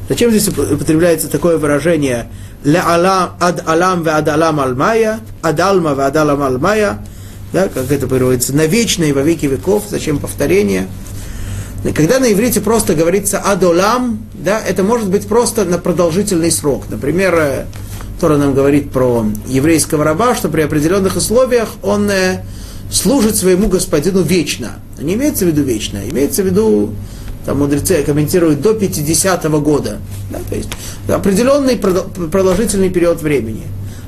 Зачем 0.07 0.29
здесь 0.29 0.47
употребляется 0.49 1.29
такое 1.29 1.57
выражение 1.57 2.27
ад 2.65 3.63
алам 3.65 4.03
ве 4.03 4.11
ад 4.11 4.27
алам 4.29 4.59
алмая, 4.59 5.19
ад 5.41 5.59
алма 5.59 5.93
ве 5.93 6.03
ад 6.03 6.15
алам 6.15 6.41
алмая, 6.41 7.05
да, 7.53 7.67
как 7.67 7.91
это 7.91 8.07
переводится, 8.07 8.55
на 8.55 8.65
вечное 8.65 9.09
и 9.09 9.13
во 9.13 9.21
веки 9.21 9.45
веков, 9.45 9.83
зачем 9.89 10.19
повторение– 10.19 10.87
когда 11.95 12.19
на 12.19 12.31
иврите 12.31 12.61
просто 12.61 12.93
говорится 12.93 13.39
адолам, 13.39 14.23
да, 14.33 14.59
это 14.59 14.83
может 14.83 15.09
быть 15.09 15.27
просто 15.27 15.65
на 15.65 15.79
продолжительный 15.79 16.51
срок. 16.51 16.83
Например, 16.89 17.33
э, 17.35 17.65
Тора 18.19 18.37
нам 18.37 18.53
говорит 18.53 18.91
про 18.91 19.25
еврейского 19.47 20.03
раба, 20.03 20.35
что 20.35 20.49
при 20.49 20.61
определенных 20.61 21.15
условиях 21.15 21.69
он 21.81 22.07
э, 22.11 22.43
служит 22.91 23.35
своему 23.35 23.67
господину 23.67 24.21
вечно. 24.21 24.75
Не 24.99 25.15
имеется 25.15 25.45
в 25.45 25.47
виду 25.47 25.63
вечно, 25.63 25.97
имеется 26.07 26.43
в 26.43 26.45
виду, 26.45 26.93
там 27.45 27.59
мудрецы 27.59 28.03
комментируют, 28.03 28.61
до 28.61 28.71
50-го 28.71 29.59
года. 29.59 29.97
Да, 30.29 30.39
то 30.47 30.55
есть 30.55 30.69
определенный 31.07 31.77
продолжительный 31.77 32.89
период 32.89 33.21
времени. 33.21 33.63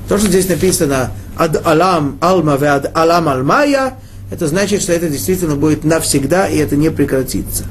То, 0.08 0.18
что 0.18 0.28
здесь 0.28 0.48
написано 0.48 1.10
ад 1.36 1.66
алам 1.66 2.18
алма 2.20 2.56
ве 2.56 2.68
ад 2.68 2.96
алам 2.96 3.28
алмая, 3.28 3.94
это 4.30 4.46
значит, 4.46 4.82
что 4.82 4.92
это 4.92 5.08
действительно 5.08 5.56
будет 5.56 5.84
навсегда, 5.84 6.46
и 6.46 6.56
это 6.58 6.76
не 6.76 6.90
прекратится. 6.90 7.64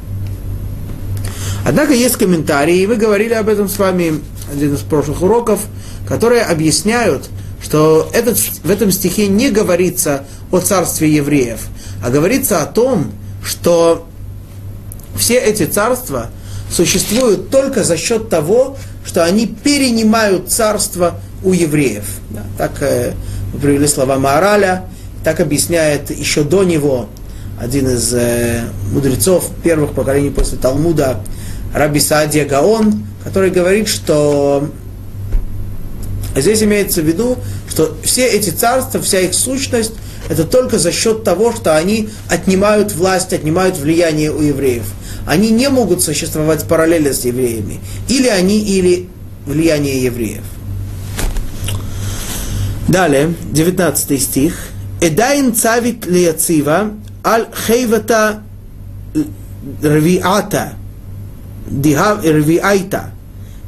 Однако 1.65 1.93
есть 1.93 2.17
комментарии, 2.17 2.79
и 2.79 2.87
мы 2.87 2.95
говорили 2.95 3.33
об 3.33 3.47
этом 3.47 3.69
с 3.69 3.77
вами 3.77 4.19
один 4.51 4.73
из 4.73 4.79
прошлых 4.79 5.21
уроков, 5.21 5.61
которые 6.07 6.41
объясняют, 6.41 7.29
что 7.61 8.09
этот, 8.13 8.37
в 8.37 8.69
этом 8.69 8.91
стихе 8.91 9.27
не 9.27 9.49
говорится 9.49 10.25
о 10.51 10.59
царстве 10.59 11.09
евреев, 11.09 11.61
а 12.03 12.09
говорится 12.09 12.61
о 12.61 12.65
том, 12.65 13.11
что 13.43 14.05
все 15.15 15.37
эти 15.39 15.65
царства 15.65 16.29
существуют 16.69 17.49
только 17.49 17.83
за 17.83 17.97
счет 17.97 18.29
того, 18.29 18.77
что 19.05 19.23
они 19.23 19.45
перенимают 19.47 20.49
царство 20.51 21.19
у 21.43 21.53
евреев. 21.53 22.05
Да, 22.29 22.41
так 22.57 22.81
э, 22.81 23.13
мы 23.53 23.59
привели 23.59 23.87
слова 23.87 24.17
Маораля, 24.17 24.85
так 25.23 25.39
объясняет 25.39 26.09
еще 26.09 26.43
до 26.43 26.63
него 26.63 27.09
один 27.59 27.89
из 27.89 28.13
э, 28.13 28.63
мудрецов 28.91 29.49
первых 29.63 29.93
поколений 29.93 30.31
после 30.31 30.57
Талмуда, 30.57 31.19
Раби 31.73 31.99
Саадия 31.99 32.45
Гаон, 32.45 33.05
который 33.23 33.51
говорит, 33.51 33.87
что 33.87 34.69
здесь 36.35 36.61
имеется 36.63 37.01
в 37.01 37.05
виду, 37.05 37.37
что 37.69 37.95
все 38.03 38.27
эти 38.27 38.49
царства, 38.49 39.01
вся 39.01 39.21
их 39.21 39.33
сущность, 39.33 39.93
это 40.29 40.45
только 40.45 40.79
за 40.79 40.91
счет 40.91 41.23
того, 41.23 41.53
что 41.53 41.75
они 41.75 42.09
отнимают 42.29 42.93
власть, 42.93 43.33
отнимают 43.33 43.77
влияние 43.77 44.31
у 44.31 44.41
евреев 44.41 44.85
Они 45.26 45.50
не 45.50 45.68
могут 45.68 46.02
существовать 46.02 46.66
параллельно 46.66 47.12
с 47.12 47.24
евреями. 47.24 47.80
Или 48.08 48.28
они, 48.28 48.60
или 48.60 49.08
влияние 49.46 50.02
евреев. 50.02 50.42
Далее, 52.88 53.34
19 53.52 54.18
стих. 54.18 54.54
עדיין 55.02 55.52
צוות 55.52 56.06
ליציבה 56.06 56.82
על 57.24 57.44
חייבתה 57.54 58.32
רביעתה, 59.82 60.66
רביעייתה, 62.24 63.00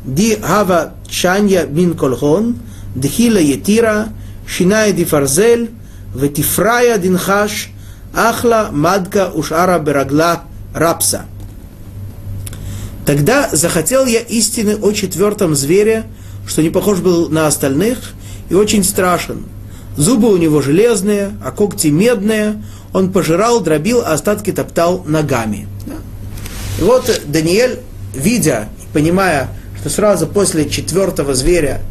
די 0.07 0.35
הווה 0.43 0.85
צ'ניה 1.11 1.63
מן 1.73 1.95
קולחון, 1.95 2.53
דחילה 2.97 3.41
יתירה, 3.41 4.05
שינאי 4.47 4.93
דפרזל, 4.93 5.67
ותפריה 6.17 6.97
דנחש, 6.97 7.69
ахла, 8.15 8.71
мадка, 8.73 9.31
ушара, 9.35 9.79
берагла, 9.79 10.43
рапса. 10.75 11.21
Тогда 13.06 13.50
захотел 13.52 14.06
я 14.06 14.20
истины 14.20 14.78
о 14.82 14.92
четвертом 14.92 15.56
звере, 15.56 16.06
что 16.48 16.62
не 16.62 16.70
похож 16.70 17.00
был 17.00 17.30
на 17.30 17.48
остальных 17.48 18.00
и 18.50 18.56
очень 18.56 18.84
страшен, 18.84 19.46
Зубы 19.98 20.32
у 20.32 20.38
него 20.38 20.62
железные, 20.62 21.32
а 21.44 21.52
когти 21.52 21.88
медные. 21.88 22.62
Он 22.94 23.12
пожирал, 23.12 23.62
дробил, 23.62 24.02
а 24.06 24.14
остатки 24.14 24.52
топтал 24.52 25.04
ногами. 25.06 25.68
И 26.80 26.84
вот 26.84 27.22
Даниэль, 27.28 27.80
видя, 28.14 28.68
понимая, 28.94 29.50
что 29.80 29.90
сразу 29.90 30.28
после 30.28 30.70
четвертого 30.70 31.34
зверя 31.34 31.82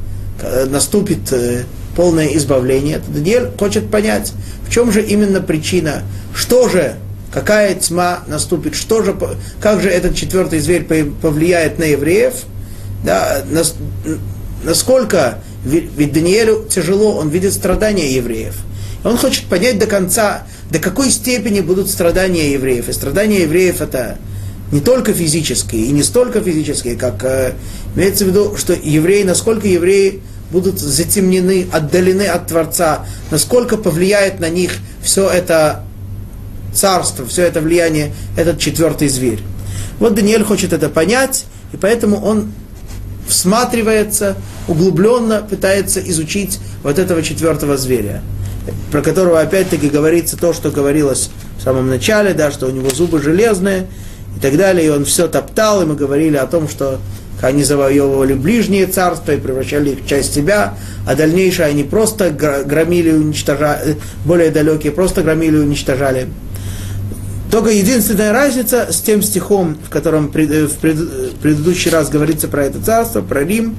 э, 0.43 0.67
наступит 0.67 1.33
э, 1.33 1.65
полное 1.97 2.29
избавление, 2.37 3.01
Даниэль 3.09 3.51
хочет 3.59 3.91
понять, 3.91 4.33
в 4.67 4.71
чем 4.71 4.93
же 4.93 5.03
именно 5.03 5.41
причина, 5.41 6.03
что 6.35 6.69
же, 6.69 6.97
какая 7.35 7.75
тьма 7.75 8.21
наступит, 8.29 8.77
что 8.77 9.03
же, 9.03 9.17
как 9.61 9.83
же 9.83 9.91
этот 9.91 10.15
четвертый 10.15 10.61
зверь 10.61 10.85
повлияет 10.85 11.79
на 11.81 11.85
евреев, 11.85 12.35
да, 13.05 13.43
насколько 14.63 15.41
ведь 15.65 16.13
Даниэлю 16.13 16.67
тяжело, 16.71 17.17
он 17.17 17.31
видит 17.31 17.53
страдания 17.53 18.13
евреев. 18.13 18.55
Он 19.03 19.17
хочет 19.17 19.45
понять 19.47 19.79
до 19.79 19.87
конца, 19.87 20.47
до 20.71 20.79
какой 20.79 21.11
степени 21.11 21.61
будут 21.61 21.91
страдания 21.91 22.53
евреев. 22.53 22.89
И 22.89 22.93
страдания 22.93 23.43
евреев 23.43 23.81
это 23.81 24.19
не 24.73 24.81
только 24.81 25.13
физические, 25.13 25.87
и 25.87 25.91
не 25.91 26.03
столько 26.03 26.41
физические, 26.41 26.97
как 26.97 27.23
э, 27.25 27.53
имеется 27.95 28.25
в 28.25 28.29
виду, 28.29 28.57
что 28.57 28.73
евреи, 28.73 29.23
насколько 29.23 29.69
евреи 29.69 30.23
будут 30.51 30.79
затемнены, 30.79 31.67
отдалены 31.71 32.27
от 32.27 32.47
Творца, 32.47 33.07
насколько 33.31 33.77
повлияет 33.77 34.41
на 34.41 34.49
них 34.49 34.73
все 35.03 35.29
это 35.29 35.85
царство, 36.75 37.27
все 37.27 37.43
это 37.43 37.61
влияние, 37.61 38.13
этот 38.37 38.59
четвертый 38.59 39.09
зверь. 39.09 39.41
Вот 39.99 40.15
Даниэль 40.15 40.45
хочет 40.45 40.73
это 40.73 40.89
понять, 40.89 41.45
и 41.73 41.77
поэтому 41.77 42.23
он 42.23 42.53
всматривается, 43.29 44.37
углубленно 44.69 45.43
пытается 45.49 46.01
изучить 46.01 46.59
вот 46.83 46.99
этого 46.99 47.23
четвертого 47.23 47.77
зверя, 47.77 48.23
про 48.91 49.03
которого 49.03 49.41
опять-таки 49.41 49.89
говорится 49.89 50.37
то, 50.37 50.53
что 50.53 50.71
говорилось 50.71 51.31
в 51.59 51.63
самом 51.63 51.89
начале, 51.89 52.35
да, 52.35 52.51
что 52.51 52.67
у 52.67 52.71
него 52.71 52.91
зубы 52.91 53.23
железные 53.23 53.87
и 54.37 54.41
так 54.41 54.57
далее, 54.57 54.87
и 54.87 54.91
он 54.91 55.05
все 55.05 55.29
топтал, 55.29 55.83
и 55.83 55.87
мы 55.87 55.95
говорили 55.95 56.37
о 56.37 56.47
том, 56.47 56.69
что 56.69 56.99
они 57.41 57.63
завоевывали 57.63 58.35
ближние 58.35 58.87
царства 58.87 59.33
и 59.33 59.37
превращали 59.37 59.91
их 59.91 60.01
в 60.01 60.07
часть 60.07 60.35
себя, 60.35 60.75
а 61.07 61.15
дальнейшее 61.15 61.69
они 61.69 61.85
просто 61.85 62.31
громили, 62.31 63.13
уничтожали, 63.13 63.97
более 64.25 64.51
далекие 64.51 64.93
просто 64.93 65.23
громили 65.23 65.57
и 65.57 65.61
уничтожали. 65.61 66.29
Только 67.51 67.71
единственная 67.71 68.33
разница 68.33 68.89
с 68.91 69.01
тем 69.01 69.23
стихом, 69.23 69.77
в 69.85 69.91
котором 69.91 70.29
в 70.29 70.33
предыдущий 70.33 71.91
раз 71.91 72.09
говорится 72.09 72.49
про 72.49 72.65
это 72.65 72.83
царство, 72.83 73.21
про 73.21 73.45
Рим, 73.45 73.77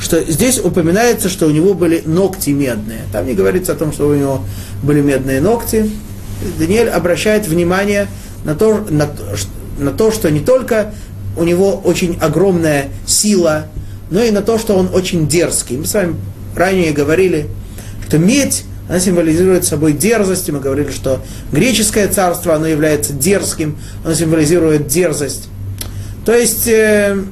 что 0.00 0.22
здесь 0.24 0.58
упоминается, 0.58 1.28
что 1.28 1.46
у 1.46 1.50
него 1.50 1.74
были 1.74 2.02
ногти 2.04 2.50
медные. 2.50 3.02
Там 3.12 3.26
не 3.26 3.34
говорится 3.34 3.72
о 3.72 3.76
том, 3.76 3.92
что 3.92 4.08
у 4.08 4.14
него 4.14 4.42
были 4.82 5.00
медные 5.00 5.40
ногти. 5.40 5.90
Даниэль 6.58 6.88
обращает 6.88 7.46
внимание 7.46 8.08
на 8.44 8.54
то, 8.54 8.84
на, 8.90 9.08
на 9.78 9.92
то, 9.92 10.10
что 10.10 10.30
не 10.30 10.40
только 10.40 10.92
у 11.36 11.44
него 11.44 11.80
очень 11.84 12.18
огромная 12.20 12.88
сила, 13.06 13.66
но 14.10 14.22
и 14.22 14.30
на 14.30 14.42
то, 14.42 14.58
что 14.58 14.74
он 14.76 14.90
очень 14.92 15.26
дерзкий. 15.28 15.76
Мы 15.76 15.86
с 15.86 15.94
вами 15.94 16.16
ранее 16.54 16.92
говорили, 16.92 17.48
что 18.06 18.18
медь 18.18 18.64
она 18.88 19.00
символизирует 19.00 19.64
собой 19.64 19.92
дерзость. 19.92 20.48
И 20.48 20.52
мы 20.52 20.60
говорили, 20.60 20.90
что 20.90 21.20
греческое 21.52 22.08
царство, 22.08 22.54
оно 22.54 22.66
является 22.66 23.12
дерзким, 23.12 23.78
оно 24.04 24.14
символизирует 24.14 24.86
дерзость. 24.86 25.48
То 26.24 26.34
есть, 26.34 26.68
э, 26.68 27.22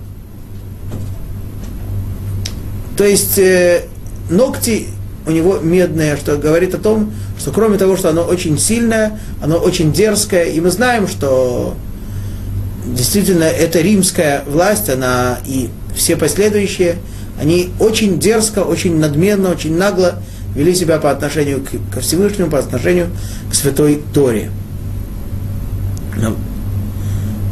то 2.97 3.05
есть 3.05 3.39
э, 3.39 3.85
ногти 4.31 4.87
у 5.27 5.31
него 5.31 5.59
медные, 5.59 6.17
что 6.17 6.37
говорит 6.37 6.75
о 6.75 6.79
том, 6.79 7.13
что 7.39 7.53
кроме 7.53 7.79
того, 7.79 7.97
что 7.97 8.11
оно 8.11 8.23
очень 8.23 8.59
сильное, 8.59 9.21
оно 9.43 9.57
очень 9.57 9.93
дерзкое, 9.93 10.45
и 10.45 10.61
мы 10.61 10.71
знаем, 10.71 11.07
что 11.07 11.75
действительно 12.87 13.45
эта 13.45 13.81
римская 13.81 14.43
власть, 14.47 14.91
она 14.91 15.39
и 15.47 15.69
все 15.95 16.17
последующие, 16.17 16.97
они 17.41 17.71
очень 17.79 18.19
дерзко, 18.19 18.61
очень 18.61 18.99
надменно, 18.99 19.51
очень 19.51 19.77
нагло 19.77 20.23
вели 20.56 20.74
себя 20.76 20.98
по 20.98 21.12
отношению 21.12 21.64
к, 21.64 21.94
ко 21.94 22.02
Всевышнему, 22.02 22.50
по 22.50 22.60
отношению 22.60 23.10
к 23.50 23.54
Святой 23.54 24.02
Торе. 24.14 24.52
Ну, 26.16 26.36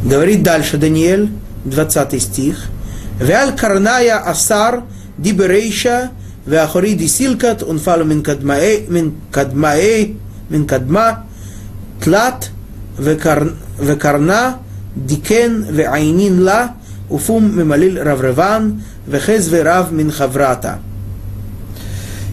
говорит 0.04 0.42
дальше 0.42 0.76
Даниэль, 0.76 1.30
20 1.64 2.22
стих. 2.22 2.66
Вяль 3.20 3.56
карная 3.56 4.18
асар 4.18 4.82
диберейша 5.18 6.08
ואחורי 6.46 6.94
דסילקת 6.94 7.62
ונפל 7.62 8.02
מן 8.02 8.22
קדמאי, 8.22 8.82
מן 8.88 9.08
קדמאי, 9.30 10.12
מן 10.50 10.64
קדמה, 10.64 11.12
תלת 11.98 12.48
וקרנה 13.78 14.52
דיקן 15.06 15.62
ועינין 15.74 16.40
לה, 16.40 16.66
ופום 17.10 17.58
ממליל 17.58 17.98
רברבן, 17.98 18.70
וחז 19.08 19.48
ורב 19.50 19.88
מן 19.92 20.10
חברתה 20.10 20.74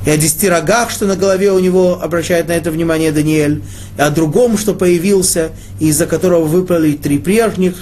и 0.06 0.10
о 0.10 0.16
десяти 0.16 0.48
рогах, 0.48 0.90
что 0.90 1.06
на 1.06 1.16
голове 1.16 1.52
у 1.52 1.58
него 1.58 2.00
обращает 2.00 2.48
на 2.48 2.52
это 2.52 2.70
внимание 2.70 3.12
Даниэль, 3.12 3.62
и 3.96 4.00
о 4.00 4.10
другом, 4.10 4.56
что 4.56 4.74
появился, 4.74 5.50
из-за 5.80 6.06
которого 6.06 6.44
выпали 6.44 6.92
три 6.92 7.18
прежних, 7.18 7.74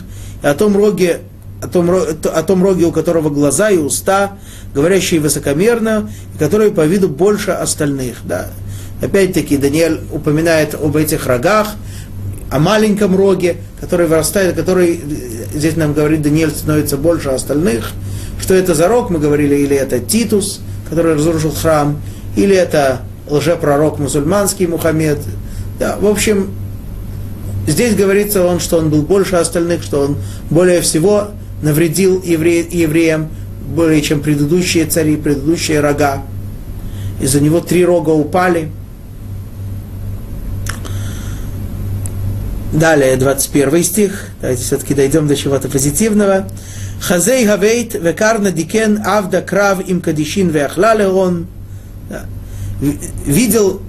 и 0.42 0.46
о 0.46 0.54
том 0.54 0.76
роге, 0.76 1.20
о 1.62 1.68
том, 1.68 1.90
о 1.90 2.42
том 2.42 2.62
роге, 2.62 2.86
у 2.86 2.92
которого 2.92 3.30
глаза 3.30 3.70
и 3.70 3.78
уста, 3.78 4.38
говорящие 4.74 5.20
высокомерно, 5.20 6.10
и 6.34 6.38
которые 6.38 6.70
по 6.70 6.84
виду 6.84 7.08
больше 7.08 7.52
остальных. 7.52 8.18
Да. 8.24 8.48
Опять-таки 9.00 9.56
Даниэль 9.56 10.00
упоминает 10.12 10.74
об 10.74 10.96
этих 10.96 11.26
рогах, 11.26 11.74
о 12.50 12.58
маленьком 12.58 13.16
роге, 13.16 13.56
который 13.80 14.06
вырастает, 14.06 14.56
который, 14.56 15.00
здесь 15.52 15.76
нам 15.76 15.92
говорит 15.92 16.22
Даниэль, 16.22 16.50
становится 16.50 16.96
больше 16.96 17.30
остальных. 17.30 17.90
Что 18.40 18.54
это 18.54 18.74
за 18.74 18.88
рог, 18.88 19.10
мы 19.10 19.18
говорили, 19.18 19.56
или 19.56 19.76
это 19.76 19.98
Титус, 19.98 20.60
который 20.88 21.14
разрушил 21.14 21.50
храм, 21.50 22.00
или 22.36 22.54
это 22.54 23.00
лжепророк 23.28 23.98
мусульманский 23.98 24.66
Мухаммед. 24.66 25.18
Да, 25.78 25.96
в 25.96 26.06
общем, 26.06 26.50
здесь 27.66 27.94
говорится 27.94 28.44
он, 28.44 28.60
что 28.60 28.78
он 28.78 28.90
был 28.90 29.02
больше 29.02 29.36
остальных, 29.36 29.82
что 29.82 30.00
он 30.00 30.16
более 30.50 30.80
всего 30.80 31.28
навредил 31.62 32.22
евре, 32.22 32.60
евреям, 32.60 33.28
более 33.74 34.00
чем 34.02 34.20
предыдущие 34.20 34.86
цари, 34.86 35.16
предыдущие 35.16 35.80
рога. 35.80 36.22
Из-за 37.20 37.40
него 37.40 37.60
три 37.60 37.84
рога 37.84 38.10
упали. 38.10 38.70
Далее, 42.72 43.16
21 43.16 43.82
стих. 43.82 44.26
Давайте 44.40 44.62
все-таки 44.62 44.92
дойдем 44.92 45.26
до 45.26 45.34
чего-то 45.34 45.68
позитивного. 45.68 46.46
Хазей 47.00 47.46
гавейт 47.46 47.94
векарна 47.94 48.50
дикен 48.50 49.00
авда 49.04 49.42
крав 49.42 49.86
им 49.86 50.00
кадишин 50.00 50.48
веахла 50.48 50.94
леон. 50.94 51.46
Да. 52.08 52.24
Видел 53.26 53.82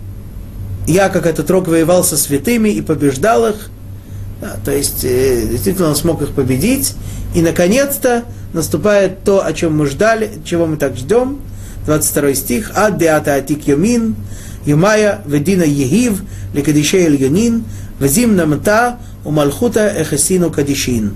я, 0.87 1.09
как 1.09 1.25
этот 1.25 1.49
рог 1.51 1.67
воевал 1.67 2.03
со 2.03 2.17
святыми 2.17 2.69
и 2.69 2.81
побеждал 2.81 3.47
их. 3.47 3.69
Да, 4.39 4.55
то 4.63 4.71
есть, 4.71 5.03
э, 5.03 5.47
действительно, 5.49 5.89
он 5.89 5.95
смог 5.95 6.21
их 6.21 6.31
победить. 6.31 6.95
И, 7.33 7.41
наконец-то, 7.41 8.23
наступает 8.53 9.23
то, 9.23 9.45
о 9.45 9.51
чем 9.53 9.77
мы 9.77 9.87
ждали, 9.87 10.31
чего 10.45 10.65
мы 10.65 10.77
так 10.77 10.95
ждем. 10.95 11.39
22 11.85 12.35
стих. 12.35 12.71
Ад 12.75 12.97
деата 12.97 13.35
атик 13.35 13.67
юмин, 13.67 14.15
юмая 14.65 15.21
ведина 15.25 15.63
егив, 15.63 16.21
лекадишей 16.53 17.07
ильюнин, 17.07 17.63
вазим 17.99 18.35
намта, 18.35 18.97
умалхута 19.23 19.87
эхасину 19.87 20.51
кадишин. 20.51 21.15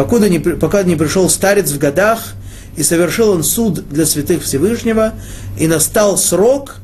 Покуда 0.00 0.30
не, 0.30 0.38
пока 0.38 0.82
не 0.82 0.96
пришел 0.96 1.28
старец 1.28 1.72
в 1.72 1.78
годах, 1.78 2.32
и 2.74 2.82
совершил 2.82 3.32
он 3.32 3.44
суд 3.44 3.86
для 3.90 4.06
святых 4.06 4.42
Всевышнего, 4.42 5.12
и 5.58 5.66
настал 5.66 6.16
срок, 6.16 6.76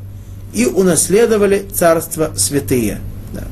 и 0.52 0.66
унаследовали 0.66 1.66
царство 1.72 2.34
святые. 2.36 3.00
Да. 3.32 3.44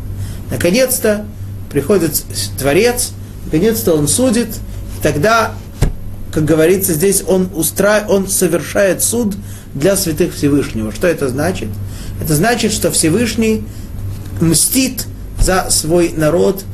Наконец-то 0.50 1.24
приходит 1.72 2.24
Творец, 2.58 3.12
наконец-то 3.46 3.94
он 3.94 4.06
судит, 4.06 4.48
и 4.48 5.02
тогда, 5.02 5.54
как 6.30 6.44
говорится 6.44 6.92
здесь, 6.92 7.24
он, 7.26 7.48
устра... 7.54 8.04
он 8.06 8.28
совершает 8.28 9.02
суд 9.02 9.34
для 9.72 9.96
святых 9.96 10.34
Всевышнего. 10.34 10.92
Что 10.92 11.06
это 11.06 11.30
значит? 11.30 11.70
Это 12.22 12.34
значит, 12.34 12.70
что 12.70 12.90
Всевышний 12.90 13.64
мстит 14.42 15.06
за 15.40 15.68
свой 15.70 16.12
народ, 16.14 16.64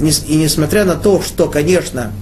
и 0.00 0.36
несмотря 0.36 0.84
на 0.84 0.94
то, 0.94 1.22
что, 1.22 1.48
конечно, 1.48 2.12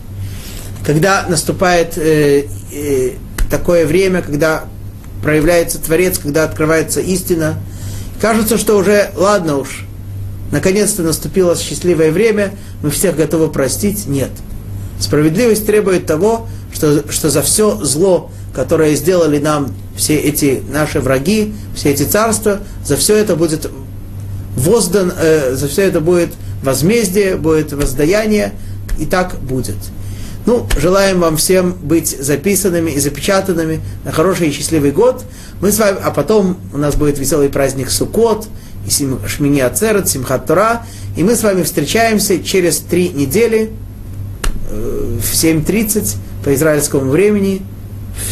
когда 0.85 1.27
наступает 1.29 1.97
э, 1.97 2.45
э, 2.73 3.11
такое 3.51 3.87
время, 3.87 4.23
когда 4.23 4.65
проявляется 5.23 5.79
Творец, 5.79 6.19
когда 6.19 6.45
открывается 6.45 7.01
истина, 7.01 7.57
кажется, 8.21 8.59
что 8.59 8.77
уже, 8.77 9.11
ладно 9.17 9.59
уж, 9.59 9.87
наконец-то 10.53 11.03
наступило 11.03 11.57
счастливое 11.57 12.11
время, 12.13 12.53
мы 12.83 12.91
всех 12.91 13.17
готовы 13.17 13.51
простить. 13.51 14.07
Нет. 14.07 14.31
Справедливость 15.01 15.67
требует 15.67 16.07
того, 16.07 16.47
что, 16.73 17.11
что 17.11 17.31
за 17.31 17.43
все 17.43 17.77
зло, 17.83 18.31
которое 18.55 18.95
сделали 18.95 19.39
нам 19.39 19.75
все 19.97 20.17
эти 20.17 20.63
наши 20.71 21.01
враги, 21.01 21.55
все 21.75 21.91
эти 21.91 22.05
царства, 22.05 22.61
за 22.85 22.97
все 22.97 23.17
это 23.17 23.35
будет 23.35 23.71
воздан, 24.57 25.13
э, 25.19 25.55
за 25.55 25.69
все 25.69 25.83
это 25.83 26.01
будет 26.01 26.31
возмездие, 26.65 27.37
будет 27.37 27.73
воздаяние, 27.73 28.53
и 28.99 29.07
так 29.07 29.37
будет. 29.41 29.77
Ну, 30.47 30.67
желаем 30.77 31.21
вам 31.21 31.37
всем 31.37 31.73
быть 31.73 32.09
записанными 32.09 32.91
и 32.91 32.99
запечатанными 32.99 33.81
на 34.05 34.13
хороший 34.13 34.49
и 34.49 34.53
счастливый 34.53 34.91
год. 34.91 35.25
Мы 35.61 35.73
с 35.73 35.79
вами, 35.79 35.99
а 36.03 36.11
потом 36.11 36.59
у 36.73 36.77
нас 36.77 36.97
будет 36.97 37.19
веселый 37.19 37.49
праздник 37.49 37.91
Суккот, 37.91 38.47
и 38.87 38.91
Шмини 39.27 39.61
Ацерет, 39.61 40.09
Симхат 40.09 40.47
Тора, 40.47 40.83
и 41.17 41.25
мы 41.25 41.37
с 41.37 41.43
вами 41.43 41.63
встречаемся 41.63 42.43
через 42.43 42.79
три 42.79 43.09
недели 43.09 43.71
э, 44.71 45.19
в 45.19 45.33
7.30 45.33 46.17
по 46.45 46.55
израильскому 46.55 47.11
времени, 47.11 47.63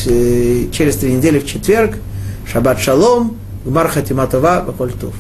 э, 0.05 0.67
через 0.73 0.97
три 0.97 1.13
недели 1.15 1.39
в 1.39 1.47
четверг. 1.47 1.97
Шаббат 2.53 2.81
шалом, 2.81 3.39
Гмар 3.65 3.89
Хатиматова, 3.89 4.65
Бакольтов. 4.67 5.15